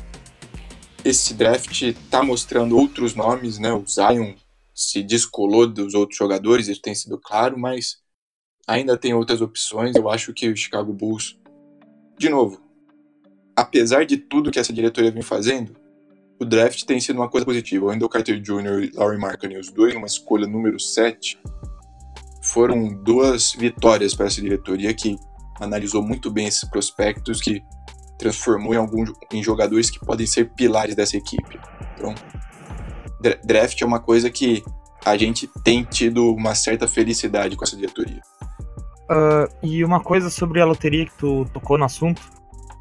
esse 1.09 1.35
draft 1.35 1.95
tá 2.11 2.23
mostrando 2.23 2.77
outros 2.77 3.15
nomes, 3.15 3.59
né? 3.59 3.73
O 3.73 3.85
Zion 3.87 4.35
se 4.75 5.03
descolou 5.03 5.67
dos 5.67 5.95
outros 5.95 6.17
jogadores, 6.17 6.69
isso 6.69 6.83
tem 6.83 6.95
sido 6.95 7.19
claro, 7.19 7.59
mas 7.59 7.99
ainda 8.67 8.97
tem 8.97 9.15
outras 9.15 9.41
opções. 9.41 9.97
Eu 9.97 10.09
acho 10.09 10.33
que 10.33 10.49
o 10.49 10.57
Chicago 10.57 10.93
Bulls, 10.93 11.39
de 12.19 12.29
novo, 12.29 12.61
apesar 13.57 14.05
de 14.05 14.17
tudo 14.17 14.51
que 14.51 14.59
essa 14.59 14.73
diretoria 14.73 15.11
vem 15.11 15.23
fazendo, 15.23 15.75
o 16.41 16.45
draft 16.45 16.85
tem 16.85 17.01
sido 17.01 17.17
uma 17.17 17.29
coisa 17.29 17.45
positiva. 17.45 17.87
O 17.87 17.89
Wendell 17.89 18.09
Carter 18.09 18.41
Jr. 18.41 18.85
e 18.85 18.91
Laurie 18.95 19.19
Markkinen, 19.19 19.59
os 19.59 19.71
dois 19.71 19.95
numa 19.95 20.07
escolha 20.07 20.47
número 20.47 20.79
7, 20.79 21.41
foram 22.43 22.95
duas 23.03 23.53
vitórias 23.53 24.15
para 24.15 24.27
essa 24.27 24.41
diretoria 24.41 24.95
que 24.95 25.17
analisou 25.61 26.03
muito 26.03 26.31
bem 26.31 26.47
esses 26.47 26.69
prospectos, 26.69 27.41
que 27.41 27.63
transformou 28.19 28.75
em 28.75 28.77
alguns 28.77 29.13
em 29.33 29.43
jogadores 29.43 29.91
que 29.91 29.99
podem 29.99 30.27
ser 30.27 30.51
pilares 30.51 30.95
dessa 30.95 31.17
equipe. 31.17 31.59
Então, 31.95 32.15
draft 33.45 33.81
é 33.81 33.85
uma 33.87 34.01
coisa 34.01 34.29
que 34.31 34.63
a 35.05 35.17
gente 35.17 35.49
tem 35.63 35.85
tido 35.85 36.35
uma 36.35 36.55
certa 36.55 36.87
felicidade 36.89 37.57
com 37.57 37.65
essa 37.65 37.77
diretoria. 37.77 38.21
Uh, 39.11 39.49
e 39.63 39.85
uma 39.85 40.01
coisa 40.01 40.29
sobre 40.29 40.61
a 40.61 40.67
loteria 40.67 41.07
que 41.07 41.17
tu 41.17 41.47
tocou 41.53 41.79
no 41.79 41.85
assunto 41.85 42.21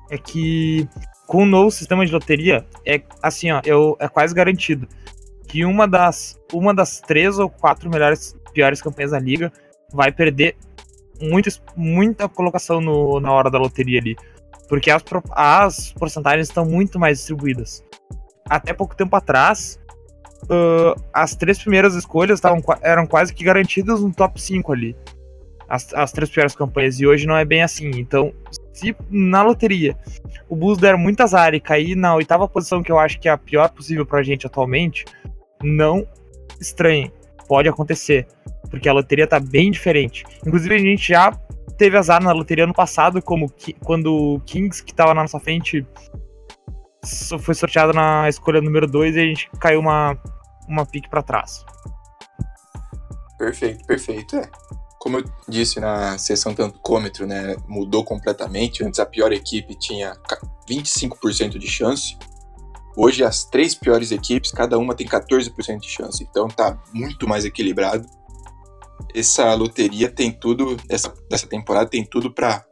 é 0.10 0.18
que 0.18 0.88
com 1.26 1.44
o 1.44 1.46
novo 1.46 1.72
sistema 1.72 2.06
de 2.06 2.12
loteria 2.12 2.66
é 2.86 3.02
assim, 3.22 3.52
ó, 3.52 3.62
eu, 3.64 3.96
é 4.00 4.08
quase 4.08 4.34
garantido 4.34 4.88
que 5.48 5.64
uma 5.64 5.88
das 5.88 6.38
uma 6.52 6.74
das 6.74 7.00
três 7.00 7.40
ou 7.40 7.50
quatro 7.50 7.90
melhores 7.90 8.36
piores 8.54 8.82
campanhas 8.82 9.12
da 9.12 9.20
liga 9.20 9.52
vai 9.94 10.12
perder 10.12 10.58
muito, 11.22 11.50
muita 11.76 12.28
colocação 12.28 12.82
no, 12.82 13.20
na 13.20 13.32
hora 13.32 13.50
da 13.50 13.58
loteria 13.58 14.00
ali, 14.00 14.16
porque 14.68 14.92
as, 14.92 15.04
as 15.32 15.94
porcentagens 15.94 16.48
estão 16.48 16.66
muito 16.66 17.00
mais 17.00 17.20
distribuídas. 17.20 17.84
Até 18.50 18.74
pouco 18.74 18.96
tempo 18.96 19.16
atrás, 19.16 19.80
uh, 20.44 21.00
as 21.14 21.36
três 21.36 21.60
primeiras 21.60 21.96
escolhas 21.96 22.40
tavam, 22.40 22.62
eram 22.82 23.06
quase 23.06 23.34
que 23.34 23.44
garantidas 23.44 24.02
no 24.02 24.12
top 24.14 24.42
5 24.42 24.72
ali 24.72 24.96
as, 25.68 25.94
as 25.94 26.12
três 26.12 26.30
piores 26.30 26.56
campanhas. 26.56 27.00
E 27.00 27.06
hoje 27.06 27.28
não 27.28 27.36
é 27.36 27.46
bem 27.46 27.62
assim. 27.62 27.90
Então, 27.96 28.34
se 28.74 28.96
na 29.10 29.44
loteria 29.44 29.98
o 30.48 30.56
Bulls 30.56 30.78
der 30.78 30.98
muito 30.98 31.22
azar 31.22 31.54
e 31.54 31.60
cair 31.60 31.96
na 31.96 32.16
oitava 32.16 32.48
posição, 32.48 32.82
que 32.82 32.92
eu 32.92 33.00
acho 33.00 33.20
que 33.20 33.28
é 33.28 33.32
a 33.32 33.38
pior 33.38 33.70
possível 33.70 34.06
pra 34.06 34.24
gente 34.24 34.48
atualmente, 34.48 35.06
não 35.62 36.08
estranhe. 36.60 37.12
Pode 37.48 37.68
acontecer. 37.68 38.28
Porque 38.70 38.90
a 38.90 38.94
loteria 38.94 39.28
tá 39.28 39.40
bem 39.40 39.72
diferente. 39.72 40.26
Inclusive, 40.46 40.76
a 40.76 40.80
gente 40.80 41.10
já 41.10 41.32
teve 41.78 41.98
azar 41.98 42.22
na 42.22 42.32
loteria 42.32 42.64
ano 42.64 42.74
passado, 42.74 43.22
como 43.22 43.50
que, 43.50 43.74
quando 43.74 44.14
o 44.14 44.40
Kings, 44.42 44.84
que 44.84 44.94
tava 44.94 45.14
na 45.14 45.22
nossa 45.22 45.40
frente, 45.40 45.86
foi 47.40 47.54
sorteado 47.54 47.94
na 47.94 48.28
escolha 48.28 48.62
número 48.62 48.88
2 48.88 49.16
e 49.16 49.20
a 49.20 49.26
gente 49.26 49.50
caiu 49.60 49.80
uma, 49.80 50.18
uma 50.68 50.86
pique 50.86 51.10
para 51.10 51.22
trás. 51.22 51.66
Perfeito, 53.38 53.86
perfeito. 53.86 54.36
É 54.36 54.50
como 55.08 55.20
eu 55.20 55.24
disse 55.48 55.80
na 55.80 56.18
sessão 56.18 56.54
tancômetro, 56.54 57.26
né, 57.26 57.56
mudou 57.66 58.04
completamente. 58.04 58.84
Antes 58.84 59.00
a 59.00 59.06
pior 59.06 59.32
equipe 59.32 59.74
tinha 59.74 60.14
25% 60.70 61.58
de 61.58 61.68
chance. 61.68 62.18
Hoje 62.96 63.24
as 63.24 63.46
três 63.46 63.74
piores 63.74 64.12
equipes, 64.12 64.52
cada 64.52 64.78
uma 64.78 64.94
tem 64.94 65.08
14% 65.08 65.80
de 65.80 65.88
chance. 65.88 66.22
Então 66.30 66.50
tá 66.50 66.78
muito 66.94 67.26
mais 67.26 67.46
equilibrado. 67.46 68.06
Essa 69.14 69.54
loteria 69.54 70.10
tem 70.10 70.32
tudo, 70.32 70.78
essa, 70.90 71.14
essa 71.32 71.48
temporada 71.48 71.90
tem 71.90 72.06
tudo 72.06 72.34
para 72.34 72.66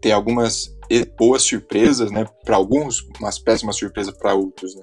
ter 0.00 0.12
algumas 0.12 0.76
boas 1.16 1.42
surpresas, 1.42 2.10
né, 2.10 2.26
para 2.44 2.56
alguns, 2.56 3.06
umas 3.18 3.38
péssimas 3.38 3.76
surpresas 3.76 4.16
para 4.16 4.34
outros, 4.34 4.74
né. 4.74 4.82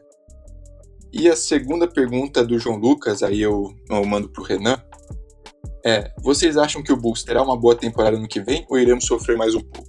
E 1.12 1.28
a 1.28 1.36
segunda 1.36 1.88
pergunta 1.88 2.46
do 2.46 2.60
João 2.60 2.78
Lucas, 2.78 3.24
aí 3.24 3.42
eu, 3.42 3.74
eu 3.90 4.06
mando 4.06 4.30
pro 4.30 4.44
Renan 4.44 4.82
é: 5.86 6.12
vocês 6.22 6.58
acham 6.58 6.84
que 6.84 6.92
o 6.92 6.98
Bulls 6.98 7.24
terá 7.24 7.42
uma 7.42 7.58
boa 7.58 7.76
temporada 7.76 8.18
no 8.18 8.28
que 8.28 8.42
vem 8.42 8.66
ou 8.70 8.78
iremos 8.78 9.06
sofrer 9.06 9.38
mais 9.38 9.56
um 9.56 9.62
pouco? 9.62 9.88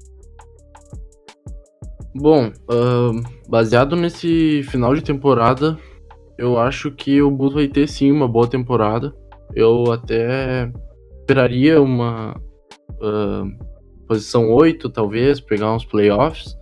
Bom, 2.14 2.48
uh, 2.48 3.48
baseado 3.48 3.94
nesse 3.96 4.62
final 4.64 4.94
de 4.94 5.02
temporada, 5.02 5.78
eu 6.36 6.58
acho 6.58 6.90
que 6.90 7.20
o 7.22 7.30
Bulls 7.30 7.54
vai 7.54 7.68
ter 7.68 7.88
sim 7.88 8.10
uma 8.10 8.26
boa 8.26 8.48
temporada. 8.48 9.14
Eu 9.54 9.92
até 9.92 10.70
esperaria 11.20 11.80
uma 11.80 12.36
uh, 13.00 13.66
posição 14.06 14.50
8, 14.50 14.88
talvez, 14.90 15.40
pegar 15.40 15.74
uns 15.74 15.84
playoffs. 15.84 16.56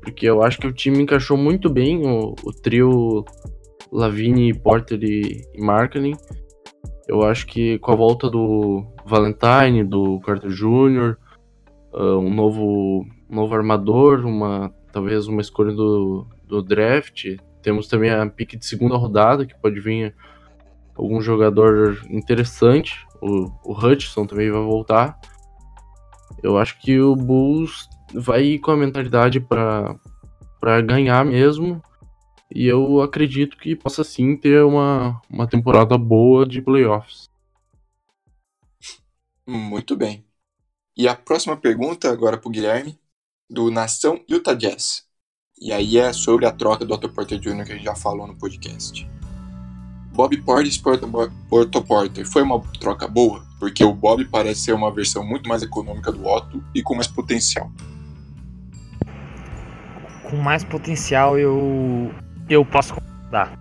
Porque 0.00 0.26
eu 0.26 0.42
acho 0.42 0.58
que 0.58 0.66
o 0.66 0.72
time 0.72 1.02
encaixou 1.02 1.36
muito 1.36 1.70
bem 1.70 2.04
o, 2.04 2.34
o 2.44 2.52
trio 2.52 3.24
Lavine, 3.92 4.52
Porter 4.52 4.98
e, 5.02 5.42
e 5.54 5.62
Marketing. 5.62 6.14
Eu 7.06 7.22
acho 7.22 7.46
que 7.46 7.78
com 7.78 7.92
a 7.92 7.96
volta 7.96 8.28
do 8.28 8.84
Valentine, 9.06 9.84
do 9.84 10.18
Carter 10.20 10.50
Jr., 10.50 11.16
uh, 11.92 12.18
um 12.18 12.32
novo, 12.32 13.04
novo 13.28 13.54
armador, 13.54 14.24
uma 14.24 14.72
talvez 14.92 15.26
uma 15.26 15.40
escolha 15.40 15.72
do, 15.72 16.26
do 16.46 16.62
draft. 16.62 17.36
Temos 17.62 17.88
também 17.88 18.10
a 18.10 18.26
pique 18.26 18.56
de 18.56 18.66
segunda 18.66 18.96
rodada, 18.96 19.46
que 19.46 19.58
pode 19.60 19.80
vir 19.80 20.14
algum 20.94 21.20
jogador 21.20 22.04
interessante. 22.10 23.06
O, 23.20 23.50
o 23.64 23.72
Hutchinson 23.72 24.26
também 24.26 24.50
vai 24.50 24.62
voltar. 24.62 25.18
Eu 26.42 26.58
acho 26.58 26.78
que 26.80 27.00
o 27.00 27.14
Bulls 27.14 27.88
vai 28.12 28.42
ir 28.42 28.58
com 28.58 28.70
a 28.70 28.76
mentalidade 28.76 29.40
para 29.40 30.80
ganhar 30.82 31.24
mesmo. 31.24 31.82
E 32.54 32.66
eu 32.66 33.00
acredito 33.00 33.56
que 33.56 33.74
possa 33.74 34.04
sim 34.04 34.36
ter 34.36 34.62
uma, 34.62 35.20
uma 35.30 35.46
temporada 35.46 35.96
boa 35.96 36.46
de 36.46 36.60
playoffs. 36.60 37.30
Muito 39.46 39.96
bem. 39.96 40.24
E 40.96 41.08
a 41.08 41.14
próxima 41.16 41.56
pergunta 41.56 42.10
agora 42.10 42.36
para 42.36 42.48
o 42.48 42.52
Guilherme, 42.52 42.98
do 43.48 43.70
Nação 43.70 44.22
Utah 44.28 44.54
Jazz. 44.54 45.06
E 45.58 45.72
aí 45.72 45.96
é 45.96 46.12
sobre 46.12 46.44
a 46.44 46.52
troca 46.52 46.84
do 46.84 46.92
Otto 46.92 47.08
Porter 47.08 47.38
Jr. 47.38 47.64
que 47.64 47.72
a 47.72 47.76
gente 47.76 47.84
já 47.84 47.94
falou 47.94 48.26
no 48.26 48.36
podcast. 48.36 49.08
Bob 50.12 50.36
Portis 50.42 50.76
por 50.76 51.00
Otto 51.50 51.82
Porter 51.82 52.26
foi 52.26 52.42
uma 52.42 52.60
troca 52.78 53.08
boa, 53.08 53.42
porque 53.58 53.82
o 53.82 53.94
Bob 53.94 54.24
parece 54.26 54.60
ser 54.60 54.72
uma 54.72 54.90
versão 54.90 55.24
muito 55.24 55.48
mais 55.48 55.62
econômica 55.62 56.12
do 56.12 56.26
Otto 56.26 56.62
e 56.74 56.82
com 56.82 56.94
mais 56.94 57.06
potencial. 57.06 57.72
Com 60.24 60.36
mais 60.36 60.62
potencial 60.64 61.38
eu 61.38 62.12
eu 62.48 62.64
posso 62.64 62.94
concordar. 62.94 63.58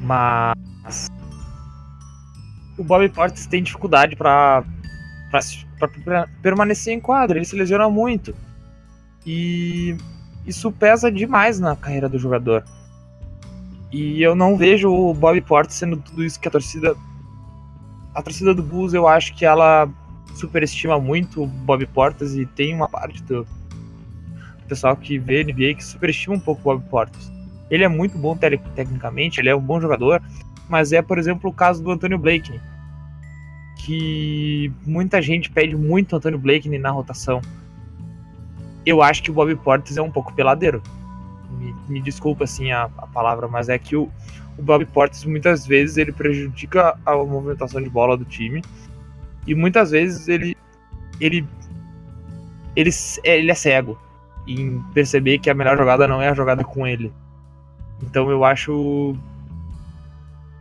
Mas 0.00 1.08
o 2.78 2.84
Bob 2.84 3.08
Portis 3.08 3.46
tem 3.46 3.62
dificuldade 3.62 4.14
para 4.14 4.64
permanecer 6.40 6.94
em 6.94 7.00
quadro, 7.00 7.36
ele 7.36 7.44
se 7.44 7.56
lesiona 7.56 7.90
muito. 7.90 8.34
E 9.26 9.96
isso 10.46 10.70
pesa 10.70 11.10
demais 11.10 11.58
na 11.58 11.74
carreira 11.74 12.08
do 12.08 12.18
jogador. 12.18 12.64
E 13.90 14.22
eu 14.22 14.34
não 14.34 14.56
vejo 14.56 14.90
o 14.90 15.14
Bob 15.14 15.40
Porter 15.40 15.72
sendo 15.72 15.96
tudo 15.96 16.24
isso 16.24 16.38
que 16.38 16.48
a 16.48 16.50
torcida. 16.50 16.96
A 18.14 18.22
torcida 18.22 18.54
do 18.54 18.62
Bulls, 18.62 18.94
eu 18.94 19.06
acho 19.06 19.34
que 19.34 19.44
ela 19.44 19.88
superestima 20.34 20.98
muito 20.98 21.42
o 21.42 21.46
Bob 21.46 21.86
Portas 21.86 22.34
e 22.34 22.44
tem 22.46 22.74
uma 22.74 22.88
parte 22.88 23.22
do 23.22 23.46
pessoal 24.68 24.96
que 24.96 25.18
vê 25.18 25.42
NBA 25.42 25.74
que 25.74 25.84
superestima 25.84 26.36
um 26.36 26.40
pouco 26.40 26.60
o 26.60 26.64
Bob 26.64 26.88
Portas. 26.88 27.32
Ele 27.70 27.84
é 27.84 27.88
muito 27.88 28.16
bom 28.16 28.36
tecnicamente, 28.36 29.40
ele 29.40 29.48
é 29.48 29.56
um 29.56 29.60
bom 29.60 29.80
jogador, 29.80 30.22
mas 30.68 30.92
é, 30.92 31.02
por 31.02 31.18
exemplo, 31.18 31.50
o 31.50 31.52
caso 31.52 31.82
do 31.82 31.90
Antônio 31.90 32.18
Blakeney, 32.18 32.60
que 33.84 34.72
muita 34.86 35.20
gente 35.20 35.50
pede 35.50 35.76
muito 35.76 36.12
o 36.12 36.16
Antônio 36.16 36.38
Blakeney 36.38 36.78
na 36.78 36.90
rotação. 36.90 37.40
Eu 38.84 39.02
acho 39.02 39.22
que 39.22 39.30
o 39.30 39.34
Bob 39.34 39.54
Portas 39.56 39.96
é 39.96 40.02
um 40.02 40.10
pouco 40.10 40.32
peladeiro. 40.32 40.82
Me, 41.58 41.74
me 41.88 42.00
desculpa 42.00 42.44
assim 42.44 42.70
a, 42.70 42.84
a, 42.84 43.06
palavra, 43.06 43.48
mas 43.48 43.68
é 43.68 43.78
que 43.78 43.96
o, 43.96 44.10
o 44.56 44.62
Bob 44.62 44.84
Portas 44.86 45.24
muitas 45.24 45.66
vezes 45.66 45.96
ele 45.96 46.12
prejudica 46.12 46.98
a 47.04 47.16
movimentação 47.16 47.82
de 47.82 47.90
bola 47.90 48.16
do 48.16 48.24
time 48.24 48.62
e 49.46 49.54
muitas 49.54 49.90
vezes 49.90 50.28
ele 50.28 50.56
ele 51.20 51.46
ele, 52.76 52.90
ele 53.24 53.50
é 53.50 53.54
cego 53.54 53.98
em 54.46 54.80
perceber 54.94 55.38
que 55.38 55.50
a 55.50 55.54
melhor 55.54 55.76
jogada 55.76 56.06
não 56.06 56.22
é 56.22 56.28
a 56.28 56.34
jogada 56.34 56.64
com 56.64 56.86
ele. 56.86 57.12
Então 58.02 58.30
eu 58.30 58.44
acho 58.44 59.16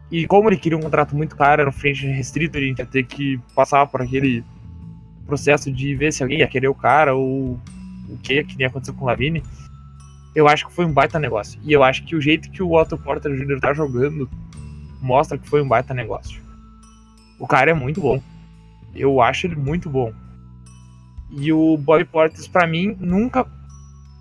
e 0.09 0.25
como 0.25 0.49
ele 0.49 0.57
queria 0.57 0.77
um 0.77 0.81
contrato 0.81 1.15
muito 1.15 1.35
caro, 1.35 1.61
era 1.61 1.69
um 1.69 1.73
frente 1.73 2.05
restrito, 2.07 2.57
ele 2.57 2.73
ia 2.77 2.85
ter 2.85 3.03
que 3.03 3.39
passar 3.53 3.85
por 3.87 4.01
aquele 4.01 4.43
processo 5.25 5.71
de 5.71 5.93
ver 5.95 6.13
se 6.13 6.23
alguém 6.23 6.39
ia 6.39 6.47
querer 6.47 6.69
o 6.69 6.75
cara 6.75 7.13
ou 7.13 7.59
o 8.09 8.17
que, 8.23 8.43
que 8.45 8.57
nem 8.57 8.67
aconteceu 8.67 8.93
com 8.93 9.03
o 9.03 9.07
Lavine. 9.07 9.43
Eu 10.37 10.47
acho 10.47 10.67
que 10.67 10.71
foi 10.71 10.85
um 10.85 10.93
baita 10.93 11.17
negócio. 11.17 11.59
E 11.63 11.73
eu 11.73 11.81
acho 11.81 12.03
que 12.03 12.15
o 12.15 12.21
jeito 12.21 12.51
que 12.51 12.61
o 12.61 12.71
Otto 12.71 12.95
Porter 12.95 13.35
Jr. 13.35 13.59
tá 13.59 13.73
jogando 13.73 14.29
mostra 15.01 15.35
que 15.35 15.49
foi 15.49 15.63
um 15.63 15.67
baita 15.67 15.95
negócio. 15.95 16.39
O 17.39 17.47
cara 17.47 17.71
é 17.71 17.73
muito 17.73 17.99
bom. 17.99 18.21
Eu 18.93 19.19
acho 19.19 19.47
ele 19.47 19.55
muito 19.55 19.89
bom. 19.89 20.13
E 21.31 21.51
o 21.51 21.75
Bob 21.75 22.05
Portis, 22.05 22.47
para 22.47 22.67
mim, 22.67 22.95
nunca. 22.99 23.47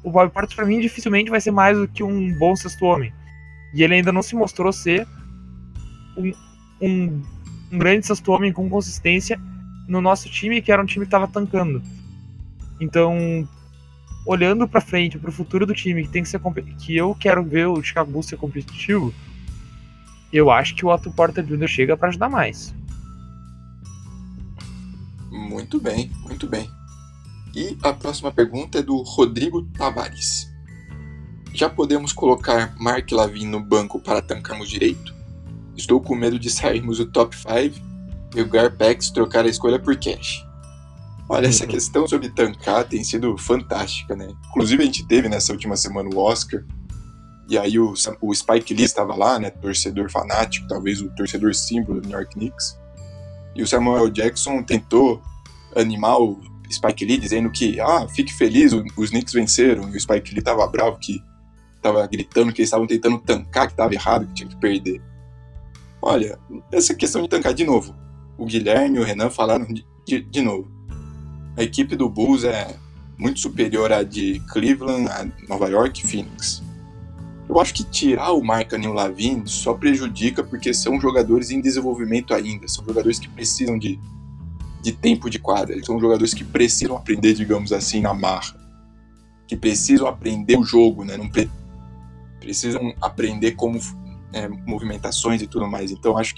O 0.03 0.11
Bob 0.11 0.31
Portis, 0.31 0.57
para 0.57 0.65
mim, 0.65 0.81
dificilmente 0.81 1.29
vai 1.29 1.39
ser 1.39 1.51
mais 1.51 1.77
do 1.77 1.87
que 1.87 2.03
um 2.03 2.33
bom 2.39 2.57
sexto 2.57 2.87
homem. 2.87 3.13
E 3.75 3.83
ele 3.83 3.97
ainda 3.97 4.11
não 4.11 4.23
se 4.23 4.35
mostrou 4.35 4.73
ser 4.73 5.07
um, 6.17 6.33
um, 6.81 7.23
um 7.71 7.79
grande 7.79 8.07
sexto 8.07 8.33
homem 8.33 8.55
com 8.55 8.71
consistência 8.71 9.39
no 9.87 10.01
nosso 10.01 10.31
time, 10.31 10.63
que 10.63 10.73
era 10.73 10.81
um 10.81 10.87
time 10.87 11.05
que 11.05 11.09
estava 11.09 11.29
tancando. 11.29 11.83
Então, 12.81 13.47
olhando 14.27 14.67
para 14.67 14.81
frente, 14.81 15.19
para 15.19 15.31
o 15.31 15.33
futuro 15.33 15.65
do 15.65 15.73
time, 15.73 16.03
que 16.03 16.09
tem 16.09 16.23
que 16.23 16.29
ser 16.29 16.41
que 16.79 16.97
eu 16.97 17.15
quero 17.15 17.45
ver 17.45 17.67
o 17.69 17.83
Chicago 17.83 18.11
Bulls 18.11 18.27
ser 18.27 18.37
competitivo, 18.37 19.15
eu 20.33 20.51
acho 20.51 20.75
que 20.75 20.85
o 20.85 20.93
Otto 20.93 21.11
Porter 21.13 21.45
Jr. 21.45 21.69
chega 21.69 21.97
para 21.97 22.09
ajudar 22.09 22.29
mais. 22.29 22.75
Muito 25.31 25.81
bem, 25.81 26.11
muito 26.23 26.49
bem. 26.49 26.69
E 27.55 27.79
a 27.83 27.93
próxima 27.93 28.33
pergunta 28.33 28.81
é 28.81 28.83
do 28.83 29.01
Rodrigo 29.03 29.63
Tavares. 29.63 30.47
Já 31.55 31.71
podemos 31.71 32.13
colocar 32.13 32.75
Mark 32.79 33.11
Lavin 33.13 33.47
no 33.47 33.61
banco 33.61 33.99
para 34.01 34.21
tancarmos 34.21 34.69
direito? 34.69 35.15
Estou 35.77 36.01
com 36.01 36.15
medo 36.15 36.39
de 36.39 36.51
sairmos 36.51 36.99
do 36.99 37.07
top 37.07 37.35
5 37.35 37.81
e 38.35 38.41
o 38.43 38.49
Garpex 38.49 39.11
trocar 39.11 39.47
a 39.47 39.49
escolha 39.49 39.79
por 39.79 39.97
cash. 39.97 40.45
Olha, 41.29 41.49
essa 41.49 41.65
uhum. 41.65 41.71
questão 41.71 42.07
sobre 42.07 42.29
tancar 42.31 42.85
tem 42.85 43.03
sido 43.03 43.37
fantástica, 43.37 44.15
né? 44.15 44.29
Inclusive 44.51 44.83
a 44.83 44.87
gente 44.87 45.07
teve 45.07 45.29
nessa 45.29 45.53
última 45.53 45.77
semana 45.77 46.09
o 46.13 46.19
Oscar, 46.19 46.65
e 47.49 47.59
aí 47.59 47.79
o, 47.79 47.95
o 48.21 48.35
Spike 48.35 48.75
Lee 48.75 48.85
estava 48.85 49.15
lá, 49.15 49.39
né? 49.39 49.51
Torcedor 49.51 50.11
fanático, 50.11 50.67
talvez 50.69 51.01
o 51.01 51.09
torcedor 51.11 51.55
símbolo 51.55 52.01
do 52.01 52.09
New 52.09 52.19
York 52.19 52.35
Knicks. 52.35 52.79
E 53.55 53.63
o 53.63 53.67
Samuel 53.67 54.11
Jackson 54.11 54.63
tentou 54.63 55.23
animar 55.75 56.21
o 56.21 56.41
Spike 56.71 57.05
Lee 57.05 57.19
dizendo 57.19 57.51
que, 57.51 57.81
ah, 57.81 58.07
fique 58.09 58.33
feliz, 58.33 58.73
os 58.73 59.11
Knicks 59.11 59.33
venceram. 59.33 59.89
E 59.89 59.97
o 59.97 60.01
Spike 60.01 60.35
Lee 60.35 60.43
tava 60.43 60.67
bravo 60.67 60.99
que 60.99 61.23
tava 61.81 62.07
gritando 62.07 62.53
que 62.53 62.61
eles 62.61 62.69
estavam 62.69 62.87
tentando 62.87 63.19
tancar, 63.19 63.69
que 63.69 63.77
tava 63.77 63.95
errado, 63.95 64.27
que 64.27 64.35
tinha 64.35 64.49
que 64.49 64.57
perder. 64.57 65.01
Olha, 66.03 66.39
essa 66.73 66.95
questão 66.95 67.23
de 67.23 67.29
tancar 67.29 67.55
de 67.55 67.65
novo. 67.65 67.95
O 68.37 68.45
Guilherme 68.45 68.97
e 68.97 69.01
o 69.01 69.05
Renan 69.05 69.31
falaram 69.31 69.65
de, 69.67 69.87
de, 70.05 70.21
de 70.21 70.43
novo. 70.43 70.76
A 71.57 71.63
equipe 71.63 71.97
do 71.97 72.09
Bulls 72.09 72.45
é 72.45 72.77
muito 73.19 73.41
superior 73.41 73.91
à 73.91 74.03
de 74.03 74.41
Cleveland, 74.49 75.33
Nova 75.49 75.69
York 75.69 76.05
e 76.05 76.07
Phoenix. 76.07 76.63
Eu 77.49 77.59
acho 77.61 77.73
que 77.73 77.85
tirar 77.85 78.33
o 78.33 78.45
Markkanen 78.45 78.89
e 78.89 78.91
o 78.91 78.93
Lavin 78.93 79.47
só 79.47 79.73
prejudica 79.73 80.43
porque 80.45 80.75
são 80.75 81.01
jogadores 81.01 81.51
em 81.51 81.61
desenvolvimento 81.61 82.35
ainda, 82.35 82.69
são 82.69 82.85
jogadores 82.85 83.19
que 83.19 83.29
precisam 83.29 83.79
de, 83.79 83.99
de 84.83 84.93
tempo 84.93 85.31
de 85.31 85.39
quadra, 85.39 85.73
eles 85.73 85.87
são 85.87 85.99
jogadores 85.99 86.35
que 86.35 86.45
precisam 86.45 86.97
aprender, 86.97 87.35
digamos 87.35 87.73
assim, 87.73 88.01
na 88.01 88.13
marra, 88.13 88.55
que 89.47 89.57
precisam 89.57 90.07
aprender 90.09 90.59
o 90.59 90.65
jogo, 90.65 91.05
né? 91.05 91.17
Não 91.17 91.29
pre 91.29 91.49
precisam 92.41 92.95
aprender 93.01 93.53
como 93.53 93.81
é, 94.33 94.47
movimentações 94.47 95.43
e 95.43 95.47
tudo 95.47 95.67
mais. 95.67 95.91
Então 95.91 96.17
acho 96.17 96.35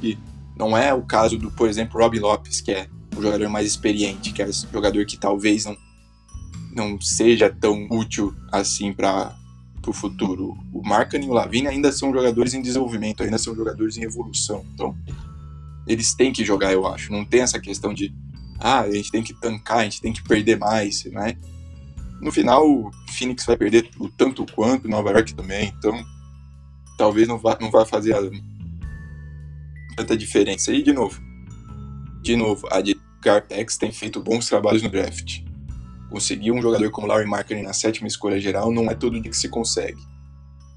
que 0.00 0.18
não 0.56 0.76
é 0.76 0.92
o 0.92 1.02
caso 1.02 1.38
do, 1.38 1.50
por 1.50 1.68
exemplo, 1.68 2.00
Rob 2.00 2.18
Lopes, 2.18 2.60
que 2.60 2.72
é 2.72 2.88
o 3.16 3.22
jogador 3.22 3.48
mais 3.48 3.66
experiente, 3.66 4.32
que 4.32 4.42
é 4.42 4.46
o 4.46 4.52
jogador 4.52 5.04
que 5.06 5.16
talvez 5.16 5.64
não, 5.64 5.76
não 6.74 7.00
seja 7.00 7.50
tão 7.50 7.86
útil 7.90 8.34
assim 8.50 8.92
para 8.92 9.34
o 9.86 9.92
futuro. 9.92 10.56
O 10.72 10.82
Markkanen 10.82 11.28
e 11.28 11.30
o 11.30 11.34
Lavine 11.34 11.68
ainda 11.68 11.92
são 11.92 12.12
jogadores 12.12 12.54
em 12.54 12.62
desenvolvimento, 12.62 13.22
ainda 13.22 13.38
são 13.38 13.54
jogadores 13.54 13.96
em 13.96 14.02
evolução. 14.02 14.64
Então, 14.74 14.96
eles 15.86 16.14
têm 16.14 16.32
que 16.32 16.44
jogar, 16.44 16.72
eu 16.72 16.86
acho. 16.86 17.12
Não 17.12 17.24
tem 17.24 17.40
essa 17.40 17.60
questão 17.60 17.92
de, 17.92 18.14
ah, 18.58 18.80
a 18.80 18.90
gente 18.90 19.10
tem 19.10 19.22
que 19.22 19.34
tancar, 19.34 19.78
a 19.78 19.84
gente 19.84 20.00
tem 20.00 20.12
que 20.12 20.22
perder 20.22 20.58
mais, 20.58 21.04
né? 21.04 21.36
No 22.20 22.32
final, 22.32 22.66
o 22.66 22.90
Phoenix 23.10 23.44
vai 23.44 23.56
perder 23.56 23.90
o 23.98 24.08
tanto 24.08 24.46
quanto, 24.54 24.88
Nova 24.88 25.10
York 25.10 25.34
também, 25.34 25.72
então 25.76 26.04
talvez 26.96 27.28
não 27.28 27.38
vá, 27.38 27.58
não 27.60 27.70
vá 27.70 27.84
fazer 27.84 28.14
a, 28.14 28.20
tanta 29.96 30.16
diferença. 30.16 30.72
E, 30.72 30.82
de 30.82 30.92
novo, 30.92 31.20
de 32.24 32.36
novo, 32.36 32.66
a 32.70 32.80
de 32.80 32.98
Garpex 33.22 33.76
tem 33.76 33.92
feito 33.92 34.18
bons 34.18 34.48
trabalhos 34.48 34.82
no 34.82 34.88
draft. 34.88 35.42
Conseguir 36.10 36.52
um 36.52 36.62
jogador 36.62 36.90
como 36.90 37.06
Larry 37.06 37.26
Markkinen 37.26 37.62
na 37.62 37.74
sétima 37.74 38.08
escolha 38.08 38.40
geral 38.40 38.72
não 38.72 38.90
é 38.90 38.94
todo 38.94 39.20
dia 39.20 39.30
que 39.30 39.36
se 39.36 39.46
consegue. 39.46 40.00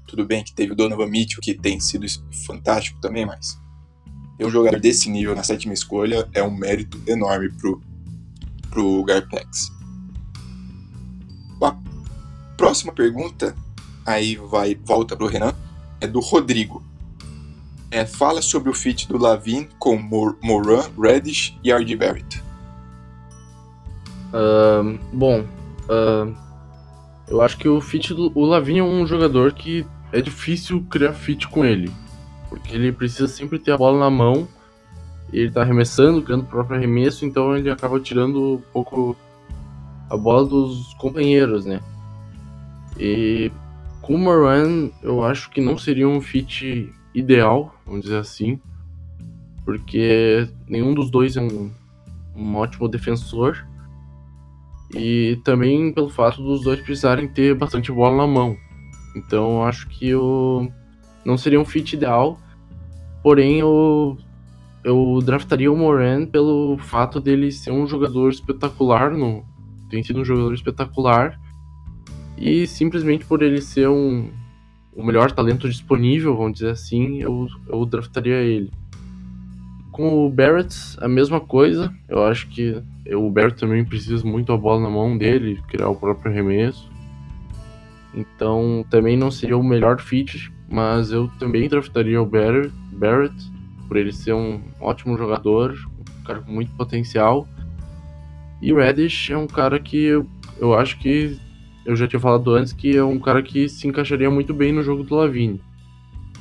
Tudo 0.06 0.26
bem 0.26 0.44
que 0.44 0.52
teve 0.52 0.72
o 0.72 0.76
Donovan 0.76 1.06
Mitchell, 1.06 1.40
que 1.40 1.54
tem 1.54 1.80
sido 1.80 2.06
fantástico 2.46 3.00
também, 3.00 3.24
mas 3.24 3.58
ter 4.36 4.44
um 4.44 4.50
jogador 4.50 4.78
desse 4.78 5.08
nível 5.08 5.34
na 5.34 5.42
sétima 5.42 5.72
escolha 5.72 6.28
é 6.34 6.42
um 6.42 6.54
mérito 6.54 7.00
enorme 7.06 7.50
pro, 7.50 7.80
pro 8.68 9.02
Garpex. 9.04 9.72
A 11.62 11.74
próxima 12.58 12.92
pergunta, 12.92 13.56
aí 14.04 14.36
vai 14.36 14.74
volta 14.74 15.16
pro 15.16 15.26
Renan, 15.26 15.54
é 15.98 16.06
do 16.06 16.20
Rodrigo. 16.20 16.84
É, 17.90 18.04
fala 18.04 18.42
sobre 18.42 18.68
o 18.68 18.74
feat 18.74 19.08
do 19.08 19.16
Lavin 19.16 19.66
com 19.78 19.96
Moran, 19.96 20.84
Reddish 20.98 21.58
e 21.64 21.72
R.D. 21.72 21.96
Barrett. 21.96 22.42
Uh, 24.28 24.98
bom, 25.10 25.40
uh, 25.40 26.36
eu 27.26 27.40
acho 27.40 27.56
que 27.56 27.66
o 27.66 27.80
fit 27.80 28.12
do 28.12 28.38
Lavin 28.40 28.78
é 28.78 28.82
um 28.82 29.06
jogador 29.06 29.54
que 29.54 29.86
é 30.12 30.20
difícil 30.20 30.84
criar 30.90 31.14
fit 31.14 31.48
com 31.48 31.64
ele, 31.64 31.90
porque 32.50 32.74
ele 32.74 32.92
precisa 32.92 33.26
sempre 33.26 33.58
ter 33.58 33.72
a 33.72 33.78
bola 33.78 33.98
na 33.98 34.10
mão. 34.10 34.46
Ele 35.32 35.50
tá 35.50 35.62
arremessando, 35.62 36.22
criando 36.22 36.42
o 36.42 36.46
próprio 36.46 36.76
arremesso, 36.76 37.24
então 37.24 37.56
ele 37.56 37.70
acaba 37.70 37.98
tirando 38.00 38.54
um 38.54 38.62
pouco 38.72 39.16
a 40.10 40.16
bola 40.16 40.46
dos 40.46 40.92
companheiros, 40.94 41.64
né? 41.64 41.80
E 42.98 43.50
com 44.02 44.14
o 44.14 44.18
Moran, 44.18 44.90
eu 45.02 45.24
acho 45.24 45.50
que 45.50 45.60
não 45.60 45.76
seria 45.76 46.08
um 46.08 46.20
fit 46.20 46.90
ideal, 47.14 47.74
vamos 47.88 48.02
dizer 48.02 48.18
assim, 48.18 48.60
porque 49.64 50.48
nenhum 50.68 50.94
dos 50.94 51.10
dois 51.10 51.36
é 51.36 51.40
um, 51.40 51.70
um 52.36 52.56
ótimo 52.56 52.88
defensor. 52.88 53.66
E 54.94 55.38
também 55.44 55.92
pelo 55.92 56.08
fato 56.08 56.42
dos 56.42 56.62
dois 56.62 56.80
precisarem 56.80 57.28
ter 57.28 57.54
bastante 57.54 57.92
bola 57.92 58.16
na 58.16 58.26
mão. 58.26 58.56
Então 59.16 59.64
acho 59.64 59.88
que 59.88 60.14
o 60.14 60.70
não 61.24 61.36
seria 61.36 61.60
um 61.60 61.64
fit 61.64 61.94
ideal. 61.94 62.38
Porém, 63.22 63.58
eu, 63.58 64.16
eu 64.82 65.18
draftaria 65.22 65.70
o 65.70 65.76
Moran 65.76 66.24
pelo 66.24 66.78
fato 66.78 67.20
dele 67.20 67.52
ser 67.52 67.70
um 67.70 67.86
jogador 67.86 68.30
espetacular. 68.30 69.10
No, 69.10 69.44
tem 69.90 70.02
sido 70.02 70.20
um 70.20 70.24
jogador 70.24 70.54
espetacular. 70.54 71.38
E 72.38 72.66
simplesmente 72.66 73.26
por 73.26 73.42
ele 73.42 73.60
ser 73.60 73.88
um, 73.88 74.30
o 74.98 75.04
melhor 75.04 75.30
talento 75.32 75.68
disponível, 75.68 76.36
vamos 76.36 76.54
dizer 76.54 76.70
assim, 76.70 77.22
eu, 77.22 77.48
eu 77.68 77.86
draftaria 77.86 78.42
ele. 78.42 78.70
Com 79.92 80.26
o 80.26 80.30
Barrett, 80.30 80.76
a 81.00 81.08
mesma 81.08 81.40
coisa. 81.40 81.92
Eu 82.08 82.24
acho 82.24 82.48
que 82.48 82.82
o 83.12 83.30
Barrett 83.30 83.58
também 83.58 83.84
precisa 83.84 84.24
muito 84.26 84.52
a 84.52 84.56
bola 84.56 84.82
na 84.82 84.90
mão 84.90 85.16
dele, 85.16 85.60
criar 85.68 85.88
o 85.88 85.96
próprio 85.96 86.30
arremesso. 86.30 86.90
Então 88.14 88.84
também 88.90 89.16
não 89.16 89.30
seria 89.30 89.56
o 89.56 89.62
melhor 89.62 90.00
fit 90.00 90.52
mas 90.68 91.10
eu 91.10 91.28
também 91.38 91.68
draftaria 91.68 92.20
o 92.20 92.26
Barrett, 92.26 92.72
Barrett 92.92 93.34
por 93.86 93.96
ele 93.96 94.12
ser 94.12 94.34
um 94.34 94.60
ótimo 94.78 95.16
jogador, 95.16 95.74
um 96.20 96.22
cara 96.24 96.40
com 96.40 96.52
muito 96.52 96.70
potencial. 96.72 97.48
E 98.60 98.72
o 98.72 98.76
Reddish 98.76 99.30
é 99.30 99.36
um 99.36 99.46
cara 99.46 99.78
que 99.78 99.96
eu, 99.96 100.26
eu 100.58 100.74
acho 100.74 100.98
que 100.98 101.38
eu 101.88 101.96
já 101.96 102.06
tinha 102.06 102.20
falado 102.20 102.54
antes 102.54 102.74
que 102.74 102.94
é 102.94 103.02
um 103.02 103.18
cara 103.18 103.42
que 103.42 103.66
se 103.66 103.88
encaixaria 103.88 104.30
muito 104.30 104.52
bem 104.52 104.72
no 104.72 104.82
jogo 104.82 105.02
do 105.02 105.14
Lavine. 105.14 105.58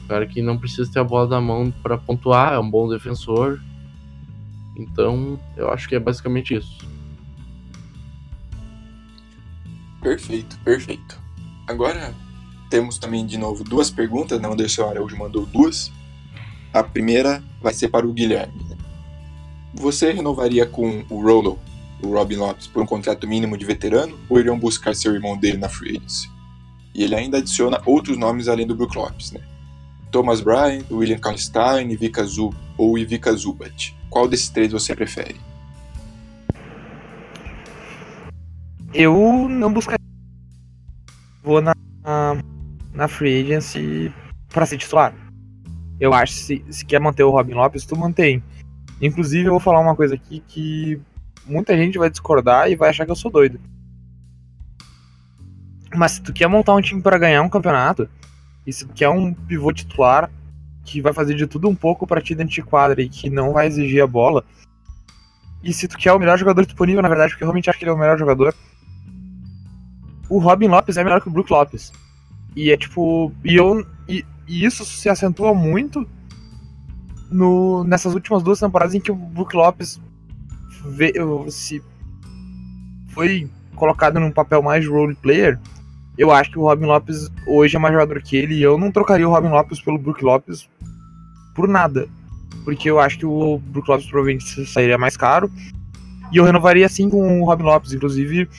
Um 0.03 0.07
cara 0.07 0.27
que 0.27 0.41
não 0.41 0.57
precisa 0.57 0.91
ter 0.91 0.99
a 0.99 1.05
bola 1.05 1.25
da 1.25 1.39
mão 1.39 1.71
para 1.71 1.97
pontuar, 1.97 2.51
é 2.51 2.59
um 2.59 2.69
bom 2.69 2.89
defensor. 2.89 3.57
Então, 4.75 5.39
eu 5.55 5.71
acho 5.71 5.87
que 5.87 5.95
é 5.95 5.99
basicamente 5.99 6.53
isso. 6.53 6.85
Perfeito, 10.01 10.59
perfeito. 10.65 11.17
Agora 11.65 12.13
temos 12.69 12.97
também 12.97 13.25
de 13.25 13.37
novo 13.37 13.63
duas 13.63 13.89
perguntas, 13.89 14.41
né? 14.41 14.49
O 14.49 14.51
Anderson 14.51 14.89
Araújo 14.89 15.15
mandou 15.15 15.45
duas. 15.45 15.93
A 16.73 16.83
primeira 16.83 17.41
vai 17.61 17.73
ser 17.73 17.87
para 17.87 18.05
o 18.05 18.11
Guilherme. 18.11 18.67
Você 19.75 20.11
renovaria 20.11 20.65
com 20.65 21.05
o 21.09 21.21
Rolo, 21.21 21.57
o 22.01 22.13
Robin 22.13 22.35
Lopes, 22.35 22.67
por 22.67 22.81
um 22.81 22.85
contrato 22.85 23.27
mínimo 23.27 23.57
de 23.57 23.65
veterano 23.65 24.17
ou 24.29 24.39
iriam 24.39 24.57
buscar 24.57 24.95
seu 24.95 25.13
irmão 25.13 25.37
dele 25.37 25.57
na 25.57 25.69
free 25.69 25.97
agency? 25.97 26.29
E 26.93 27.03
ele 27.03 27.15
ainda 27.15 27.37
adiciona 27.37 27.81
outros 27.85 28.17
nomes 28.17 28.47
além 28.47 28.65
do 28.65 28.75
Brook 28.75 28.97
Lopes, 28.97 29.31
né? 29.31 29.41
Thomas 30.11 30.41
Bryant, 30.41 30.85
William 30.89 31.19
Kalstein, 31.19 31.91
Ivica 31.91 32.23
Zub 32.23 32.55
ou 32.77 32.97
Ivica 32.97 33.31
Zubat. 33.33 33.95
Qual 34.09 34.27
desses 34.27 34.49
três 34.49 34.71
você 34.71 34.95
prefere? 34.95 35.35
Eu 38.93 39.47
não 39.49 39.71
buscaria. 39.71 39.97
Vou 41.43 41.61
na, 41.61 41.73
na 42.93 43.07
free 43.07 43.43
agency 43.43 44.11
para 44.49 44.65
ser 44.65 44.77
titular. 44.77 45.13
Eu 45.99 46.13
acho 46.13 46.33
que 46.33 46.39
se, 46.39 46.65
se 46.69 46.85
quer 46.85 46.99
manter 46.99 47.23
o 47.23 47.29
Robin 47.29 47.53
Lopes, 47.53 47.85
tu 47.85 47.95
mantém. 47.95 48.41
Inclusive, 49.01 49.45
eu 49.45 49.51
vou 49.51 49.59
falar 49.59 49.79
uma 49.79 49.95
coisa 49.95 50.15
aqui 50.15 50.43
que 50.47 50.99
muita 51.47 51.75
gente 51.75 51.97
vai 51.97 52.09
discordar 52.09 52.69
e 52.69 52.75
vai 52.75 52.89
achar 52.89 53.05
que 53.05 53.11
eu 53.11 53.15
sou 53.15 53.31
doido. 53.31 53.59
Mas 55.95 56.13
se 56.13 56.21
tu 56.21 56.33
quer 56.33 56.47
montar 56.47 56.75
um 56.75 56.81
time 56.81 57.01
para 57.01 57.17
ganhar 57.17 57.41
um 57.41 57.49
campeonato, 57.49 58.09
e 58.65 58.73
se 58.73 58.85
tu 58.85 58.93
quer 58.93 59.09
um 59.09 59.33
pivô 59.33 59.71
titular 59.71 60.29
que 60.83 61.01
vai 61.01 61.13
fazer 61.13 61.35
de 61.35 61.47
tudo 61.47 61.67
um 61.67 61.75
pouco 61.75 62.05
para 62.05 62.21
ti 62.21 62.35
dentro 62.35 62.53
de 62.53 62.61
quadra 62.61 63.01
e 63.01 63.09
que 63.09 63.29
não 63.29 63.53
vai 63.53 63.67
exigir 63.67 64.01
a 64.01 64.07
bola, 64.07 64.43
e 65.63 65.73
se 65.73 65.87
tu 65.87 65.97
quer 65.97 66.13
o 66.13 66.19
melhor 66.19 66.37
jogador 66.37 66.65
disponível, 66.65 67.01
na 67.01 67.09
verdade, 67.09 67.31
porque 67.31 67.43
eu 67.43 67.47
realmente 67.47 67.69
acho 67.69 67.79
que 67.79 67.85
ele 67.85 67.91
é 67.91 67.93
o 67.93 67.97
melhor 67.97 68.17
jogador, 68.17 68.53
o 70.29 70.39
Robin 70.39 70.67
Lopes 70.67 70.97
é 70.97 71.03
melhor 71.03 71.21
que 71.21 71.27
o 71.27 71.31
Brook 71.31 71.51
Lopes. 71.51 71.91
E 72.55 72.71
é 72.71 72.77
tipo. 72.77 73.31
E, 73.43 73.55
eu, 73.55 73.85
e, 74.07 74.25
e 74.47 74.65
isso 74.65 74.85
se 74.85 75.09
acentua 75.09 75.53
muito 75.53 76.07
no, 77.29 77.83
nessas 77.83 78.13
últimas 78.13 78.43
duas 78.43 78.59
temporadas 78.59 78.93
em 78.93 78.99
que 78.99 79.11
o 79.11 79.15
Brook 79.15 79.55
Lopes 79.55 79.99
veio, 80.85 81.49
se 81.49 81.81
foi 83.09 83.49
colocado 83.75 84.19
num 84.19 84.31
papel 84.31 84.61
mais 84.61 84.87
role 84.87 85.15
player. 85.15 85.59
Eu 86.17 86.31
acho 86.31 86.51
que 86.51 86.59
o 86.59 86.63
Robin 86.63 86.85
Lopes 86.85 87.29
hoje 87.45 87.75
é 87.75 87.79
mais 87.79 87.93
jogador 87.93 88.21
que 88.21 88.35
ele 88.35 88.55
e 88.55 88.63
eu 88.63 88.77
não 88.77 88.91
trocaria 88.91 89.27
o 89.27 89.31
Robin 89.31 89.49
Lopes 89.49 89.79
pelo 89.79 89.99
Brook 89.99 90.23
Lopes 90.23 90.67
por 91.55 91.67
nada. 91.67 92.07
Porque 92.65 92.89
eu 92.89 92.99
acho 92.99 93.19
que 93.19 93.25
o 93.25 93.59
Brook 93.59 93.89
Lopes 93.89 94.07
provavelmente 94.07 94.65
sairia 94.65 94.97
mais 94.97 95.15
caro. 95.15 95.49
E 96.31 96.37
eu 96.37 96.43
renovaria 96.43 96.89
sim 96.89 97.09
com 97.09 97.41
o 97.41 97.45
Robin 97.45 97.63
Lopes. 97.63 97.93
Inclusive, 97.93 98.49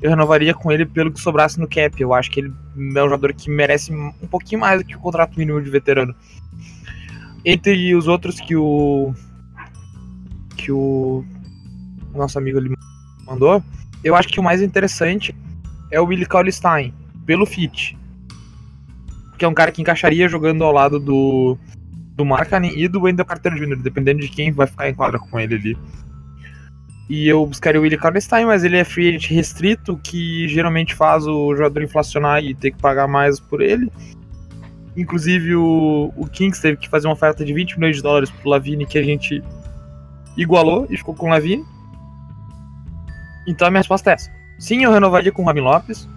eu 0.00 0.10
renovaria 0.10 0.54
com 0.54 0.72
ele 0.72 0.86
pelo 0.86 1.12
que 1.12 1.20
sobrasse 1.20 1.60
no 1.60 1.68
cap. 1.68 2.00
Eu 2.00 2.14
acho 2.14 2.30
que 2.30 2.40
ele 2.40 2.52
é 2.76 3.00
um 3.00 3.08
jogador 3.08 3.32
que 3.34 3.50
merece 3.50 3.92
um 3.92 4.26
pouquinho 4.30 4.60
mais 4.60 4.80
do 4.80 4.86
que 4.86 4.96
o 4.96 5.00
contrato 5.00 5.38
mínimo 5.38 5.60
de 5.60 5.70
veterano. 5.70 6.14
Entre 7.44 7.94
os 7.94 8.08
outros 8.08 8.40
que 8.40 8.56
o. 8.56 9.12
que 10.56 10.72
o 10.72 11.24
nosso 12.18 12.38
amigo 12.38 12.58
ali 12.58 12.74
mandou, 13.26 13.62
eu 14.02 14.14
acho 14.14 14.28
que 14.28 14.40
o 14.40 14.42
mais 14.42 14.60
interessante 14.62 15.34
é 15.90 16.00
o 16.00 16.04
Willie 16.04 16.26
Cauley-Stein, 16.26 16.92
pelo 17.26 17.46
fit. 17.46 17.96
Que 19.38 19.44
é 19.44 19.48
um 19.48 19.54
cara 19.54 19.72
que 19.72 19.82
encaixaria 19.82 20.28
jogando 20.28 20.64
ao 20.64 20.72
lado 20.72 20.98
do, 20.98 21.56
do 22.16 22.24
Markkanen 22.24 22.78
e 22.78 22.88
do 22.88 23.02
Wendell 23.02 23.24
Carter 23.24 23.54
Jr., 23.54 23.76
dependendo 23.76 24.20
de 24.20 24.28
quem 24.28 24.52
vai 24.52 24.66
ficar 24.66 24.88
em 24.88 24.94
quadra 24.94 25.18
com 25.18 25.38
ele 25.38 25.54
ali. 25.54 25.78
E 27.08 27.28
eu 27.28 27.44
buscaria 27.44 27.80
o 27.80 27.82
Willie 27.82 27.98
Karnstein, 27.98 28.46
mas 28.46 28.64
ele 28.64 28.78
é 28.78 28.84
free 28.84 29.08
agent 29.08 29.30
restrito, 29.30 29.98
que 30.02 30.48
geralmente 30.48 30.94
faz 30.94 31.26
o 31.26 31.54
jogador 31.54 31.82
inflacionar 31.82 32.42
e 32.42 32.54
ter 32.54 32.70
que 32.70 32.78
pagar 32.78 33.06
mais 33.06 33.38
por 33.38 33.60
ele. 33.60 33.90
Inclusive 34.96 35.54
o, 35.56 36.12
o 36.16 36.26
Kings 36.26 36.60
teve 36.60 36.76
que 36.76 36.88
fazer 36.88 37.08
uma 37.08 37.14
oferta 37.14 37.44
de 37.44 37.52
20 37.52 37.78
milhões 37.78 37.96
de 37.96 38.02
dólares 38.02 38.30
pro 38.30 38.48
Lavine 38.48 38.86
que 38.86 38.98
a 38.98 39.02
gente 39.02 39.42
igualou 40.36 40.86
e 40.88 40.96
ficou 40.96 41.14
com 41.14 41.26
o 41.26 41.30
Lavine. 41.30 41.64
Então 43.46 43.66
a 43.66 43.70
minha 43.70 43.80
resposta 43.80 44.10
é 44.10 44.14
essa. 44.14 44.30
Sim, 44.58 44.84
eu 44.84 44.92
renovaria 44.92 45.32
com 45.32 45.42
o 45.42 45.44
Robin 45.44 45.60
Lopes. 45.60 46.08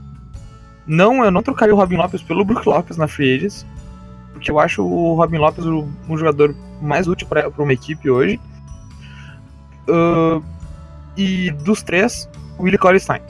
Não, 0.85 1.23
eu 1.23 1.31
não 1.31 1.41
trocaria 1.41 1.73
o 1.73 1.77
Robin 1.77 1.95
Lopes 1.95 2.21
pelo 2.21 2.45
Brook 2.45 2.67
Lopes 2.67 2.97
na 2.97 3.07
Free 3.07 3.35
Agents. 3.35 3.65
Porque 4.33 4.51
eu 4.51 4.59
acho 4.59 4.83
o 4.83 5.15
Robin 5.15 5.37
Lopes 5.37 5.65
um 5.65 6.17
jogador 6.17 6.55
mais 6.81 7.07
útil 7.07 7.27
para 7.27 7.49
uma 7.57 7.73
equipe 7.73 8.09
hoje. 8.09 8.39
Uh, 9.87 10.43
e 11.17 11.51
dos 11.51 11.81
três, 11.81 12.29
o 12.57 12.63
Willie 12.63 12.99
Stein. 12.99 13.21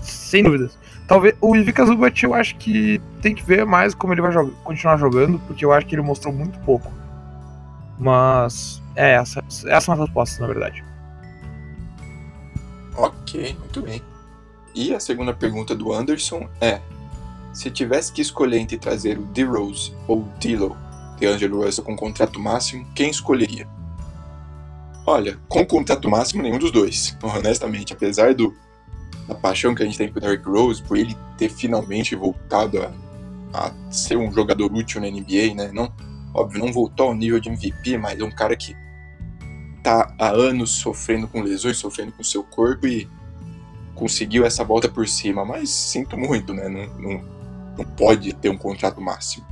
Sem 0.00 0.42
dúvidas. 0.42 0.78
Talvez 1.08 1.34
o 1.40 1.56
Ivica 1.56 1.86
Zubat 1.86 2.22
eu 2.22 2.34
acho 2.34 2.56
que 2.56 3.00
tem 3.22 3.34
que 3.34 3.42
ver 3.42 3.64
mais 3.64 3.94
como 3.94 4.12
ele 4.12 4.20
vai 4.20 4.30
jogar, 4.30 4.52
continuar 4.62 4.98
jogando, 4.98 5.38
porque 5.46 5.64
eu 5.64 5.72
acho 5.72 5.86
que 5.86 5.94
ele 5.94 6.02
mostrou 6.02 6.32
muito 6.32 6.58
pouco. 6.60 6.92
Mas 7.98 8.82
é 8.94 9.14
essa, 9.14 9.42
essas 9.48 9.84
são 9.84 9.94
as 9.94 10.00
respostas, 10.00 10.38
na 10.38 10.46
verdade. 10.46 10.84
Ok, 12.98 13.56
muito 13.60 13.80
bem. 13.80 14.02
E 14.74 14.92
a 14.92 14.98
segunda 14.98 15.32
pergunta 15.32 15.74
do 15.74 15.92
Anderson 15.92 16.48
é: 16.60 16.80
se 17.52 17.70
tivesse 17.70 18.12
que 18.12 18.20
escolher 18.20 18.58
entre 18.58 18.76
trazer 18.76 19.18
o 19.18 19.24
D-Rose 19.26 19.94
ou 20.08 20.18
o 20.18 20.28
D'Lo, 20.40 20.76
de 21.16 21.26
Angelo 21.26 21.64
Russell 21.64 21.84
com 21.84 21.96
contrato 21.96 22.40
máximo, 22.40 22.84
quem 22.94 23.08
escolheria? 23.08 23.68
Olha, 25.06 25.38
com 25.48 25.64
contrato 25.64 26.08
máximo, 26.08 26.42
nenhum 26.42 26.58
dos 26.58 26.72
dois. 26.72 27.16
Honestamente, 27.22 27.92
apesar 27.92 28.34
do, 28.34 28.54
da 29.28 29.34
paixão 29.34 29.74
que 29.74 29.82
a 29.82 29.86
gente 29.86 29.96
tem 29.96 30.12
por 30.12 30.20
Derrick 30.20 30.44
Rose, 30.48 30.82
por 30.82 30.96
ele 30.96 31.16
ter 31.36 31.48
finalmente 31.48 32.16
voltado 32.16 32.82
a, 32.82 32.92
a 33.54 33.92
ser 33.92 34.16
um 34.16 34.32
jogador 34.32 34.72
útil 34.72 35.00
na 35.00 35.08
NBA, 35.08 35.54
né? 35.54 35.70
Não, 35.72 35.92
óbvio, 36.34 36.60
não 36.60 36.72
voltou 36.72 37.06
ao 37.06 37.14
nível 37.14 37.38
de 37.38 37.48
MVP, 37.48 37.96
mas 37.96 38.18
é 38.18 38.24
um 38.24 38.30
cara 38.30 38.56
que 38.56 38.76
tá 39.82 40.14
há 40.18 40.28
anos 40.28 40.70
sofrendo 40.70 41.28
com 41.28 41.40
lesões, 41.40 41.76
sofrendo 41.76 42.12
com 42.12 42.22
seu 42.22 42.42
corpo 42.42 42.86
e 42.86 43.08
conseguiu 43.94 44.44
essa 44.44 44.64
volta 44.64 44.88
por 44.88 45.08
cima. 45.08 45.44
Mas 45.44 45.70
sinto 45.70 46.16
muito, 46.16 46.52
né? 46.52 46.68
Não, 46.68 46.86
não, 46.98 47.24
não 47.78 47.84
pode 47.84 48.32
ter 48.34 48.48
um 48.48 48.58
contrato 48.58 49.00
máximo. 49.00 49.46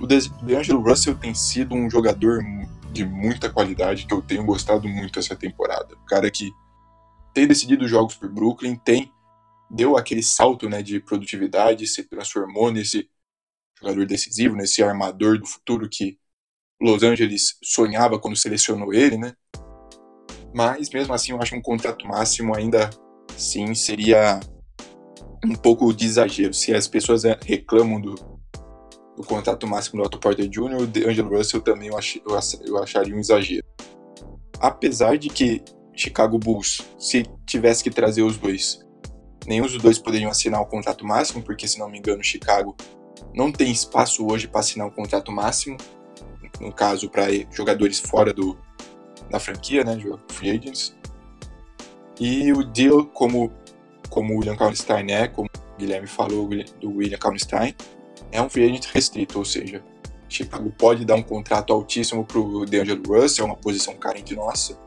O 0.00 0.06
DeAngelo 0.06 0.80
Russell 0.80 1.16
tem 1.16 1.34
sido 1.34 1.74
um 1.74 1.90
jogador 1.90 2.44
de 2.92 3.04
muita 3.04 3.50
qualidade 3.50 4.06
que 4.06 4.14
eu 4.14 4.22
tenho 4.22 4.44
gostado 4.44 4.88
muito 4.88 5.18
essa 5.18 5.34
temporada. 5.34 5.94
O 5.94 6.06
cara 6.06 6.30
que 6.30 6.52
tem 7.34 7.46
decidido 7.46 7.86
jogos 7.86 8.14
por 8.14 8.28
Brooklyn, 8.28 8.76
tem 8.76 9.12
deu 9.70 9.96
aquele 9.96 10.22
salto 10.22 10.68
né, 10.68 10.82
de 10.82 10.98
produtividade, 10.98 11.86
se 11.86 12.02
transformou 12.04 12.72
nesse 12.72 13.08
jogador 13.80 14.06
decisivo, 14.06 14.56
nesse 14.56 14.82
armador 14.82 15.38
do 15.38 15.46
futuro 15.46 15.88
que 15.88 16.18
Los 16.80 17.02
Angeles 17.02 17.56
sonhava 17.62 18.18
quando 18.18 18.36
selecionou 18.36 18.92
ele, 18.92 19.18
né? 19.18 19.32
Mas 20.54 20.90
mesmo 20.90 21.12
assim, 21.12 21.32
eu 21.32 21.42
acho 21.42 21.54
um 21.54 21.62
contrato 21.62 22.06
máximo 22.06 22.56
ainda 22.56 22.88
sim 23.36 23.74
seria 23.74 24.40
um 25.44 25.54
pouco 25.54 25.92
de 25.92 26.06
exagero. 26.06 26.54
Se 26.54 26.74
as 26.74 26.88
pessoas 26.88 27.24
é, 27.24 27.38
reclamam 27.44 28.00
do, 28.00 28.14
o 29.16 29.24
contrato 29.24 29.66
máximo 29.66 30.00
do 30.00 30.06
Otto 30.06 30.18
Porter 30.18 30.48
Jr., 30.48 30.82
o 30.82 30.86
D'Angelo 30.86 31.36
Russell 31.36 31.60
também 31.60 31.88
eu, 31.88 31.96
ach, 31.96 32.16
eu, 32.16 32.38
eu 32.66 32.82
acharia 32.82 33.14
um 33.14 33.18
exagero. 33.18 33.66
Apesar 34.60 35.16
de 35.16 35.28
que 35.28 35.62
Chicago 35.94 36.38
Bulls, 36.38 36.80
se 36.98 37.24
tivesse 37.46 37.82
que 37.82 37.90
trazer 37.90 38.22
os 38.22 38.36
dois, 38.36 38.80
nenhum 39.46 39.66
dos 39.66 39.78
dois 39.78 39.98
poderiam 39.98 40.30
assinar 40.30 40.60
o 40.60 40.66
contrato 40.66 41.04
máximo, 41.04 41.42
porque 41.42 41.66
se 41.66 41.78
não 41.78 41.88
me 41.88 41.98
engano, 41.98 42.22
Chicago 42.22 42.76
não 43.34 43.50
tem 43.50 43.70
espaço 43.70 44.26
hoje 44.26 44.46
para 44.46 44.60
assinar 44.60 44.86
o 44.86 44.92
contrato 44.92 45.32
máximo, 45.32 45.76
no 46.60 46.72
caso 46.72 47.08
para 47.08 47.26
jogadores 47.50 47.98
fora 47.98 48.32
do, 48.32 48.56
da 49.30 49.38
franquia, 49.38 49.84
né, 49.84 49.98
free 50.28 50.50
agents. 50.50 50.96
E 52.20 52.52
o 52.52 52.64
deal, 52.64 53.06
como, 53.06 53.52
como 54.10 54.34
o 54.34 54.38
William 54.38 54.56
Kallenstein 54.56 55.10
é, 55.10 55.28
como 55.28 55.48
o 55.48 55.78
Guilherme 55.78 56.08
falou 56.08 56.48
do 56.80 56.96
William 56.96 57.18
Kallenstein, 57.18 57.74
é 58.32 58.42
um 58.42 58.48
free 58.48 58.64
agent 58.64 58.86
restrito, 58.92 59.38
ou 59.38 59.44
seja, 59.44 59.82
Chicago 60.28 60.70
pode 60.76 61.04
dar 61.04 61.14
um 61.14 61.22
contrato 61.22 61.72
altíssimo 61.72 62.24
para 62.24 62.38
o 62.38 62.66
DeAngelo 62.66 63.02
Russell, 63.06 63.44
é 63.44 63.46
uma 63.46 63.56
posição 63.56 63.94
carente 63.94 64.34
nossa, 64.34 64.78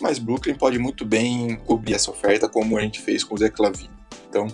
mas 0.00 0.18
Brooklyn 0.18 0.54
pode 0.54 0.78
muito 0.78 1.04
bem 1.04 1.56
cobrir 1.66 1.94
essa 1.94 2.10
oferta 2.10 2.48
como 2.48 2.76
a 2.76 2.80
gente 2.80 3.00
fez 3.00 3.22
com 3.22 3.34
o 3.34 3.38
Zé 3.38 3.48
Clavin. 3.50 3.88
Então, 4.28 4.46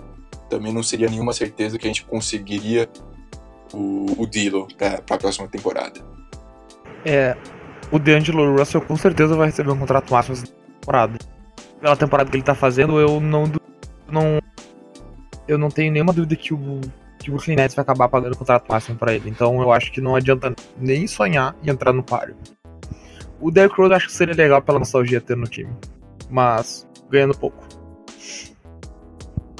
também 0.49 0.72
não 0.72 0.82
seria 0.82 1.09
nenhuma 1.09 1.32
certeza 1.32 1.78
que 1.78 1.87
a 1.87 1.89
gente 1.89 2.05
conseguiria 2.05 2.89
o, 3.72 4.22
o 4.22 4.26
Dilo 4.26 4.68
para 4.76 4.97
a 4.97 5.18
próxima 5.18 5.49
temporada? 5.49 6.01
É, 7.07 7.37
o 7.93 8.01
D'Angelo 8.01 8.59
Russell 8.59 8.81
com 8.81 8.97
certeza 8.97 9.37
vai 9.37 9.47
receber 9.47 9.71
um 9.71 9.79
contrato 9.79 10.13
máximo 10.13 10.35
essa 10.35 10.47
temporada. 10.47 11.19
Pela 11.81 11.97
temporada 11.97 12.29
que 12.29 12.37
ele 12.37 12.43
tá 12.43 12.55
fazendo, 12.55 12.99
eu 12.99 13.21
não, 13.21 13.45
não 14.11 14.41
eu 15.47 15.57
não 15.57 15.69
tenho 15.69 15.93
nenhuma 15.93 16.13
dúvida 16.13 16.35
que 16.35 16.53
o 16.53 16.81
que 17.19 17.31
o 17.31 17.57
Nets 17.57 17.75
vai 17.75 17.83
acabar 17.83 18.09
pagando 18.09 18.35
o 18.35 18.37
contrato 18.37 18.67
máximo 18.69 18.99
para 18.99 19.15
ele. 19.15 19.31
Então 19.31 19.61
eu 19.61 19.73
acho 19.73 19.93
que 19.93 20.01
não 20.01 20.17
adianta 20.17 20.55
nem 20.77 21.07
sonhar 21.07 21.57
em 21.63 21.71
entrar 21.71 21.93
no 21.93 22.03
páreo. 22.03 22.37
O 23.41 23.51
Derrick 23.51 23.77
Rose 23.77 23.95
acho 23.95 24.07
que 24.07 24.13
seria 24.13 24.35
legal 24.35 24.61
pela 24.63 24.79
nostalgia 24.79 25.21
ter 25.21 25.37
no 25.37 25.47
time, 25.47 25.71
mas 26.29 26.89
ganhando 27.09 27.37
pouco. 27.37 27.65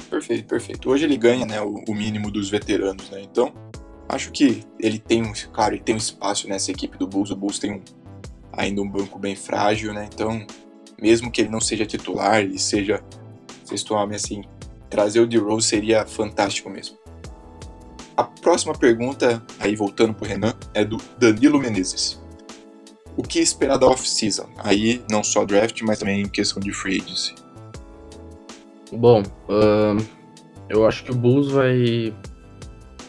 Perfeito, 0.09 0.47
perfeito. 0.47 0.89
Hoje 0.89 1.05
ele 1.05 1.17
ganha 1.17 1.45
né, 1.45 1.61
o, 1.61 1.83
o 1.87 1.93
mínimo 1.93 2.31
dos 2.31 2.49
veteranos, 2.49 3.09
né? 3.09 3.21
Então 3.21 3.53
acho 4.09 4.31
que 4.31 4.63
ele 4.79 4.99
tem 4.99 5.23
um, 5.23 5.33
claro, 5.51 5.75
ele 5.75 5.83
tem 5.83 5.95
um 5.95 5.97
espaço 5.97 6.47
nessa 6.47 6.71
equipe 6.71 6.97
do 6.97 7.07
Bulls. 7.07 7.31
O 7.31 7.35
Bulls 7.35 7.59
tem 7.59 7.73
um, 7.73 7.81
ainda 8.51 8.81
um 8.81 8.89
banco 8.89 9.19
bem 9.19 9.35
frágil, 9.35 9.93
né? 9.93 10.07
Então 10.13 10.45
mesmo 11.01 11.31
que 11.31 11.41
ele 11.41 11.49
não 11.49 11.61
seja 11.61 11.85
titular, 11.85 12.41
ele 12.41 12.57
seja, 12.57 13.03
vocês 13.63 13.83
tomem 13.83 14.15
assim, 14.15 14.43
trazer 14.89 15.19
o 15.19 15.27
D-Rose 15.27 15.67
seria 15.67 16.05
fantástico 16.05 16.69
mesmo. 16.69 16.97
A 18.15 18.23
próxima 18.23 18.73
pergunta, 18.73 19.43
aí 19.59 19.75
voltando 19.75 20.13
pro 20.13 20.27
Renan, 20.27 20.53
é 20.73 20.83
do 20.83 20.97
Danilo 21.19 21.59
Menezes. 21.59 22.19
O 23.15 23.21
que 23.21 23.39
esperar 23.39 23.77
da 23.77 23.87
off-season? 23.87 24.49
Aí 24.57 25.03
não 25.09 25.23
só 25.23 25.45
draft, 25.45 25.81
mas 25.83 25.99
também 25.99 26.21
em 26.21 26.27
questão 26.27 26.59
de 26.59 26.71
free 26.71 26.99
agency. 27.01 27.35
Bom, 28.91 29.21
uh, 29.21 30.03
eu 30.69 30.87
acho 30.87 31.03
que 31.03 31.11
o 31.11 31.15
Bulls 31.15 31.51
vai, 31.51 32.13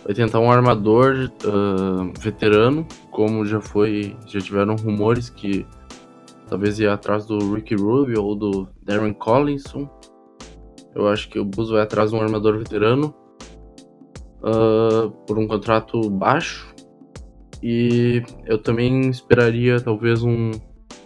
vai 0.09 0.14
tentar 0.14 0.40
um 0.40 0.50
armador 0.50 1.30
uh, 1.44 2.18
veterano, 2.18 2.86
como 3.11 3.44
já 3.44 3.61
foi, 3.61 4.16
já 4.26 4.40
tiveram 4.40 4.74
rumores 4.74 5.28
que 5.28 5.66
talvez 6.48 6.80
ia 6.80 6.94
atrás 6.94 7.26
do 7.26 7.54
Ricky 7.54 7.74
Rubio 7.74 8.24
ou 8.24 8.34
do 8.34 8.66
Darren 8.82 9.12
Collinson. 9.12 9.86
Eu 10.94 11.09
acho 11.09 11.28
que 11.28 11.38
o 11.38 11.44
Bulls 11.44 11.68
vai 11.68 11.82
atrás 11.82 12.11
de 12.11 12.16
um 12.16 12.22
armador 12.22 12.56
veterano 12.56 13.14
uh, 14.38 15.11
por 15.26 15.38
um 15.38 15.46
contrato 15.46 16.09
baixo. 16.09 16.74
E 17.62 18.22
eu 18.46 18.56
também 18.56 19.11
esperaria 19.11 19.78
talvez 19.78 20.22
um 20.22 20.52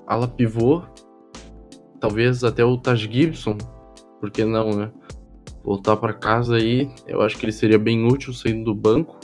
ala 0.06 0.28
pivô, 0.28 0.82
talvez 1.98 2.44
até 2.44 2.64
o 2.64 2.78
Taj 2.78 3.10
Gibson, 3.10 3.58
por 4.20 4.30
que 4.30 4.44
não, 4.44 4.70
né? 4.76 4.92
Voltar 5.64 5.96
para 5.96 6.12
casa 6.12 6.56
aí, 6.56 6.90
eu 7.06 7.22
acho 7.22 7.36
que 7.36 7.44
ele 7.44 7.52
seria 7.52 7.78
bem 7.78 8.06
útil 8.06 8.32
saindo 8.32 8.64
do 8.64 8.74
banco. 8.74 9.18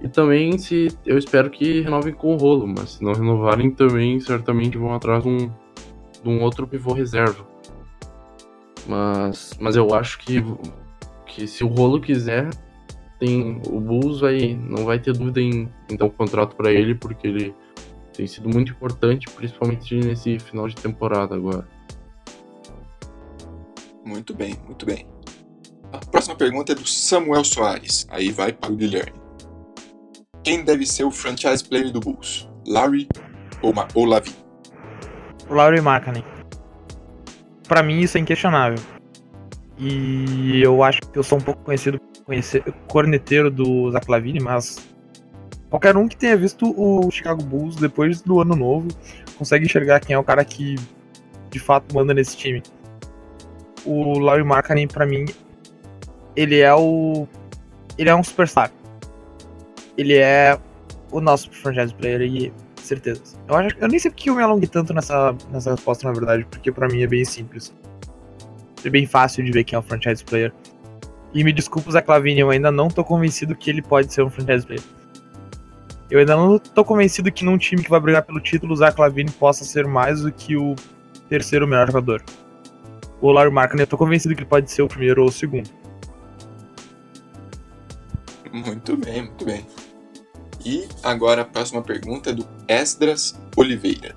E 0.00 0.08
também 0.08 0.58
se 0.58 0.88
eu 1.04 1.16
espero 1.16 1.50
que 1.50 1.80
renovem 1.80 2.12
com 2.12 2.34
o 2.34 2.36
rolo, 2.36 2.66
mas 2.66 2.92
se 2.92 3.04
não 3.04 3.12
renovarem 3.12 3.70
também 3.70 4.20
certamente 4.20 4.76
vão 4.76 4.94
atrás 4.94 5.22
de 5.22 5.28
um, 5.28 5.38
de 5.38 6.28
um 6.28 6.42
outro 6.42 6.66
pivô 6.66 6.92
reserva. 6.92 7.46
Mas, 8.86 9.56
mas 9.58 9.76
eu 9.76 9.94
acho 9.94 10.18
que, 10.18 10.44
que 11.26 11.46
se 11.46 11.64
o 11.64 11.68
rolo 11.68 12.00
quiser, 12.00 12.50
tem 13.18 13.60
o 13.66 13.80
Bulls 13.80 14.20
vai 14.20 14.54
não 14.54 14.84
vai 14.84 14.98
ter 14.98 15.12
dúvida 15.12 15.40
em, 15.40 15.68
em 15.90 15.96
dar 15.96 16.04
um 16.04 16.10
contrato 16.10 16.54
para 16.54 16.70
ele 16.72 16.94
porque 16.94 17.26
ele 17.26 17.54
tem 18.12 18.26
sido 18.26 18.48
muito 18.48 18.72
importante, 18.72 19.26
principalmente 19.30 19.94
nesse 19.94 20.38
final 20.38 20.68
de 20.68 20.76
temporada 20.76 21.34
agora. 21.34 21.66
Muito 24.04 24.34
bem, 24.34 24.54
muito 24.66 24.84
bem. 24.84 25.06
A 25.92 25.98
próxima 25.98 26.36
pergunta 26.36 26.72
é 26.72 26.74
do 26.74 26.86
Samuel 26.86 27.44
Soares. 27.44 28.06
Aí 28.10 28.30
vai 28.30 28.52
para 28.52 28.72
o 28.72 28.76
Guilherme. 28.76 29.18
Quem 30.42 30.62
deve 30.62 30.84
ser 30.84 31.04
o 31.04 31.10
franchise 31.10 31.64
player 31.64 31.90
do 31.90 32.00
Bulls? 32.00 32.48
Larry 32.66 33.08
ou, 33.62 33.72
Ma 33.72 33.88
ou 33.94 34.04
Lavi? 34.04 34.32
Larry 35.48 35.80
Markkinen. 35.80 36.24
Para 37.66 37.82
mim 37.82 38.00
isso 38.00 38.18
é 38.18 38.20
inquestionável. 38.20 38.78
E 39.78 40.60
eu 40.62 40.82
acho 40.82 41.00
que 41.00 41.18
eu 41.18 41.22
sou 41.22 41.38
um 41.38 41.40
pouco 41.40 41.62
conhecido 41.62 42.00
conhecer 42.24 42.62
corneteiro 42.88 43.50
do 43.50 43.90
Zach 43.90 44.10
Lavine, 44.10 44.40
mas 44.40 44.78
qualquer 45.68 45.96
um 45.96 46.08
que 46.08 46.16
tenha 46.16 46.36
visto 46.36 46.74
o 46.76 47.10
Chicago 47.10 47.42
Bulls 47.42 47.76
depois 47.76 48.20
do 48.22 48.40
ano 48.40 48.54
novo 48.54 48.88
consegue 49.36 49.64
enxergar 49.66 50.00
quem 50.00 50.14
é 50.14 50.18
o 50.18 50.24
cara 50.24 50.44
que 50.44 50.76
de 51.50 51.58
fato 51.58 51.94
manda 51.94 52.14
nesse 52.14 52.36
time. 52.36 52.62
O 53.84 54.18
Larry 54.18 54.44
Markkanen 54.44 54.86
para 54.86 55.06
mim 55.06 55.26
ele 56.36 56.60
é 56.60 56.74
o 56.74 57.26
ele 57.96 58.08
é 58.08 58.14
um 58.14 58.22
superstar. 58.22 58.70
Ele 59.96 60.16
é 60.16 60.58
o 61.12 61.20
nosso 61.20 61.50
franchise 61.52 61.94
player 61.94 62.22
e 62.22 62.52
certeza. 62.76 63.22
Eu 63.48 63.54
acho 63.56 63.76
eu 63.78 63.88
nem 63.88 63.98
sei 63.98 64.10
porque 64.10 64.30
eu 64.30 64.34
me 64.34 64.42
alonguei 64.42 64.68
tanto 64.68 64.92
nessa 64.92 65.34
nessa 65.50 65.70
resposta 65.70 66.06
na 66.06 66.12
verdade, 66.12 66.44
porque 66.50 66.72
para 66.72 66.88
mim 66.88 67.02
é 67.02 67.06
bem 67.06 67.24
simples. 67.24 67.72
É 68.84 68.90
bem 68.90 69.06
fácil 69.06 69.44
de 69.44 69.50
ver 69.50 69.64
quem 69.64 69.76
é 69.76 69.80
o 69.80 69.82
franchise 69.82 70.24
player. 70.24 70.52
E 71.32 71.42
me 71.42 71.52
desculpa, 71.52 71.90
Zé 71.90 72.00
Clavini, 72.00 72.40
eu 72.40 72.50
ainda 72.50 72.70
não 72.70 72.88
tô 72.88 73.02
convencido 73.02 73.56
que 73.56 73.68
ele 73.68 73.82
pode 73.82 74.12
ser 74.12 74.22
um 74.22 74.30
franchise 74.30 74.64
player. 74.64 74.82
Eu 76.10 76.20
ainda 76.20 76.36
não 76.36 76.58
tô 76.58 76.84
convencido 76.84 77.32
que 77.32 77.44
num 77.44 77.58
time 77.58 77.82
que 77.82 77.90
vai 77.90 77.98
brigar 77.98 78.22
pelo 78.22 78.38
título, 78.38 78.72
o 78.72 78.76
Zé 78.76 78.92
Clavini 78.92 79.30
possa 79.32 79.64
ser 79.64 79.86
mais 79.86 80.20
do 80.20 80.30
que 80.30 80.56
o 80.56 80.76
terceiro 81.28 81.66
melhor 81.66 81.86
jogador. 81.88 82.22
O 83.24 83.32
Larry 83.32 83.50
Markkinen, 83.50 83.84
eu 83.84 83.86
tô 83.86 83.96
convencido 83.96 84.34
que 84.34 84.42
ele 84.42 84.48
pode 84.50 84.70
ser 84.70 84.82
o 84.82 84.86
primeiro 84.86 85.22
ou 85.22 85.28
o 85.30 85.32
segundo. 85.32 85.70
Muito 88.52 88.98
bem, 88.98 89.22
muito 89.22 89.46
bem. 89.46 89.66
E 90.62 90.86
agora 91.02 91.40
a 91.40 91.44
próxima 91.46 91.80
pergunta 91.80 92.28
é 92.28 92.32
do 92.34 92.46
Esdras 92.68 93.34
Oliveira. 93.56 94.14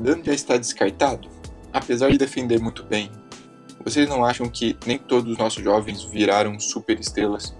Dan 0.00 0.24
já 0.24 0.32
está 0.32 0.56
descartado? 0.56 1.28
Apesar 1.72 2.10
de 2.10 2.18
defender 2.18 2.58
muito 2.58 2.82
bem, 2.82 3.12
vocês 3.84 4.08
não 4.08 4.24
acham 4.24 4.48
que 4.48 4.76
nem 4.84 4.98
todos 4.98 5.30
os 5.30 5.38
nossos 5.38 5.62
jovens 5.62 6.02
viraram 6.02 6.58
super 6.58 6.98
estrelas, 6.98 7.54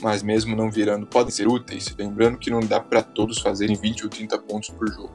mas 0.00 0.22
mesmo 0.22 0.54
não 0.54 0.70
virando 0.70 1.04
podem 1.04 1.32
ser 1.32 1.48
úteis? 1.48 1.92
Lembrando 1.98 2.38
que 2.38 2.48
não 2.48 2.60
dá 2.60 2.78
para 2.78 3.02
todos 3.02 3.40
fazerem 3.40 3.74
20 3.74 4.04
ou 4.04 4.08
30 4.08 4.38
pontos 4.38 4.70
por 4.70 4.86
jogo. 4.86 5.10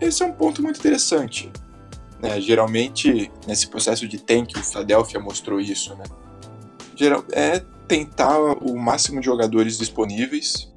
Esse 0.00 0.22
é 0.22 0.26
um 0.26 0.32
ponto 0.32 0.62
muito 0.62 0.78
interessante. 0.78 1.50
Né? 2.20 2.40
Geralmente, 2.40 3.30
nesse 3.46 3.68
processo 3.68 4.06
de 4.08 4.18
tank, 4.18 4.56
o 4.56 4.62
Philadelphia 4.62 5.20
mostrou 5.20 5.60
isso. 5.60 5.94
Né? 5.96 6.04
Geral, 6.94 7.24
é 7.32 7.60
tentar 7.86 8.38
o 8.38 8.76
máximo 8.76 9.20
de 9.20 9.26
jogadores 9.26 9.78
disponíveis, 9.78 10.72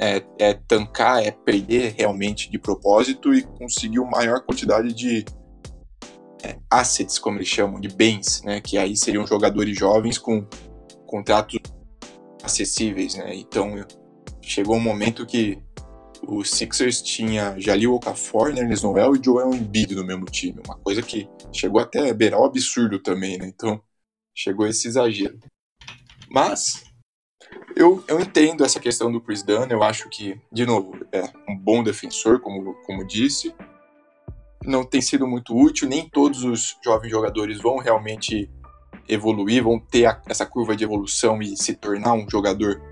é, 0.00 0.22
é 0.38 0.54
tancar, 0.54 1.22
é 1.24 1.30
perder 1.30 1.94
realmente 1.96 2.50
de 2.50 2.58
propósito 2.58 3.34
e 3.34 3.42
conseguir 3.42 3.98
uma 3.98 4.12
maior 4.12 4.40
quantidade 4.42 4.92
de 4.94 5.24
é, 6.42 6.56
assets, 6.70 7.18
como 7.18 7.38
eles 7.38 7.48
chamam, 7.48 7.80
de 7.80 7.88
bens, 7.88 8.42
né? 8.44 8.60
Que 8.60 8.78
aí 8.78 8.96
seriam 8.96 9.26
jogadores 9.26 9.76
jovens 9.76 10.18
com 10.18 10.46
contratos 11.06 11.58
acessíveis, 12.42 13.14
né? 13.14 13.34
Então 13.34 13.84
chegou 14.40 14.76
um 14.76 14.80
momento 14.80 15.26
que 15.26 15.58
o 16.28 16.44
Sixers 16.44 17.00
tinha 17.00 17.58
Jalil 17.58 17.94
Okafor, 17.94 18.52
Nerlens 18.52 18.82
Noel 18.82 19.16
e 19.16 19.24
Joel 19.24 19.54
Embiid 19.54 19.94
no 19.94 20.04
mesmo 20.04 20.26
time, 20.26 20.60
uma 20.66 20.76
coisa 20.76 21.00
que 21.00 21.26
chegou 21.50 21.80
até 21.80 22.10
a 22.10 22.14
beirar 22.14 22.38
o 22.38 22.44
absurdo 22.44 22.98
também, 22.98 23.38
né? 23.38 23.46
Então 23.46 23.80
chegou 24.34 24.66
esse 24.66 24.86
exagero. 24.86 25.38
Mas 26.30 26.84
eu, 27.74 28.04
eu 28.06 28.20
entendo 28.20 28.62
essa 28.62 28.78
questão 28.78 29.10
do 29.10 29.22
Chris 29.22 29.42
Dunn, 29.42 29.68
eu 29.70 29.82
acho 29.82 30.10
que, 30.10 30.38
de 30.52 30.66
novo, 30.66 30.98
é 31.10 31.22
um 31.48 31.56
bom 31.56 31.82
defensor, 31.82 32.40
como, 32.40 32.74
como 32.84 33.06
disse, 33.06 33.54
não 34.62 34.84
tem 34.84 35.00
sido 35.00 35.26
muito 35.26 35.56
útil, 35.56 35.88
nem 35.88 36.10
todos 36.10 36.44
os 36.44 36.76
jovens 36.84 37.10
jogadores 37.10 37.58
vão 37.58 37.78
realmente 37.78 38.50
evoluir, 39.08 39.62
vão 39.62 39.80
ter 39.80 40.04
a, 40.04 40.20
essa 40.28 40.44
curva 40.44 40.76
de 40.76 40.84
evolução 40.84 41.40
e 41.40 41.56
se 41.56 41.74
tornar 41.74 42.12
um 42.12 42.28
jogador 42.28 42.82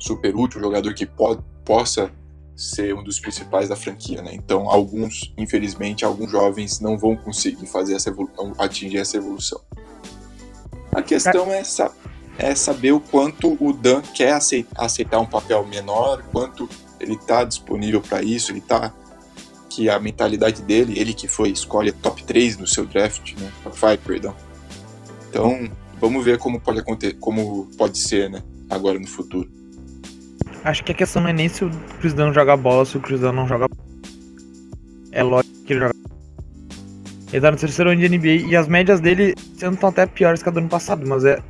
super 0.00 0.34
útil, 0.34 0.58
um 0.58 0.64
jogador 0.64 0.94
que 0.94 1.04
pode, 1.04 1.44
possa 1.66 2.10
ser 2.56 2.94
um 2.94 3.02
dos 3.02 3.18
principais 3.18 3.68
da 3.68 3.76
franquia, 3.76 4.22
né? 4.22 4.30
Então, 4.34 4.70
alguns, 4.70 5.32
infelizmente, 5.36 6.04
alguns 6.04 6.30
jovens 6.30 6.80
não 6.80 6.98
vão 6.98 7.16
conseguir 7.16 7.66
fazer 7.66 7.94
essa 7.94 8.10
evolução, 8.10 8.52
atingir 8.58 8.98
essa 8.98 9.16
evolução. 9.16 9.60
A 10.94 11.02
questão 11.02 11.50
é, 11.50 11.60
essa, 11.60 11.90
é 12.38 12.54
saber 12.54 12.92
o 12.92 13.00
quanto 13.00 13.56
o 13.58 13.72
Dan 13.72 14.02
quer 14.02 14.38
aceitar 14.76 15.18
um 15.18 15.26
papel 15.26 15.66
menor, 15.66 16.22
quanto 16.30 16.68
ele 17.00 17.14
está 17.14 17.44
disponível 17.44 18.00
para 18.00 18.22
isso, 18.22 18.52
ele 18.52 18.58
está 18.58 18.92
que 19.68 19.88
a 19.88 19.98
mentalidade 19.98 20.60
dele, 20.62 20.98
ele 20.98 21.14
que 21.14 21.26
foi 21.26 21.48
escolha 21.48 21.92
top 21.92 22.22
3 22.24 22.58
no 22.58 22.66
seu 22.66 22.84
draft, 22.84 23.34
né? 23.38 23.50
Top 23.64 23.78
5, 23.78 23.98
perdão. 24.04 24.36
Então, 25.30 25.70
vamos 25.98 26.22
ver 26.22 26.36
como 26.36 26.60
pode 26.60 26.80
acontecer, 26.80 27.14
como 27.14 27.66
pode 27.78 27.98
ser, 27.98 28.28
né? 28.28 28.42
Agora 28.68 28.98
no 28.98 29.06
futuro. 29.06 29.50
Acho 30.64 30.84
que 30.84 30.92
a 30.92 30.94
questão 30.94 31.22
não 31.22 31.30
é 31.30 31.32
nem 31.32 31.48
se 31.48 31.64
o 31.64 31.70
Dunn 31.70 32.32
joga 32.32 32.56
bola, 32.56 32.84
se 32.84 32.96
o 32.96 33.00
Dunn 33.00 33.32
não 33.32 33.48
joga 33.48 33.68
É 35.10 35.22
lógico 35.22 35.64
que 35.64 35.72
ele 35.72 35.80
joga 35.80 35.94
Ele 37.32 37.40
tá 37.40 37.50
no 37.50 37.56
terceiro 37.56 37.90
ano 37.90 38.00
de 38.00 38.08
NBA 38.08 38.48
e 38.48 38.56
as 38.56 38.68
médias 38.68 39.00
dele 39.00 39.34
sendo 39.56 39.84
até 39.86 40.06
piores 40.06 40.42
que 40.42 40.48
a 40.48 40.52
do 40.52 40.58
ano 40.58 40.68
passado, 40.68 41.06
mas 41.06 41.24
é. 41.24 41.40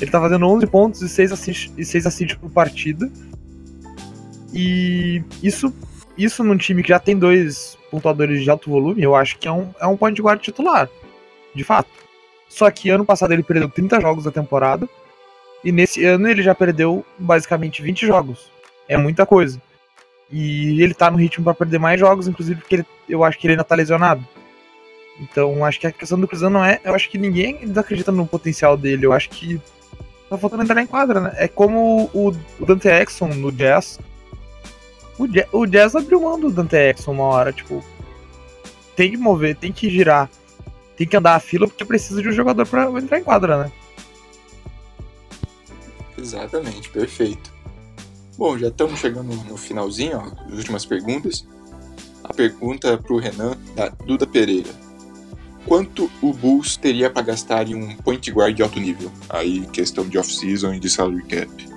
Ele 0.00 0.10
tá 0.10 0.20
fazendo 0.20 0.46
11 0.46 0.66
pontos 0.66 1.02
e 1.02 1.08
6 1.08 1.32
assists, 1.32 1.72
e 1.76 1.84
6 1.84 2.06
assists 2.06 2.38
por 2.38 2.50
partida. 2.50 3.10
E 4.52 5.22
isso, 5.42 5.72
isso 6.16 6.44
num 6.44 6.56
time 6.56 6.82
que 6.82 6.90
já 6.90 6.98
tem 6.98 7.16
dois 7.16 7.78
pontuadores 7.90 8.42
de 8.42 8.50
alto 8.50 8.70
volume, 8.70 9.02
eu 9.02 9.14
acho 9.14 9.38
que 9.38 9.48
é 9.48 9.52
um, 9.52 9.70
é 9.80 9.86
um 9.86 9.96
point 9.96 10.20
guard 10.20 10.40
titular. 10.40 10.88
De 11.54 11.64
fato. 11.64 11.88
Só 12.48 12.70
que 12.70 12.90
ano 12.90 13.04
passado 13.04 13.32
ele 13.32 13.42
perdeu 13.42 13.68
30 13.68 14.00
jogos 14.00 14.24
da 14.24 14.30
temporada. 14.30 14.88
E 15.66 15.72
nesse 15.72 16.04
ano 16.04 16.28
ele 16.28 16.44
já 16.44 16.54
perdeu 16.54 17.04
basicamente 17.18 17.82
20 17.82 18.06
jogos. 18.06 18.52
É 18.86 18.96
muita 18.96 19.26
coisa. 19.26 19.60
E 20.30 20.80
ele 20.80 20.94
tá 20.94 21.10
no 21.10 21.16
ritmo 21.16 21.42
para 21.42 21.54
perder 21.54 21.80
mais 21.80 21.98
jogos, 21.98 22.28
inclusive 22.28 22.60
porque 22.60 22.76
ele, 22.76 22.86
eu 23.08 23.24
acho 23.24 23.36
que 23.36 23.48
ele 23.48 23.54
ainda 23.54 23.64
tá 23.64 23.74
lesionado. 23.74 24.24
Então 25.20 25.64
acho 25.64 25.80
que 25.80 25.88
a 25.88 25.90
questão 25.90 26.20
do 26.20 26.28
Cruzão 26.28 26.50
não 26.50 26.64
é. 26.64 26.80
Eu 26.84 26.94
acho 26.94 27.10
que 27.10 27.18
ninguém 27.18 27.58
acredita 27.76 28.12
no 28.12 28.24
potencial 28.24 28.76
dele. 28.76 29.06
Eu 29.06 29.12
acho 29.12 29.28
que 29.28 29.60
tá 30.30 30.38
faltando 30.38 30.62
entrar 30.62 30.80
em 30.80 30.86
quadra, 30.86 31.20
né? 31.20 31.32
É 31.34 31.48
como 31.48 32.08
o, 32.14 32.28
o 32.60 32.64
Dante 32.64 32.86
Exxon 32.86 33.30
no 33.34 33.50
Jazz. 33.50 33.98
O, 35.18 35.26
Jazz. 35.26 35.48
o 35.50 35.66
Jazz 35.66 35.96
abriu 35.96 36.20
mão 36.20 36.38
do 36.38 36.52
Dante 36.52 36.76
Exxon 36.76 37.10
uma 37.10 37.24
hora, 37.24 37.52
tipo. 37.52 37.84
Tem 38.94 39.10
que 39.10 39.16
mover, 39.16 39.56
tem 39.56 39.72
que 39.72 39.90
girar. 39.90 40.30
Tem 40.96 41.08
que 41.08 41.16
andar 41.16 41.34
a 41.34 41.40
fila 41.40 41.66
porque 41.66 41.84
precisa 41.84 42.22
de 42.22 42.28
um 42.28 42.32
jogador 42.32 42.64
para 42.68 42.84
entrar 43.00 43.18
em 43.18 43.24
quadra, 43.24 43.64
né? 43.64 43.72
Exatamente, 46.18 46.88
perfeito. 46.90 47.52
Bom, 48.38 48.58
já 48.58 48.68
estamos 48.68 49.00
chegando 49.00 49.34
no 49.34 49.56
finalzinho, 49.56 50.18
ó, 50.18 50.46
as 50.46 50.58
últimas 50.58 50.84
perguntas. 50.84 51.46
A 52.22 52.34
pergunta 52.34 52.98
para 52.98 53.12
o 53.12 53.18
Renan, 53.18 53.56
da 53.74 53.88
Duda 53.88 54.26
Pereira. 54.26 54.70
Quanto 55.64 56.10
o 56.22 56.32
Bulls 56.32 56.76
teria 56.76 57.10
para 57.10 57.22
gastar 57.22 57.68
em 57.68 57.74
um 57.74 57.96
point 57.96 58.30
guard 58.30 58.54
de 58.54 58.62
alto 58.62 58.78
nível? 58.78 59.10
Aí, 59.28 59.66
questão 59.66 60.06
de 60.06 60.18
off-season 60.18 60.74
e 60.74 60.80
de 60.80 60.88
salary 60.88 61.22
cap. 61.22 61.68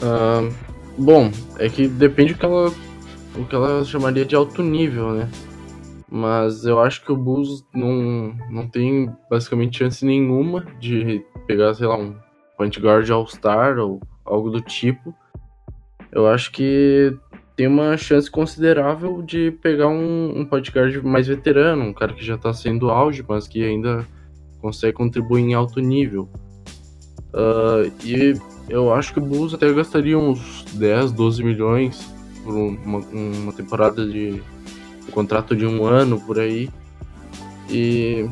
Uh, 0.00 0.54
bom, 0.96 1.30
é 1.58 1.68
que 1.68 1.88
depende 1.88 2.34
do 2.34 2.38
que, 2.38 2.46
ela, 2.46 2.72
o 3.36 3.44
que 3.44 3.54
ela 3.54 3.84
chamaria 3.84 4.24
de 4.24 4.34
alto 4.34 4.62
nível, 4.62 5.12
né? 5.12 5.28
Mas 6.10 6.64
eu 6.64 6.80
acho 6.80 7.04
que 7.04 7.12
o 7.12 7.16
Bulls 7.16 7.66
não, 7.74 8.34
não 8.50 8.66
tem 8.66 9.14
basicamente 9.30 9.78
chance 9.78 10.04
nenhuma 10.04 10.64
de 10.80 11.22
pegar, 11.46 11.74
sei 11.74 11.86
lá, 11.86 11.98
um 11.98 12.16
point 12.56 12.80
guard 12.80 13.08
All-Star 13.10 13.78
ou 13.78 14.00
algo 14.24 14.50
do 14.50 14.60
tipo, 14.60 15.14
eu 16.10 16.26
acho 16.26 16.50
que 16.50 17.14
tem 17.54 17.66
uma 17.66 17.96
chance 17.96 18.30
considerável 18.30 19.22
de 19.22 19.50
pegar 19.50 19.88
um, 19.88 20.40
um 20.40 20.44
point 20.44 20.70
guard 20.70 21.02
mais 21.02 21.26
veterano, 21.26 21.84
um 21.84 21.92
cara 21.92 22.14
que 22.14 22.24
já 22.24 22.36
está 22.36 22.52
sendo 22.54 22.90
auge, 22.90 23.24
mas 23.28 23.46
que 23.46 23.64
ainda 23.64 24.06
consegue 24.60 24.94
contribuir 24.94 25.42
em 25.42 25.54
alto 25.54 25.80
nível. 25.80 26.28
Uh, 27.34 27.92
e 28.04 28.34
eu 28.68 28.92
acho 28.94 29.12
que 29.12 29.18
o 29.18 29.22
Bulls 29.22 29.52
até 29.54 29.70
gastaria 29.72 30.18
uns 30.18 30.64
10, 30.72 31.12
12 31.12 31.44
milhões 31.44 32.10
por 32.44 32.54
uma, 32.54 32.98
uma 32.98 33.52
temporada 33.52 34.06
de 34.06 34.42
um 35.08 35.12
contrato 35.12 35.56
de 35.56 35.66
um 35.66 35.84
ano 35.84 36.20
por 36.20 36.38
aí. 36.38 36.68
E 37.70 38.28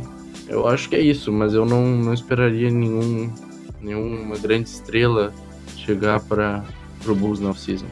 eu 0.49 0.67
acho 0.67 0.89
que 0.89 0.97
é 0.97 1.01
isso, 1.01 1.33
mas 1.33 1.55
eu 1.55 1.65
não, 1.65 1.85
não 1.87 2.15
esperaria 2.15 2.71
nenhum, 2.71 3.33
nenhuma 3.81 4.37
grande 4.39 4.69
estrela 4.69 5.33
chegar 5.77 6.21
para 6.21 6.65
o 7.07 7.15
Bulls 7.15 7.41
na 7.41 7.51
off-season. 7.51 7.87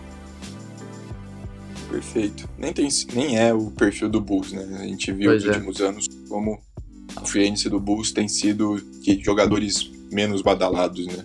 Perfeito. 1.90 2.48
Nem, 2.58 2.72
tem, 2.72 2.88
nem 3.14 3.38
é 3.38 3.54
o 3.54 3.70
perfil 3.70 4.08
do 4.08 4.20
Bulls, 4.20 4.52
né? 4.52 4.78
A 4.80 4.86
gente 4.86 5.12
viu 5.12 5.30
pois 5.30 5.44
nos 5.44 5.54
é. 5.54 5.56
últimos 5.56 5.80
anos 5.80 6.08
como 6.28 6.58
a 7.14 7.24
free 7.24 7.52
do 7.70 7.78
Bulls 7.78 8.10
tem 8.10 8.26
sido 8.26 8.80
de 9.00 9.22
jogadores 9.22 9.90
menos 10.10 10.42
badalados, 10.42 11.06
né? 11.06 11.24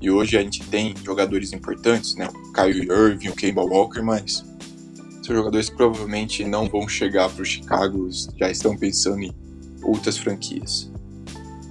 E 0.00 0.10
hoje 0.10 0.36
a 0.36 0.42
gente 0.42 0.62
tem 0.64 0.94
jogadores 1.04 1.52
importantes, 1.52 2.16
né? 2.16 2.28
O 2.28 2.52
Kyrie 2.52 2.88
Irving, 2.90 3.28
o 3.28 3.34
Kemba 3.34 3.62
Walker, 3.62 4.02
mas 4.02 4.44
são 5.22 5.36
jogadores 5.36 5.70
que 5.70 5.76
provavelmente 5.76 6.44
não 6.44 6.68
vão 6.68 6.88
chegar 6.88 7.30
para 7.30 7.42
o 7.42 7.44
Chicago, 7.44 8.08
já 8.36 8.50
estão 8.50 8.76
pensando 8.76 9.22
em 9.22 9.32
outras 9.82 10.18
franquias. 10.18 10.90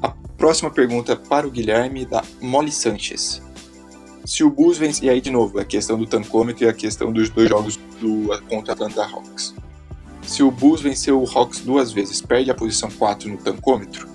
A 0.01 0.09
próxima 0.37 0.71
pergunta 0.71 1.13
é 1.13 1.15
para 1.15 1.45
o 1.45 1.51
Guilherme 1.51 2.05
da 2.05 2.23
Molly 2.41 2.71
Sanchez. 2.71 3.41
Se 4.23 4.43
o 4.43 4.49
Bulls 4.49 4.77
vencer, 4.77 5.03
e 5.05 5.09
aí 5.09 5.19
de 5.19 5.29
novo, 5.29 5.59
a 5.59 5.65
questão 5.65 5.97
do 5.97 6.05
tancômetro 6.05 6.63
e 6.63 6.69
a 6.69 6.73
questão 6.73 7.11
dos 7.11 7.29
dois 7.29 7.49
jogos 7.49 7.77
do, 7.99 8.29
contra 8.47 8.73
Atlanta 8.73 9.03
Hawks. 9.03 9.53
Se 10.21 10.43
o 10.43 10.51
Bulls 10.51 10.79
vencer 10.79 11.13
o 11.13 11.25
Hawks 11.25 11.59
duas 11.59 11.91
vezes, 11.91 12.21
perde 12.21 12.49
a 12.49 12.55
posição 12.55 12.89
4 12.89 13.29
no 13.29 13.37
tancômetro? 13.37 14.07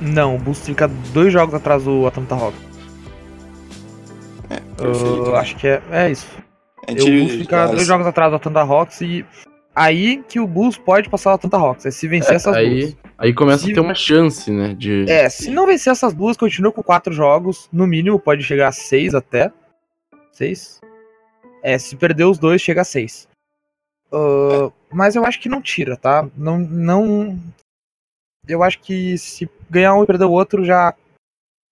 Não, 0.00 0.36
o 0.36 0.38
Bulls 0.38 0.60
fica 0.60 0.86
dois 1.12 1.32
jogos 1.32 1.54
atrás 1.54 1.82
do 1.82 2.06
Atlanta 2.06 2.34
Hawks. 2.34 2.60
É, 4.50 4.60
perfeito. 4.60 5.06
Eu 5.06 5.36
acho 5.36 5.56
que 5.56 5.66
é, 5.66 5.82
é 5.90 6.10
isso. 6.10 6.45
Gente, 6.88 7.02
o 7.02 7.06
Bulls 7.06 7.32
fica 7.32 7.66
dois 7.66 7.86
jogos 7.86 8.06
atrás 8.06 8.30
do 8.30 8.36
Atlanta 8.36 8.60
Hawks 8.60 9.00
e 9.00 9.24
aí 9.74 10.22
que 10.28 10.38
o 10.38 10.46
Bulls 10.46 10.78
pode 10.78 11.10
passar 11.10 11.32
o 11.32 11.34
Atlanta 11.34 11.56
Hawks, 11.56 11.86
é 11.86 11.90
se 11.90 12.06
vencer 12.08 12.32
é, 12.32 12.36
essas 12.36 12.54
aí, 12.54 12.80
duas. 12.80 12.96
Aí 13.18 13.34
começa 13.34 13.64
se... 13.64 13.72
a 13.72 13.74
ter 13.74 13.80
uma 13.80 13.94
chance, 13.94 14.50
né? 14.50 14.74
De... 14.74 15.10
É, 15.10 15.28
se 15.28 15.50
não 15.50 15.66
vencer 15.66 15.92
essas 15.92 16.14
duas, 16.14 16.36
continua 16.36 16.72
com 16.72 16.82
quatro 16.82 17.12
jogos. 17.12 17.68
No 17.72 17.86
mínimo, 17.86 18.18
pode 18.18 18.42
chegar 18.42 18.68
a 18.68 18.72
seis 18.72 19.14
até. 19.14 19.50
Seis? 20.32 20.80
É, 21.62 21.78
se 21.78 21.96
perder 21.96 22.24
os 22.24 22.38
dois, 22.38 22.60
chega 22.60 22.82
a 22.82 22.84
seis. 22.84 23.26
Uh, 24.12 24.72
mas 24.92 25.16
eu 25.16 25.24
acho 25.24 25.40
que 25.40 25.48
não 25.48 25.60
tira, 25.60 25.96
tá? 25.96 26.28
Não, 26.36 26.58
não. 26.58 27.38
Eu 28.46 28.62
acho 28.62 28.78
que 28.80 29.18
se 29.18 29.48
ganhar 29.68 29.94
um 29.94 30.04
e 30.04 30.06
perder 30.06 30.26
o 30.26 30.30
outro, 30.30 30.64
já 30.64 30.94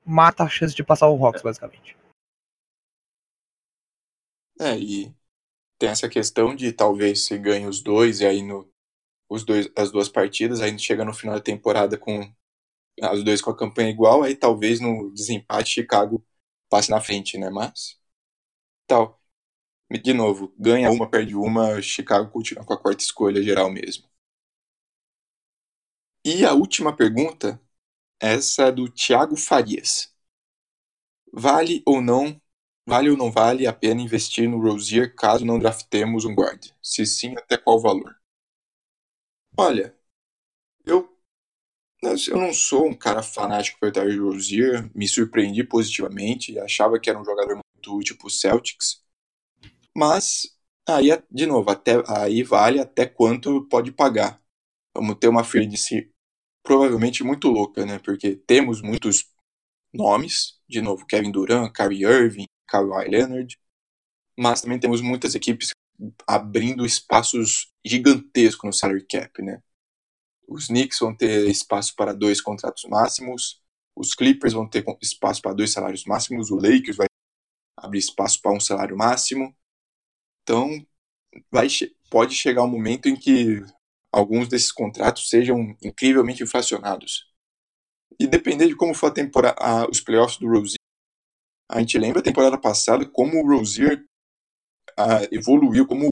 mata 0.04 0.42
a 0.42 0.48
chance 0.48 0.74
de 0.74 0.82
passar 0.82 1.06
o 1.06 1.14
Rocks, 1.14 1.42
basicamente. 1.42 1.96
É, 4.64 4.78
e 4.78 5.14
tem 5.78 5.88
essa 5.90 6.08
questão 6.08 6.54
de 6.56 6.72
talvez 6.72 7.26
se 7.26 7.38
ganhe 7.38 7.66
os 7.66 7.82
dois 7.82 8.20
e 8.20 8.26
aí 8.26 8.42
no 8.42 8.70
os 9.30 9.44
dois, 9.44 9.70
as 9.76 9.90
duas 9.92 10.08
partidas, 10.08 10.60
aí 10.62 10.78
chega 10.78 11.04
no 11.04 11.14
final 11.14 11.34
da 11.36 11.42
temporada 11.42 11.98
com 11.98 12.20
os 13.12 13.24
dois 13.24 13.40
com 13.42 13.50
a 13.50 13.56
campanha 13.56 13.90
igual, 13.90 14.22
aí 14.22 14.36
talvez 14.36 14.80
no 14.80 15.10
desempate 15.12 15.70
Chicago 15.70 16.24
passe 16.70 16.90
na 16.90 17.00
frente, 17.00 17.38
né? 17.38 17.50
Mas 17.50 17.98
tal. 18.86 19.20
De 20.02 20.14
novo, 20.14 20.52
ganha 20.58 20.90
uma, 20.90 21.08
perde 21.10 21.36
uma, 21.36 21.80
Chicago 21.82 22.30
continua 22.30 22.64
com 22.64 22.74
a 22.74 22.78
quarta 22.80 23.02
escolha 23.04 23.42
geral 23.42 23.70
mesmo. 23.70 24.04
E 26.22 26.44
a 26.44 26.52
última 26.52 26.94
pergunta, 26.94 27.58
essa 28.20 28.64
é 28.68 28.72
do 28.72 28.88
Thiago 28.90 29.36
Farias. 29.36 30.14
Vale 31.34 31.82
ou 31.84 32.00
não, 32.00 32.40
vale 32.86 33.10
ou 33.10 33.16
não 33.16 33.30
vale 33.30 33.66
a 33.66 33.72
pena 33.74 34.00
investir 34.00 34.48
no 34.48 34.58
Rosier 34.58 35.14
caso 35.14 35.44
não 35.44 35.58
draftemos 35.58 36.24
um 36.24 36.34
guard? 36.34 36.70
Se 36.82 37.04
sim, 37.06 37.34
até 37.36 37.56
qual 37.58 37.80
valor? 37.80 38.16
Olha, 39.56 39.94
eu 40.86 41.10
eu 42.28 42.36
não 42.38 42.52
sou 42.52 42.86
um 42.88 42.94
cara 42.94 43.22
fanático 43.22 43.78
por 43.80 43.90
Terry 43.90 44.18
Rozier, 44.18 44.90
me 44.94 45.08
surpreendi 45.08 45.64
positivamente, 45.64 46.58
achava 46.58 46.98
que 47.00 47.08
era 47.08 47.18
um 47.18 47.24
jogador 47.24 47.54
muito 47.56 47.96
útil 47.96 48.16
para 48.18 48.28
Celtics, 48.30 49.02
mas 49.96 50.56
aí, 50.88 51.08
de 51.30 51.46
novo, 51.46 51.70
até, 51.70 51.94
aí 52.08 52.42
vale 52.42 52.80
até 52.80 53.06
quanto 53.06 53.66
pode 53.68 53.92
pagar. 53.92 54.42
Vamos 54.94 55.16
ter 55.20 55.28
uma 55.28 55.44
free 55.44 55.76
si 55.76 56.10
provavelmente 56.64 57.24
muito 57.24 57.48
louca, 57.50 57.86
né? 57.86 57.98
Porque 58.00 58.36
temos 58.36 58.82
muitos 58.82 59.26
nomes, 59.94 60.60
de 60.68 60.82
novo, 60.82 61.06
Kevin 61.06 61.32
Durant, 61.32 61.72
Kyrie 61.72 62.04
Irving, 62.04 62.46
Kawhi 62.66 63.08
Leonard, 63.08 63.58
mas 64.36 64.60
também 64.60 64.78
temos 64.78 65.00
muitas 65.00 65.34
equipes 65.34 65.70
abrindo 66.26 66.84
espaços 66.84 67.72
gigantescos 67.84 68.66
no 68.66 68.72
salary 68.72 69.06
cap, 69.06 69.42
né? 69.42 69.62
Os 70.48 70.66
Knicks 70.66 70.98
vão 70.98 71.16
ter 71.16 71.48
espaço 71.48 71.94
para 71.96 72.12
dois 72.12 72.40
contratos 72.40 72.84
máximos, 72.84 73.62
os 73.96 74.14
Clippers 74.14 74.52
vão 74.52 74.68
ter 74.68 74.84
espaço 75.00 75.40
para 75.40 75.54
dois 75.54 75.72
salários 75.72 76.04
máximos, 76.04 76.50
o 76.50 76.56
Lakers 76.56 76.96
vai 76.96 77.06
abrir 77.76 77.98
espaço 77.98 78.40
para 78.42 78.52
um 78.52 78.60
salário 78.60 78.96
máximo. 78.96 79.54
Então, 80.42 80.84
vai, 81.50 81.68
pode 82.10 82.34
chegar 82.34 82.62
um 82.64 82.68
momento 82.68 83.08
em 83.08 83.16
que 83.16 83.62
alguns 84.12 84.48
desses 84.48 84.72
contratos 84.72 85.28
sejam 85.28 85.76
incrivelmente 85.82 86.42
inflacionados. 86.42 87.32
E 88.18 88.26
depender 88.26 88.68
de 88.68 88.76
como 88.76 88.94
for 88.94 89.08
a 89.08 89.14
temporada, 89.14 89.88
os 89.90 90.00
playoffs 90.00 90.38
do 90.38 90.48
Rozier, 90.48 90.78
a 91.68 91.80
gente 91.80 91.98
lembra 91.98 92.20
a 92.20 92.24
temporada 92.24 92.60
passada 92.60 93.08
como 93.08 93.38
o 93.38 93.56
Rozier 93.56 94.04
evoluiu, 95.30 95.86
como 95.86 96.08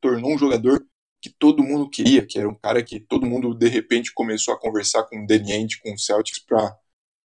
tornou 0.00 0.34
um 0.34 0.38
jogador 0.38 0.86
que 1.20 1.30
todo 1.30 1.62
mundo 1.62 1.90
queria, 1.90 2.26
que 2.26 2.38
era 2.38 2.48
um 2.48 2.54
cara 2.54 2.82
que 2.82 2.98
todo 2.98 3.26
mundo 3.26 3.54
de 3.54 3.68
repente 3.68 4.12
começou 4.14 4.54
a 4.54 4.58
conversar 4.58 5.04
com 5.04 5.16
o 5.16 5.26
Ainge, 5.30 5.80
com 5.80 5.92
o 5.92 5.98
Celtics 5.98 6.38
para 6.38 6.78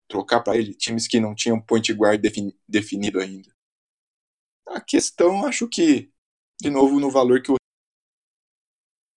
trocar 0.08 0.42
para 0.42 0.58
ele, 0.58 0.74
times 0.76 1.08
que 1.08 1.20
não 1.20 1.34
tinham 1.34 1.62
point 1.62 1.92
guard 1.94 2.22
defini 2.22 2.58
definido 2.68 3.20
ainda. 3.20 3.54
A 4.68 4.82
questão, 4.82 5.46
acho 5.46 5.68
que, 5.70 6.12
de 6.60 6.70
novo, 6.70 7.00
no 7.00 7.10
valor 7.10 7.42
que 7.42 7.52
o 7.52 7.56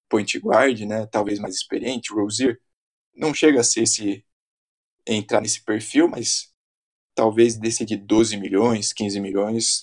point 0.09 0.39
guard, 0.39 0.81
né, 0.83 1.07
talvez 1.07 1.39
mais 1.39 1.57
experiente, 1.57 2.13
o 2.13 2.17
Rozier, 2.17 2.61
não 3.15 3.35
chega 3.35 3.61
a 3.61 3.65
ser 3.65 3.83
esse 3.83 4.25
entrar 5.07 5.41
nesse 5.41 5.65
perfil, 5.65 6.09
mas 6.09 6.48
talvez 7.19 7.57
desse 7.57 7.85
de 7.85 7.97
12 7.97 8.37
milhões, 8.37 8.93
15 8.93 9.19
milhões, 9.19 9.81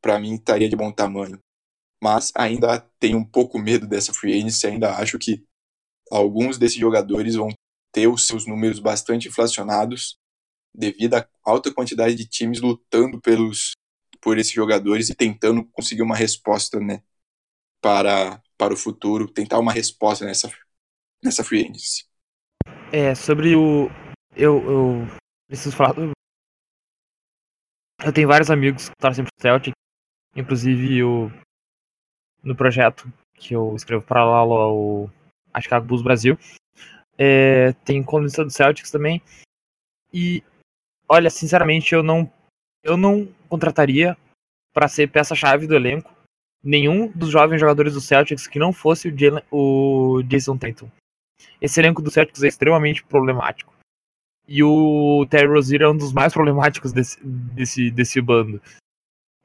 para 0.00 0.16
mim 0.20 0.34
estaria 0.34 0.68
de 0.68 0.76
bom 0.76 0.92
tamanho. 0.92 1.36
Mas 2.00 2.30
ainda 2.36 2.78
tenho 3.00 3.18
um 3.18 3.24
pouco 3.24 3.58
medo 3.58 3.84
dessa 3.84 4.14
free 4.14 4.38
agency, 4.38 4.68
ainda 4.68 4.94
acho 4.94 5.18
que 5.18 5.44
alguns 6.08 6.56
desses 6.56 6.78
jogadores 6.78 7.34
vão 7.34 7.48
ter 7.92 8.06
os 8.06 8.28
seus 8.28 8.46
números 8.46 8.78
bastante 8.78 9.26
inflacionados 9.26 10.16
devido 10.72 11.14
à 11.14 11.28
alta 11.42 11.74
quantidade 11.74 12.14
de 12.14 12.28
times 12.28 12.60
lutando 12.60 13.20
pelos 13.20 13.72
por 14.20 14.38
esses 14.38 14.52
jogadores 14.52 15.08
e 15.08 15.16
tentando 15.16 15.64
conseguir 15.72 16.02
uma 16.02 16.14
resposta, 16.14 16.78
né, 16.78 17.02
para 17.82 18.40
para 18.56 18.74
o 18.74 18.76
futuro, 18.76 19.28
tentar 19.28 19.58
uma 19.58 19.72
resposta 19.72 20.24
nessa 20.24 20.48
nessa 21.24 21.42
free 21.42 21.62
agency. 21.62 22.04
É, 22.92 23.16
sobre 23.16 23.56
o 23.56 23.88
eu, 24.36 24.62
eu 24.62 25.06
preciso 25.48 25.74
falar 25.74 25.94
do... 25.94 26.17
Eu 28.08 28.12
tenho 28.14 28.26
vários 28.26 28.50
amigos 28.50 28.88
que 28.88 28.96
torcem 28.96 29.22
pro 29.22 29.32
Celtic, 29.38 29.74
inclusive 30.34 31.04
o 31.04 31.30
no 32.42 32.56
projeto 32.56 33.06
que 33.34 33.54
eu 33.54 33.76
escrevo 33.76 34.02
para 34.02 34.24
lá 34.24 34.42
o 34.46 35.10
a 35.52 35.60
Chicago 35.60 35.84
Bulls 35.84 36.00
Brasil. 36.00 36.38
É, 37.18 37.74
tem 37.84 38.02
colunista 38.02 38.42
do 38.42 38.50
Celtics 38.50 38.90
também. 38.90 39.20
E 40.10 40.42
olha, 41.06 41.28
sinceramente, 41.28 41.94
eu 41.94 42.02
não 42.02 42.32
eu 42.82 42.96
não 42.96 43.28
contrataria 43.46 44.16
para 44.72 44.88
ser 44.88 45.10
peça-chave 45.10 45.66
do 45.66 45.76
elenco 45.76 46.10
nenhum 46.64 47.08
dos 47.08 47.28
jovens 47.28 47.60
jogadores 47.60 47.92
do 47.92 48.00
Celtics 48.00 48.46
que 48.46 48.58
não 48.58 48.72
fosse 48.72 49.08
o, 49.08 49.18
Jalen, 49.18 49.44
o 49.50 50.22
Jason 50.22 50.56
Tatum. 50.56 50.88
Esse 51.60 51.78
elenco 51.78 52.00
do 52.00 52.10
Celtics 52.10 52.42
é 52.42 52.48
extremamente 52.48 53.04
problemático. 53.04 53.77
E 54.48 54.62
o 54.62 55.26
Terry 55.28 55.46
Rozier 55.46 55.82
é 55.82 55.88
um 55.88 55.96
dos 55.96 56.10
mais 56.10 56.32
problemáticos 56.32 56.90
desse, 56.90 57.22
desse, 57.22 57.90
desse 57.90 58.18
bando. 58.20 58.62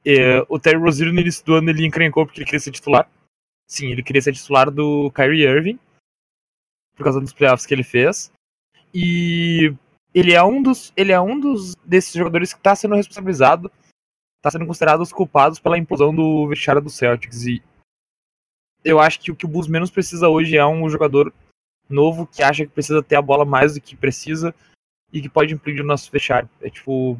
É, 0.02 0.40
o 0.48 0.58
Terry 0.58 0.78
Rozier 0.78 1.12
no 1.12 1.20
início 1.20 1.44
do 1.44 1.54
ano 1.54 1.68
ele 1.68 1.86
encrencou 1.86 2.24
porque 2.24 2.40
ele 2.40 2.46
queria 2.46 2.60
ser 2.60 2.70
titular. 2.70 3.08
Sim, 3.68 3.92
ele 3.92 4.02
queria 4.02 4.22
ser 4.22 4.32
titular 4.32 4.70
do 4.70 5.10
Kyrie 5.10 5.46
Irving 5.46 5.78
por 6.96 7.04
causa 7.04 7.20
dos 7.20 7.34
playoffs 7.34 7.66
que 7.66 7.74
ele 7.74 7.82
fez. 7.82 8.32
E 8.94 9.74
ele 10.14 10.32
é 10.32 10.42
um 10.42 10.62
dos, 10.62 10.92
ele 10.96 11.12
é 11.12 11.20
um 11.20 11.38
dos 11.38 11.74
desses 11.84 12.14
jogadores 12.14 12.52
que 12.52 12.60
está 12.60 12.74
sendo 12.74 12.94
responsabilizado, 12.94 13.70
está 14.38 14.50
sendo 14.50 14.66
considerado 14.66 15.00
os 15.00 15.12
culpados 15.12 15.58
pela 15.58 15.76
implosão 15.76 16.14
do 16.14 16.46
vestiário 16.48 16.80
do 16.80 16.88
Celtics. 16.88 17.46
E 17.46 17.62
eu 18.82 19.00
acho 19.00 19.20
que 19.20 19.30
o 19.30 19.36
que 19.36 19.44
o 19.44 19.48
Bulls 19.48 19.68
menos 19.68 19.90
precisa 19.90 20.28
hoje 20.28 20.56
é 20.56 20.64
um 20.64 20.88
jogador 20.88 21.32
novo 21.88 22.26
que 22.26 22.42
acha 22.42 22.64
que 22.64 22.72
precisa 22.72 23.02
ter 23.02 23.16
a 23.16 23.22
bola 23.22 23.44
mais 23.44 23.74
do 23.74 23.80
que 23.80 23.96
precisa 23.96 24.54
e 25.14 25.22
que 25.22 25.28
pode 25.28 25.54
impedir 25.54 25.80
o 25.80 25.86
nosso 25.86 26.10
vestiário. 26.10 26.50
É 26.60 26.68
tipo, 26.68 27.16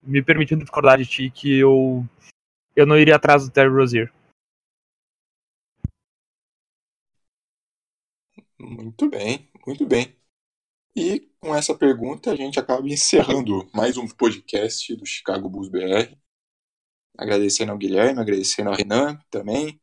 me 0.00 0.22
permitindo 0.22 0.62
discordar 0.62 0.96
de 0.96 1.04
ti 1.04 1.28
que 1.28 1.58
eu 1.58 2.06
eu 2.76 2.86
não 2.86 2.96
iria 2.96 3.16
atrás 3.16 3.44
do 3.44 3.50
Terry 3.50 3.68
Rozier. 3.68 4.10
Muito 8.58 9.10
bem, 9.10 9.50
muito 9.66 9.84
bem. 9.84 10.16
E 10.94 11.28
com 11.40 11.54
essa 11.54 11.76
pergunta 11.76 12.30
a 12.30 12.36
gente 12.36 12.60
acaba 12.60 12.86
encerrando 12.88 13.68
mais 13.74 13.96
um 13.96 14.06
podcast 14.06 14.94
do 14.94 15.04
Chicago 15.04 15.48
Bulls 15.50 15.68
BR. 15.68 16.16
Agradecendo 17.18 17.72
ao 17.72 17.78
Guilherme, 17.78 18.20
agradecendo 18.20 18.70
ao 18.70 18.76
Renan 18.76 19.18
também. 19.30 19.80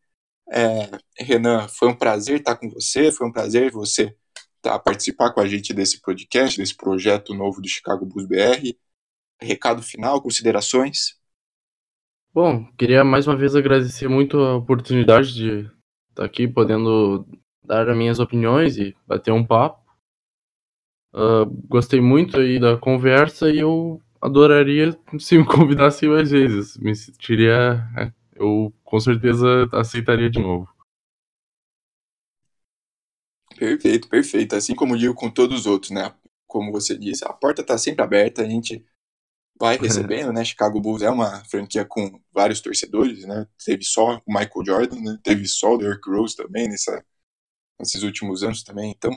É, 0.52 0.90
Renan, 1.24 1.68
foi 1.68 1.90
um 1.90 1.96
prazer 1.96 2.40
estar 2.40 2.56
com 2.56 2.70
você, 2.70 3.12
foi 3.12 3.28
um 3.28 3.32
prazer 3.32 3.70
você 3.72 4.18
estar, 4.60 4.78
participar 4.80 5.32
com 5.32 5.40
a 5.40 5.48
gente 5.48 5.74
desse 5.74 6.02
podcast, 6.02 6.58
desse 6.60 6.76
projeto 6.76 7.34
novo 7.34 7.62
do 7.62 7.68
Chicago 7.68 8.06
Bulls 8.06 8.28
BR. 8.28 8.76
Recado 9.42 9.82
final, 9.82 10.22
considerações? 10.22 11.18
Bom, 12.34 12.66
queria 12.78 13.04
mais 13.04 13.26
uma 13.28 13.36
vez 13.36 13.56
agradecer 13.56 14.08
muito 14.08 14.38
a 14.40 14.58
oportunidade 14.58 15.34
de 15.34 15.72
estar 16.10 16.26
aqui 16.26 16.48
podendo 16.48 17.26
dar 17.64 17.90
as 17.90 17.98
minhas 17.98 18.20
opiniões 18.20 18.78
e 18.78 18.96
bater 19.08 19.32
um 19.32 19.46
papo. 19.46 19.80
Uh, 21.14 21.46
gostei 21.68 22.00
muito 22.00 22.40
aí 22.40 22.60
da 22.60 22.78
conversa 22.78 23.50
e 23.50 23.60
eu 23.60 24.00
adoraria 24.22 24.96
se 25.18 25.38
me 25.38 25.46
convidassem 25.46 26.10
mais 26.10 26.30
vezes. 26.30 26.78
Me 26.78 26.96
sentiria. 26.96 27.84
Eu 28.36 28.74
com 28.84 29.00
certeza 29.00 29.68
aceitaria 29.74 30.30
de 30.30 30.40
novo. 30.40 30.68
Perfeito, 33.60 34.08
perfeito. 34.08 34.56
Assim 34.56 34.74
como 34.74 34.98
digo 34.98 35.14
com 35.14 35.30
todos 35.30 35.60
os 35.60 35.66
outros, 35.66 35.92
né? 35.92 36.16
Como 36.48 36.72
você 36.72 36.98
disse, 36.98 37.26
a 37.26 37.34
porta 37.34 37.62
está 37.62 37.78
sempre 37.78 38.02
aberta, 38.02 38.42
a 38.42 38.48
gente 38.48 38.86
vai 39.60 39.76
recebendo, 39.78 40.32
né? 40.32 40.46
Chicago 40.46 40.80
Bulls 40.80 41.02
é 41.02 41.10
uma 41.10 41.44
franquia 41.44 41.84
com 41.84 42.22
vários 42.32 42.62
torcedores, 42.62 43.26
né? 43.26 43.46
Teve 43.64 43.84
só 43.84 44.22
o 44.26 44.34
Michael 44.34 44.66
Jordan, 44.66 45.02
né? 45.02 45.20
Teve 45.22 45.46
só 45.46 45.74
o 45.74 45.78
Derrick 45.78 46.10
Rose 46.10 46.38
também 46.38 46.70
nessa 46.70 47.04
nesses 47.78 48.02
últimos 48.04 48.44
anos 48.44 48.64
também, 48.64 48.92
então. 48.92 49.12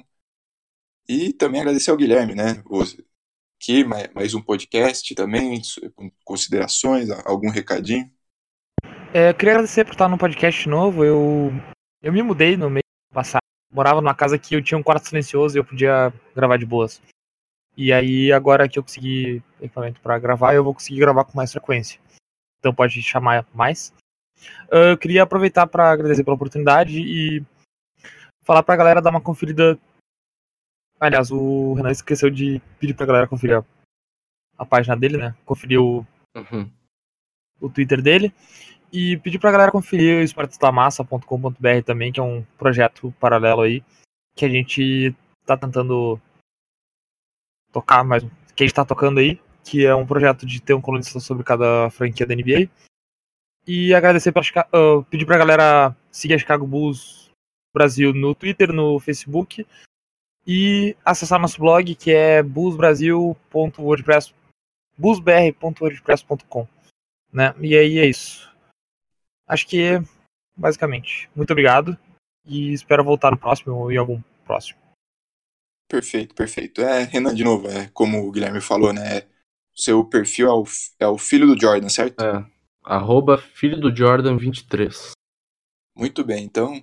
E 1.09 1.32
também 1.32 1.60
agradecer 1.60 1.93
ao 1.93 1.97
Guilherme, 1.97 2.35
né? 2.35 2.62
Aqui, 3.60 3.85
mais 3.85 4.35
um 4.35 4.43
podcast 4.43 5.14
também, 5.14 5.60
com 5.94 6.10
considerações, 6.24 7.10
algum 7.24 7.48
recadinho. 7.48 8.10
É, 9.14 9.31
eu 9.31 9.35
queria 9.35 9.55
agradecer 9.55 9.85
por 9.85 9.93
estar 9.93 10.09
no 10.09 10.19
podcast 10.19 10.69
novo. 10.69 11.05
Eu, 11.05 11.52
eu 12.02 12.12
me 12.12 12.23
mudei 12.23 12.56
no 12.56 12.70
mês 12.70 12.82
passado. 13.12 13.41
Morava 13.72 14.00
numa 14.00 14.14
casa 14.14 14.38
que 14.38 14.54
eu 14.54 14.62
tinha 14.62 14.76
um 14.76 14.82
quarto 14.82 15.08
silencioso 15.08 15.56
e 15.56 15.58
eu 15.58 15.64
podia 15.64 16.12
gravar 16.36 16.58
de 16.58 16.66
boas. 16.66 17.00
E 17.74 17.92
aí, 17.92 18.30
agora 18.30 18.68
que 18.68 18.78
eu 18.78 18.82
consegui 18.82 19.42
equipamento 19.60 20.00
para 20.00 20.18
gravar, 20.18 20.54
eu 20.54 20.62
vou 20.62 20.74
conseguir 20.74 21.00
gravar 21.00 21.24
com 21.24 21.36
mais 21.36 21.50
frequência. 21.50 21.98
Então 22.58 22.74
pode 22.74 23.02
chamar 23.02 23.46
mais. 23.54 23.94
Eu 24.70 24.98
queria 24.98 25.22
aproveitar 25.22 25.66
para 25.66 25.90
agradecer 25.90 26.22
pela 26.22 26.36
oportunidade 26.36 27.00
e 27.00 27.44
falar 28.42 28.62
pra 28.62 28.76
galera 28.76 29.00
dar 29.00 29.10
uma 29.10 29.20
conferida. 29.20 29.78
Aliás, 31.00 31.30
o 31.30 31.74
Renan 31.74 31.90
esqueceu 31.90 32.30
de 32.30 32.60
pedir 32.78 32.94
pra 32.94 33.06
galera 33.06 33.26
conferir 33.26 33.58
a, 33.58 33.64
a 34.58 34.66
página 34.66 34.96
dele, 34.96 35.16
né? 35.16 35.34
Conferir 35.44 35.80
o, 35.80 36.06
uhum. 36.36 36.70
o 37.60 37.70
Twitter 37.70 38.02
dele. 38.02 38.32
E 38.93 39.16
pedir 39.19 39.39
pra 39.39 39.51
galera 39.51 39.73
conferir 39.73 40.19
o 40.19 40.23
esportestamassa.com.br 40.23 41.82
também, 41.85 42.12
que 42.12 42.20
é 42.20 42.23
um 42.23 42.44
projeto 42.59 43.12
paralelo 43.19 43.62
aí, 43.62 43.82
que 44.36 44.44
a 44.44 44.48
gente 44.48 45.14
tá 45.47 45.56
tentando 45.56 46.20
tocar, 47.73 48.05
mas 48.05 48.23
que 48.55 48.62
a 48.62 48.66
gente 48.66 48.74
tá 48.74 48.85
tocando 48.85 49.19
aí, 49.19 49.40
que 49.64 49.86
é 49.86 49.94
um 49.94 50.06
projeto 50.06 50.44
de 50.44 50.60
ter 50.60 50.74
um 50.74 50.81
colunista 50.81 51.19
sobre 51.20 51.43
cada 51.43 51.89
franquia 51.90 52.27
da 52.27 52.35
NBA. 52.35 52.69
E 53.66 53.94
agradecer 53.94 54.32
pra 54.32 54.43
uh, 54.43 55.02
pedir 55.05 55.24
pra 55.24 55.39
galera 55.39 55.97
seguir 56.10 56.35
a 56.35 56.39
Chicago 56.39 56.66
Bulls 56.66 57.31
Brasil 57.73 58.12
no 58.12 58.35
Twitter, 58.35 58.73
no 58.73 59.01
Facebook 59.01 59.66
e 60.47 60.97
acessar 61.05 61.40
nosso 61.40 61.59
blog 61.59 61.94
que 61.94 62.12
é 62.12 62.43
busbrasil.wordpress 62.43 64.35
busbr.wordpress.com, 64.98 66.69
né? 67.32 67.55
E 67.60 67.74
aí 67.77 67.98
é 67.98 68.06
isso. 68.06 68.51
Acho 69.52 69.66
que 69.66 69.82
é 69.82 70.02
basicamente. 70.56 71.28
Muito 71.36 71.50
obrigado 71.50 71.96
e 72.46 72.72
espero 72.72 73.04
voltar 73.04 73.30
no 73.30 73.36
próximo 73.36 73.74
ou 73.74 73.92
em 73.92 73.98
algum 73.98 74.18
próximo. 74.46 74.78
Perfeito, 75.86 76.34
perfeito. 76.34 76.80
É, 76.80 77.02
Renan, 77.02 77.34
de 77.34 77.44
novo, 77.44 77.68
é 77.68 77.90
como 77.92 78.26
o 78.26 78.32
Guilherme 78.32 78.62
falou, 78.62 78.94
né? 78.94 79.24
Seu 79.74 80.02
perfil 80.04 80.48
é 80.48 80.52
o, 80.52 80.64
é 81.00 81.06
o 81.06 81.18
filho 81.18 81.46
do 81.46 81.60
Jordan, 81.60 81.90
certo? 81.90 82.22
É. 82.22 82.46
Arroba 82.82 83.36
filho 83.36 83.78
do 83.78 83.94
Jordan 83.94 84.38
23. 84.38 85.12
Muito 85.94 86.24
bem, 86.24 86.44
então 86.44 86.82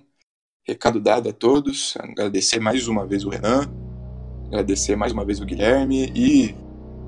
Recado 0.62 1.00
dado 1.00 1.28
a 1.28 1.32
todos. 1.32 1.96
Agradecer 1.98 2.60
mais 2.60 2.86
uma 2.86 3.04
vez 3.04 3.24
o 3.24 3.30
Renan, 3.30 3.62
agradecer 4.46 4.94
mais 4.94 5.12
uma 5.12 5.24
vez 5.24 5.40
o 5.40 5.44
Guilherme 5.44 6.12
e 6.14 6.54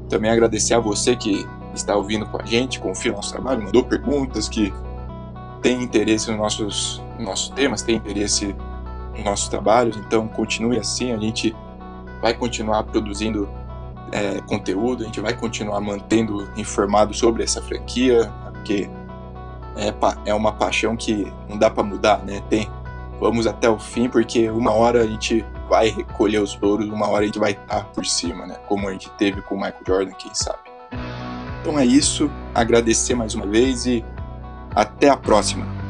também 0.08 0.28
agradecer 0.28 0.74
a 0.74 0.80
você 0.80 1.14
que 1.14 1.46
está 1.72 1.94
ouvindo 1.94 2.26
com 2.26 2.42
a 2.42 2.44
gente, 2.44 2.80
confia 2.80 3.12
no 3.12 3.18
nosso 3.18 3.30
trabalho, 3.30 3.62
mandou 3.62 3.84
perguntas, 3.84 4.48
que 4.48 4.72
tem 5.62 5.82
interesse 5.82 6.30
nos 6.30 6.38
nossos, 6.38 7.02
nos 7.16 7.26
nossos 7.26 7.48
temas, 7.50 7.82
tem 7.82 7.96
interesse 7.96 8.54
nos 9.14 9.24
nossos 9.24 9.48
trabalhos. 9.48 9.96
Então 9.96 10.26
continue 10.28 10.78
assim, 10.78 11.12
a 11.12 11.18
gente 11.18 11.54
vai 12.20 12.34
continuar 12.34 12.82
produzindo 12.84 13.48
é, 14.10 14.40
conteúdo, 14.42 15.02
a 15.02 15.06
gente 15.06 15.20
vai 15.20 15.34
continuar 15.34 15.80
mantendo 15.80 16.48
informado 16.56 17.14
sobre 17.14 17.42
essa 17.42 17.62
franquia, 17.62 18.30
porque 18.52 18.90
é, 19.76 19.94
é 20.26 20.34
uma 20.34 20.52
paixão 20.52 20.96
que 20.96 21.32
não 21.48 21.56
dá 21.56 21.70
para 21.70 21.82
mudar, 21.82 22.18
né? 22.24 22.42
Tem 22.50 22.68
vamos 23.18 23.46
até 23.46 23.70
o 23.70 23.78
fim, 23.78 24.08
porque 24.08 24.50
uma 24.50 24.72
hora 24.72 25.02
a 25.02 25.06
gente 25.06 25.44
vai 25.68 25.90
recolher 25.90 26.40
os 26.40 26.58
louros, 26.60 26.88
uma 26.88 27.08
hora 27.08 27.22
a 27.22 27.26
gente 27.26 27.38
vai 27.38 27.52
estar 27.52 27.84
por 27.92 28.04
cima, 28.04 28.46
né? 28.46 28.56
Como 28.66 28.88
a 28.88 28.92
gente 28.92 29.08
teve 29.10 29.40
com 29.42 29.54
o 29.54 29.58
Michael 29.58 29.82
Jordan, 29.86 30.12
quem 30.12 30.34
sabe. 30.34 30.58
Então 31.60 31.78
é 31.78 31.86
isso, 31.86 32.28
agradecer 32.52 33.14
mais 33.14 33.36
uma 33.36 33.46
vez 33.46 33.86
e 33.86 34.04
até 34.74 35.08
a 35.08 35.16
próxima. 35.16 35.81